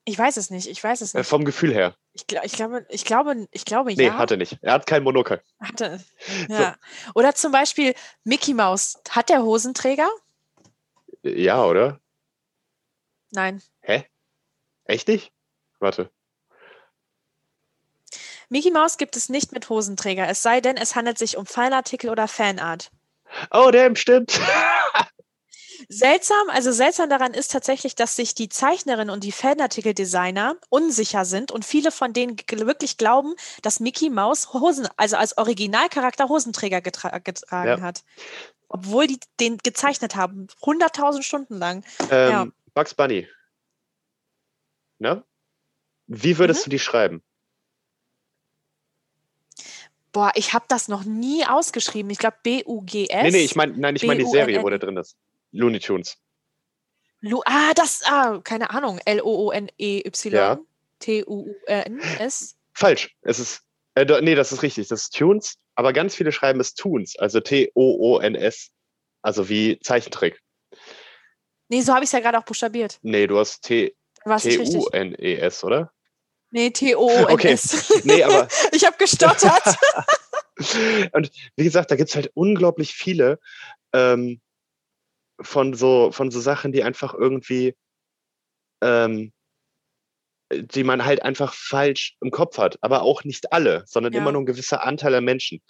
Ich 0.07 0.19
weiß 0.19 0.37
es 0.37 0.51
nicht, 0.51 0.67
ich 0.69 0.83
weiß 0.85 1.01
es 1.01 1.15
Äh, 1.15 1.19
nicht. 1.19 1.29
vom 1.29 1.45
Gefühl 1.45 1.73
her. 1.73 1.97
Ich, 2.13 2.27
ich 2.43 2.53
glaube, 2.53 2.87
ich 2.91 3.05
glaube, 3.05 3.49
ich 3.51 3.65
glaube, 3.65 3.95
Nee, 3.95 4.07
ja. 4.07 4.19
hat 4.19 4.31
er 4.31 4.37
nicht. 4.37 4.59
Er 4.61 4.75
hat 4.75 4.87
kein 4.87 5.03
Monokel. 5.03 5.41
Hatte. 5.61 6.03
Ja. 6.49 6.77
Oder 7.15 7.35
zum 7.35 7.53
Beispiel 7.53 7.95
Mickey 8.25 8.53
Mouse. 8.55 8.99
Hat 9.11 9.29
der 9.31 9.43
Hosenträger? 9.43 10.09
Ja, 11.23 11.65
oder? 11.65 12.01
Nein. 13.31 13.63
Hä? 13.81 14.05
Echt 14.85 15.09
nicht? 15.09 15.33
Warte. 15.81 16.11
Mickey 18.51 18.71
Mouse 18.71 18.99
gibt 18.99 19.17
es 19.17 19.31
nicht 19.31 19.53
mit 19.53 19.69
Hosenträger, 19.71 20.29
es 20.29 20.43
sei 20.43 20.61
denn, 20.61 20.77
es 20.77 20.95
handelt 20.95 21.17
sich 21.19 21.37
um 21.39 21.47
Fanartikel 21.47 22.11
oder 22.11 22.29
Fanart. 22.29 22.91
Oh, 23.51 23.71
damn, 23.73 23.97
stimmt. 23.97 24.39
Seltsam, 25.89 26.49
also 26.51 26.73
seltsam 26.73 27.09
daran 27.11 27.35
ist 27.35 27.51
tatsächlich, 27.51 27.95
dass 27.95 28.17
sich 28.17 28.35
die 28.35 28.49
Zeichnerin 28.49 29.11
und 29.11 29.25
die 29.25 29.33
Fanartikel-Designer 29.33 30.57
unsicher 30.69 31.25
sind 31.25 31.53
und 31.53 31.65
viele 31.65 31.91
von 31.93 32.13
denen 32.13 32.37
wirklich 32.49 32.97
glauben, 32.97 33.35
dass 33.63 33.81
Mickey 33.81 34.11
Mouse 34.11 34.53
Hosen, 34.53 34.89
also 34.97 35.17
als 35.17 35.37
Originalcharakter 35.39 36.29
Hosenträger 36.29 36.81
getra 36.81 37.19
getragen 37.19 37.69
Ja. 37.69 37.81
hat. 37.81 38.05
Obwohl 38.69 39.07
die 39.07 39.21
den 39.41 39.59
gezeichnet 39.59 40.17
haben, 40.17 40.49
100.000 40.63 41.23
Stunden 41.23 41.57
lang. 41.59 41.85
Ähm, 42.11 42.31
Ja. 42.31 42.47
Bugs 42.75 42.95
Bunny. 42.95 43.29
Ne? 44.99 45.23
Wie 46.07 46.39
würdest 46.39 46.63
Mhm. 46.63 46.65
du 46.65 46.71
die 46.71 46.79
schreiben? 46.79 47.23
Boah, 50.13 50.31
ich 50.37 50.53
habe 50.55 50.65
das 50.69 50.87
noch 50.89 51.05
nie 51.05 51.45
ausgeschrieben. 51.45 52.11
Ich 52.11 52.19
glaube 52.19 52.37
B-U-G-S. 52.43 53.23
Nee, 53.23 53.31
nee, 53.31 53.45
ich 53.45 53.57
meine, 53.57 53.77
nein, 53.77 53.97
ich 53.97 54.05
meine 54.05 54.23
die 54.23 54.31
Serie, 54.31 54.63
wo 54.63 54.71
der 54.71 54.79
drin 54.79 54.97
ist. 54.97 55.17
Looney 55.55 55.81
Tunes. 55.81 56.17
Lu 57.21 57.41
ah, 57.47 57.73
das, 57.75 58.03
ah, 58.05 58.41
keine 58.45 58.71
Ahnung. 58.71 59.01
L-O-O-N-E-Y. 59.05 60.33
Ja. 60.33 60.59
T-U-U-N-S. 60.99 62.57
Falsch. 62.75 63.17
Es 63.23 63.39
ist, 63.39 63.63
äh, 63.95 64.05
nee, 64.21 64.35
das 64.35 64.53
ist 64.53 64.63
richtig. 64.63 64.89
Das 64.89 65.03
ist 65.03 65.17
Tunes, 65.17 65.57
aber 65.75 65.93
ganz 65.93 66.15
viele 66.15 66.33
schreiben 66.33 66.61
es 66.61 66.75
Toons, 66.75 67.17
also 67.17 67.41
T-O-O-N-S. 67.41 68.71
Also 69.23 69.49
wie 69.49 69.79
Zeichentrick. 69.81 70.43
Nee, 71.69 71.81
so 71.81 71.95
habe 71.95 72.05
ich 72.05 72.09
es 72.09 72.13
ja 72.13 72.21
gerade 72.21 72.39
auch 72.39 72.45
buchstabiert. 72.45 72.99
Nee, 73.03 73.27
du 73.27 73.39
hast 73.39 73.71
es? 73.71 74.43
T-U-N-E-S, 74.43 75.65
oder? 75.65 75.93
Nee, 76.51 76.71
T-O-O-N-S. 76.71 78.05
Nee, 78.05 78.23
aber 78.23 78.49
ich 78.73 78.85
habe 78.85 78.97
gestottert. 78.99 79.77
und 81.13 81.31
wie 81.57 81.65
gesagt, 81.65 81.91
da 81.91 81.97
gibt's 81.97 82.15
halt 82.15 82.31
unglaublich 82.35 82.95
viele 82.95 83.41
ähm, 83.93 84.41
von 85.41 85.75
so 85.75 86.13
von 86.13 86.31
so 86.31 86.41
Sachen, 86.41 86.73
die 86.73 86.83
einfach 86.83 87.15
irgendwie, 87.15 87.75
ähm, 88.83 89.33
die 90.53 90.85
man 90.85 91.05
halt 91.05 91.23
einfach 91.23 91.55
falsch 91.55 92.17
im 92.21 92.31
Kopf 92.31 92.59
hat. 92.59 92.79
Aber 92.83 93.03
auch 93.03 93.25
nicht 93.25 93.53
alle, 93.53 93.85
sondern 93.87 94.13
Ja. 94.13 94.21
immer 94.21 94.33
nur 94.33 94.43
ein 94.43 94.47
gewisser 94.47 94.85
Anteil 94.85 95.13
der 95.13 95.21
Menschen. 95.21 95.63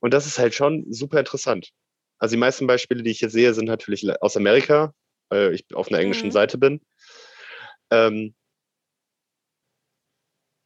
Und 0.00 0.14
das 0.14 0.26
ist 0.26 0.38
halt 0.38 0.54
schon 0.54 0.84
super 0.92 1.18
interessant. 1.18 1.70
Also 2.18 2.34
die 2.34 2.40
meisten 2.40 2.66
Beispiele, 2.66 3.02
die 3.02 3.10
ich 3.10 3.18
hier 3.18 3.30
sehe, 3.30 3.52
sind 3.54 3.64
natürlich 3.64 4.04
aus 4.22 4.36
Amerika, 4.36 4.94
weil 5.28 5.54
ich 5.54 5.64
auf 5.74 5.88
einer 5.88 5.98
englischen 5.98 6.28
Mhm. 6.28 6.32
Seite 6.32 6.58
bin. 6.58 6.80
Ähm, 7.90 8.34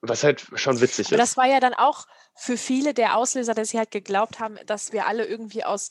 was 0.03 0.23
halt 0.23 0.47
schon 0.55 0.81
witzig 0.81 1.07
Aber 1.09 1.17
ist. 1.17 1.21
das 1.23 1.37
war 1.37 1.47
ja 1.47 1.61
dann 1.61 1.75
auch 1.75 2.07
für 2.35 2.57
viele 2.57 2.95
der 2.95 3.17
Auslöser, 3.17 3.55
dass 3.55 3.71
sie 3.71 3.79
halt 3.79 3.91
geglaubt 3.91 4.39
haben, 4.39 4.59
dass 4.67 4.93
wir 4.93 5.07
alle 5.07 5.25
irgendwie 5.25 5.65
aus, 5.65 5.91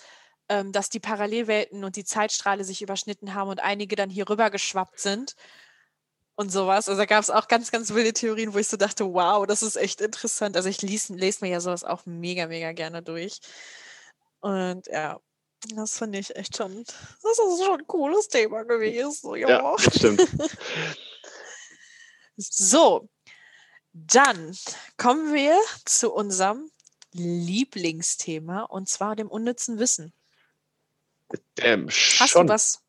ähm, 0.49 0.71
dass 0.71 0.89
die 0.89 0.99
Parallelwelten 0.99 1.83
und 1.83 1.95
die 1.95 2.03
Zeitstrahle 2.05 2.63
sich 2.63 2.81
überschnitten 2.81 3.33
haben 3.33 3.49
und 3.49 3.59
einige 3.61 3.95
dann 3.95 4.09
hier 4.09 4.29
rüber 4.29 4.49
geschwappt 4.49 4.99
sind 4.99 5.35
und 6.35 6.51
sowas. 6.51 6.89
Also 6.89 6.99
da 7.01 7.05
gab 7.05 7.21
es 7.23 7.29
auch 7.29 7.47
ganz, 7.47 7.71
ganz 7.71 7.93
wilde 7.93 8.13
Theorien, 8.13 8.53
wo 8.53 8.57
ich 8.57 8.67
so 8.67 8.77
dachte, 8.77 9.05
wow, 9.05 9.45
das 9.47 9.63
ist 9.63 9.75
echt 9.77 10.01
interessant. 10.01 10.55
Also 10.57 10.69
ich 10.69 10.81
lies, 10.81 11.09
lese 11.09 11.43
mir 11.43 11.51
ja 11.51 11.59
sowas 11.61 11.83
auch 11.83 12.05
mega, 12.05 12.47
mega 12.47 12.71
gerne 12.73 13.01
durch. 13.01 13.39
Und 14.41 14.87
ja, 14.87 15.19
das 15.75 15.97
finde 15.97 16.19
ich 16.19 16.35
echt 16.35 16.57
schon, 16.57 16.83
das 16.83 17.39
ist 17.39 17.65
schon 17.65 17.79
ein 17.79 17.87
cooles 17.87 18.27
Thema 18.27 18.63
gewesen. 18.63 19.35
Ja, 19.35 19.49
Ja. 19.49 19.75
stimmt. 19.79 20.21
So, 22.37 23.07
dann 23.93 24.57
kommen 24.97 25.33
wir 25.33 25.57
zu 25.85 26.13
unserem 26.13 26.69
Lieblingsthema 27.13 28.63
und 28.63 28.89
zwar 28.89 29.15
dem 29.15 29.29
unnützen 29.29 29.79
Wissen. 29.79 30.13
Ähm, 31.59 31.87
Hast 31.87 32.29
schon. 32.29 32.47
du 32.47 32.53
was? 32.53 32.81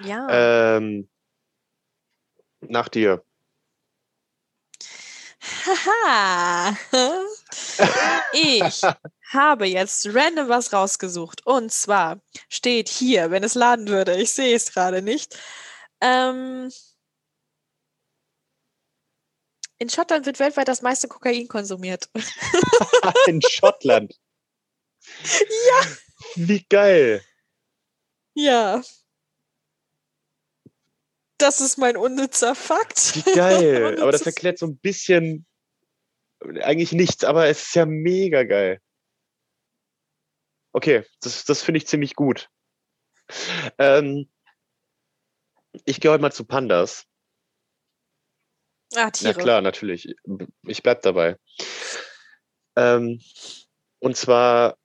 Ja. 0.00 0.76
Ähm, 0.76 1.08
nach 2.60 2.88
dir. 2.88 3.24
Haha. 5.66 6.76
Ich 8.32 8.82
habe 9.32 9.66
jetzt 9.66 10.06
random 10.14 10.48
was 10.48 10.72
rausgesucht. 10.72 11.46
Und 11.46 11.72
zwar 11.72 12.20
steht 12.48 12.88
hier, 12.88 13.30
wenn 13.30 13.44
es 13.44 13.54
laden 13.54 13.88
würde, 13.88 14.20
ich 14.20 14.32
sehe 14.32 14.54
es 14.54 14.72
gerade 14.72 15.02
nicht. 15.02 15.38
Ähm, 16.00 16.70
in 19.78 19.88
Schottland 19.88 20.26
wird 20.26 20.38
weltweit 20.38 20.68
das 20.68 20.82
meiste 20.82 21.08
Kokain 21.08 21.48
konsumiert. 21.48 22.08
In 23.26 23.42
Schottland. 23.42 24.14
Ja. 25.24 25.86
Wie 26.36 26.64
geil. 26.68 27.22
Ja. 28.34 28.82
Das 31.38 31.60
ist 31.60 31.76
mein 31.76 31.96
unnützer 31.96 32.54
Fakt. 32.54 33.16
Wie 33.16 33.32
geil. 33.34 33.98
Aber 34.00 34.12
das 34.12 34.22
erklärt 34.22 34.58
so 34.58 34.66
ein 34.66 34.78
bisschen 34.78 35.46
eigentlich 36.60 36.92
nichts, 36.92 37.24
aber 37.24 37.46
es 37.46 37.62
ist 37.62 37.74
ja 37.74 37.86
mega 37.86 38.42
geil. 38.44 38.80
Okay, 40.72 41.04
das, 41.20 41.44
das 41.44 41.62
finde 41.62 41.78
ich 41.78 41.86
ziemlich 41.86 42.14
gut. 42.14 42.48
Ähm, 43.78 44.30
ich 45.84 46.00
gehe 46.00 46.10
heute 46.10 46.22
mal 46.22 46.32
zu 46.32 46.44
Pandas. 46.44 47.06
Ah, 48.94 49.04
Na 49.04 49.10
Tiere. 49.10 49.34
klar, 49.34 49.60
natürlich. 49.60 50.14
Ich 50.66 50.82
bleib 50.82 51.02
dabei. 51.02 51.36
Ähm, 52.76 53.20
und 54.00 54.16
zwar, 54.16 54.78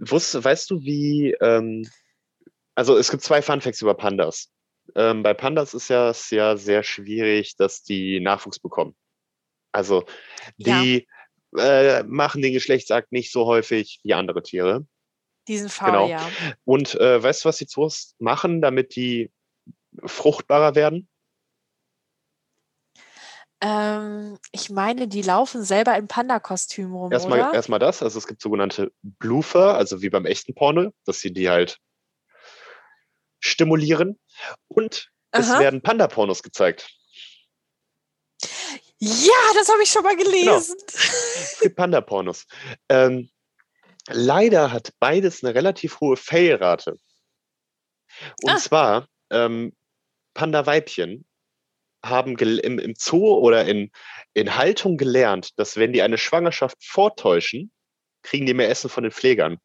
wusst, 0.00 0.42
weißt 0.42 0.70
du, 0.70 0.80
wie, 0.82 1.32
ähm, 1.40 1.88
also 2.74 2.96
es 2.96 3.10
gibt 3.10 3.22
zwei 3.22 3.42
Funfacts 3.42 3.82
über 3.82 3.94
Pandas. 3.94 4.50
Ähm, 4.96 5.22
bei 5.22 5.34
Pandas 5.34 5.74
ist 5.74 5.88
ja 5.88 6.10
es 6.10 6.30
ja 6.30 6.56
sehr 6.56 6.82
schwierig, 6.82 7.56
dass 7.56 7.82
die 7.82 8.18
Nachwuchs 8.20 8.58
bekommen. 8.58 8.96
Also 9.72 10.04
Ja. 10.56 10.82
die 10.82 11.06
äh, 11.56 12.02
machen 12.04 12.42
den 12.42 12.52
Geschlechtsakt 12.52 13.12
nicht 13.12 13.30
so 13.30 13.46
häufig 13.46 14.00
wie 14.02 14.14
andere 14.14 14.42
Tiere. 14.42 14.86
Diesen 15.48 15.68
Fall, 15.68 15.90
Genau. 15.90 16.08
ja. 16.08 16.28
Und 16.64 16.94
äh, 16.94 17.22
weißt 17.22 17.44
du, 17.44 17.48
was 17.48 17.58
die 17.58 17.66
Zoos 17.66 18.14
machen, 18.18 18.62
damit 18.62 18.96
die 18.96 19.30
fruchtbarer 20.04 20.74
werden? 20.74 21.08
Ähm, 23.62 24.38
ich 24.52 24.70
meine, 24.70 25.06
die 25.06 25.22
laufen 25.22 25.62
selber 25.62 25.96
im 25.96 26.08
Panda-Kostüm 26.08 26.94
rum, 26.94 27.12
Erstmal, 27.12 27.40
oder? 27.40 27.52
erstmal 27.54 27.78
das, 27.78 28.02
also 28.02 28.18
es 28.18 28.26
gibt 28.26 28.40
sogenannte 28.40 28.90
Bloofer, 29.02 29.74
also 29.74 30.00
wie 30.00 30.08
beim 30.08 30.24
echten 30.24 30.54
Porno, 30.54 30.92
dass 31.04 31.20
sie 31.20 31.32
die 31.32 31.50
halt 31.50 31.78
stimulieren. 33.40 34.18
Und 34.68 35.10
es 35.32 35.50
Aha. 35.50 35.60
werden 35.60 35.82
Panda-Pornos 35.82 36.42
gezeigt. 36.42 36.90
Ja, 38.98 39.32
das 39.54 39.68
habe 39.70 39.82
ich 39.82 39.90
schon 39.90 40.02
mal 40.02 40.16
Genau. 40.16 40.30
gelesen. 40.30 40.76
Es 40.88 41.58
gibt 41.60 41.76
Panda-Pornos. 41.76 42.46
Ähm, 42.88 43.30
leider 44.08 44.72
hat 44.72 44.92
beides 44.98 45.42
eine 45.42 45.54
relativ 45.54 46.00
hohe 46.00 46.16
Fail-Rate. 46.16 46.98
Und 48.42 48.50
Ah. 48.50 48.56
zwar, 48.58 49.08
ähm, 49.30 49.74
Panda-Weibchen 50.34 51.24
haben 52.04 52.36
im, 52.38 52.78
im 52.78 52.94
Zoo 52.96 53.34
oder 53.38 53.66
in, 53.66 53.90
in 54.34 54.56
Haltung 54.56 54.96
gelernt, 54.96 55.58
dass 55.58 55.76
wenn 55.76 55.92
die 55.92 56.02
eine 56.02 56.18
Schwangerschaft 56.18 56.84
vortäuschen, 56.84 57.70
kriegen 58.22 58.46
die 58.46 58.54
mehr 58.54 58.68
Essen 58.68 58.90
von 58.90 59.02
den 59.02 59.12
Pflegern. 59.12 59.58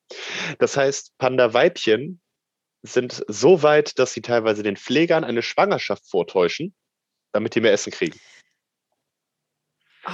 Das 0.59 0.77
heißt, 0.77 1.17
Panda-Weibchen 1.17 2.21
sind 2.83 3.23
so 3.27 3.63
weit, 3.63 3.99
dass 3.99 4.13
sie 4.13 4.21
teilweise 4.21 4.63
den 4.63 4.77
Pflegern 4.77 5.23
eine 5.23 5.41
Schwangerschaft 5.41 6.07
vortäuschen, 6.09 6.73
damit 7.31 7.55
die 7.55 7.61
mehr 7.61 7.73
Essen 7.73 7.91
kriegen. 7.91 8.19
Ah, 10.03 10.13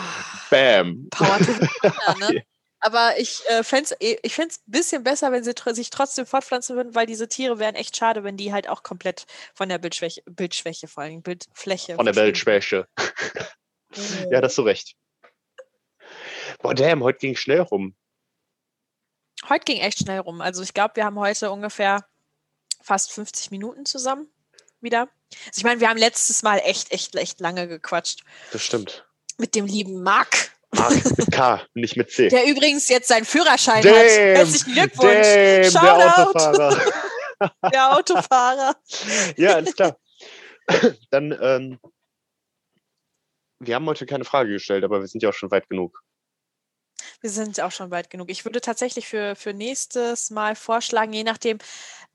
Bam. 0.49 1.07
Power 1.11 1.37
to 1.37 1.53
the 1.53 1.67
Panda, 1.81 2.31
ne? 2.31 2.43
Aber 2.81 3.17
ich 3.19 3.41
äh, 3.47 3.63
fände 3.63 3.95
es 3.99 4.19
ich 4.23 4.33
fänd's 4.33 4.57
ein 4.59 4.71
bisschen 4.71 5.03
besser, 5.03 5.31
wenn 5.31 5.43
sie 5.43 5.53
tr 5.53 5.73
sich 5.75 5.91
trotzdem 5.91 6.25
fortpflanzen 6.25 6.75
würden, 6.75 6.95
weil 6.95 7.05
diese 7.05 7.29
Tiere 7.29 7.59
wären 7.59 7.75
echt 7.75 7.95
schade, 7.95 8.23
wenn 8.23 8.37
die 8.37 8.51
halt 8.51 8.67
auch 8.67 8.81
komplett 8.83 9.25
von 9.53 9.69
der 9.69 9.77
Bildschwäche, 9.77 10.23
Bildschwäche 10.25 10.87
vor 10.87 11.03
allem, 11.03 11.21
Bildfläche. 11.21 11.95
Von 11.95 12.05
der 12.05 12.13
verschwinden. 12.13 12.27
Weltschwäche. 12.27 12.87
Ja, 14.31 14.41
das 14.41 14.51
hast 14.51 14.57
du 14.57 14.61
recht. 14.63 14.95
Boah, 16.61 16.73
damn, 16.73 17.03
heute 17.03 17.19
ging 17.19 17.35
schnell 17.35 17.61
rum. 17.61 17.95
Heute 19.49 19.65
ging 19.65 19.81
echt 19.81 19.99
schnell 19.99 20.19
rum. 20.19 20.41
Also 20.41 20.61
ich 20.63 20.73
glaube, 20.73 20.95
wir 20.95 21.05
haben 21.05 21.19
heute 21.19 21.51
ungefähr 21.51 22.05
fast 22.81 23.11
50 23.11 23.51
Minuten 23.51 23.85
zusammen 23.85 24.27
wieder. 24.79 25.09
Also 25.47 25.57
ich 25.57 25.63
meine, 25.63 25.79
wir 25.79 25.89
haben 25.89 25.97
letztes 25.97 26.43
Mal 26.43 26.57
echt, 26.59 26.91
echt, 26.91 27.15
echt 27.15 27.39
lange 27.39 27.67
gequatscht 27.67 28.23
Das 28.51 28.63
stimmt. 28.63 29.05
mit 29.37 29.55
dem 29.55 29.65
lieben 29.65 30.03
Marc, 30.03 30.50
Mark 30.73 31.17
mit 31.17 31.31
K, 31.31 31.61
nicht 31.73 31.97
mit 31.97 32.11
C. 32.11 32.29
der 32.29 32.45
übrigens 32.45 32.87
jetzt 32.89 33.07
seinen 33.07 33.25
Führerschein 33.25 33.83
Damn, 33.83 33.93
hat. 33.93 34.01
Herzlichen 34.01 34.73
Glückwunsch, 34.73 35.73
damn, 35.73 35.83
der. 35.83 36.27
Autofahrer. 36.27 36.91
der 37.73 37.97
Autofahrer. 37.97 38.75
ja, 39.37 39.55
alles 39.55 39.75
klar. 39.75 39.97
Dann, 41.09 41.37
ähm, 41.41 41.79
wir 43.59 43.75
haben 43.75 43.85
heute 43.85 44.05
keine 44.05 44.25
Frage 44.25 44.53
gestellt, 44.53 44.83
aber 44.83 45.01
wir 45.01 45.07
sind 45.07 45.21
ja 45.23 45.29
auch 45.29 45.33
schon 45.33 45.51
weit 45.51 45.69
genug. 45.69 46.01
Wir 47.21 47.29
sind 47.29 47.59
auch 47.61 47.71
schon 47.71 47.91
weit 47.91 48.09
genug. 48.09 48.29
Ich 48.29 48.45
würde 48.45 48.61
tatsächlich 48.61 49.07
für, 49.07 49.35
für 49.35 49.53
nächstes 49.53 50.31
Mal 50.31 50.55
vorschlagen, 50.55 51.13
je 51.13 51.23
nachdem, 51.23 51.59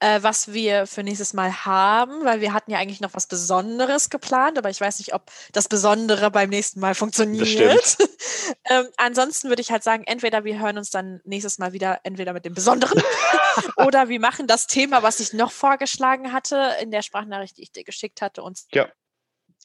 äh, 0.00 0.22
was 0.22 0.52
wir 0.52 0.86
für 0.86 1.02
nächstes 1.02 1.32
Mal 1.32 1.64
haben, 1.64 2.24
weil 2.24 2.40
wir 2.40 2.52
hatten 2.52 2.70
ja 2.70 2.78
eigentlich 2.78 3.00
noch 3.00 3.14
was 3.14 3.26
Besonderes 3.26 4.10
geplant, 4.10 4.58
aber 4.58 4.68
ich 4.68 4.80
weiß 4.80 4.98
nicht, 4.98 5.14
ob 5.14 5.30
das 5.52 5.68
Besondere 5.68 6.30
beim 6.30 6.50
nächsten 6.50 6.80
Mal 6.80 6.94
funktioniert. 6.94 7.96
ähm, 8.68 8.88
ansonsten 8.96 9.48
würde 9.48 9.62
ich 9.62 9.70
halt 9.70 9.82
sagen, 9.82 10.04
entweder 10.04 10.44
wir 10.44 10.58
hören 10.58 10.76
uns 10.76 10.90
dann 10.90 11.20
nächstes 11.24 11.58
Mal 11.58 11.72
wieder 11.72 12.00
entweder 12.02 12.32
mit 12.32 12.44
dem 12.44 12.54
Besonderen 12.54 13.02
oder 13.76 14.08
wir 14.08 14.20
machen 14.20 14.46
das 14.46 14.66
Thema, 14.66 15.02
was 15.02 15.20
ich 15.20 15.32
noch 15.32 15.52
vorgeschlagen 15.52 16.32
hatte 16.32 16.76
in 16.80 16.90
der 16.90 17.02
Sprachnachricht, 17.02 17.56
die 17.56 17.62
ich 17.62 17.72
dir 17.72 17.84
geschickt 17.84 18.20
hatte, 18.20 18.42
und 18.42 18.58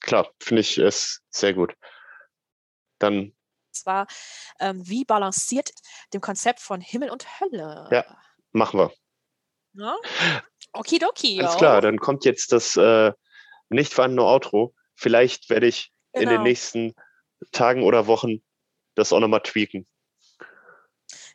Klar, 0.02 0.32
finde 0.39 0.62
ich 0.62 0.78
es 0.78 1.22
sehr 1.30 1.54
gut. 1.54 1.76
Dann, 2.98 3.34
zwar, 3.72 4.08
ähm, 4.60 4.88
wie 4.88 5.06
balanciert 5.06 5.72
dem 6.14 6.22
Konzept 6.22 6.60
von 6.60 6.82
Himmel 6.82 7.10
und 7.10 7.40
Hölle? 7.40 7.88
Ja. 7.92 8.06
machen 8.52 8.80
wir. 8.80 8.92
Ne? 9.74 9.96
Okidoki. 10.74 11.40
Alles 11.42 11.58
klar, 11.58 11.82
dann 11.82 11.98
kommt 12.00 12.26
jetzt 12.26 12.52
das 12.52 12.76
äh, 12.78 13.12
nicht 13.70 13.94
vorhandene 13.94 14.24
Outro. 14.24 14.74
Vielleicht 14.96 15.50
werde 15.50 15.68
ich 15.68 15.92
in 16.14 16.22
den 16.22 16.30
Genau. 16.30 16.44
nächsten 16.44 16.94
Tagen 17.52 17.84
oder 17.84 18.08
Wochen 18.08 18.44
das 18.96 19.14
auch 19.14 19.20
nochmal 19.20 19.42
tweaken. 19.42 19.88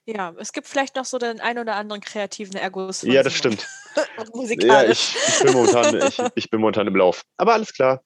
Ja, 0.04 0.32
es 0.38 0.52
gibt 0.52 0.68
vielleicht 0.68 0.94
noch 0.94 1.04
so 1.04 1.18
den 1.18 1.40
ein 1.40 1.58
oder 1.58 1.74
anderen 1.74 2.00
kreativen 2.00 2.56
Erguss. 2.56 3.00
von 3.00 3.10
Ja, 3.10 3.22
das 3.22 3.34
Simon. 3.34 3.58
stimmt. 3.58 3.68
Ja, 3.96 4.24
Musikalisch. 4.34 5.16
ich, 5.16 5.28
ich, 5.36 5.42
bin 5.42 5.52
momentan, 5.54 6.02
ich, 6.02 6.22
ich 6.34 6.50
bin 6.50 6.60
momentan 6.60 6.86
im 6.86 6.96
Lauf. 6.96 7.22
Aber 7.38 7.54
alles 7.54 7.72
klar. 7.72 8.04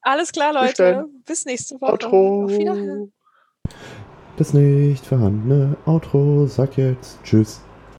Alles 0.00 0.32
klar, 0.32 0.52
Bis 0.52 0.78
Leute. 0.78 0.92
dann. 0.94 1.22
Bis 1.24 1.44
nächste 1.44 1.78
Woche. 1.78 1.92
Outro. 1.92 2.44
Auf 2.44 2.50
Wiederhören. 2.52 3.12
Das 4.36 4.52
nicht 4.52 5.06
vorhandene 5.06 5.76
Outro 5.86 6.46
sagt 6.46 6.76
jetzt 6.76 7.22
Tschüss. 7.22 7.60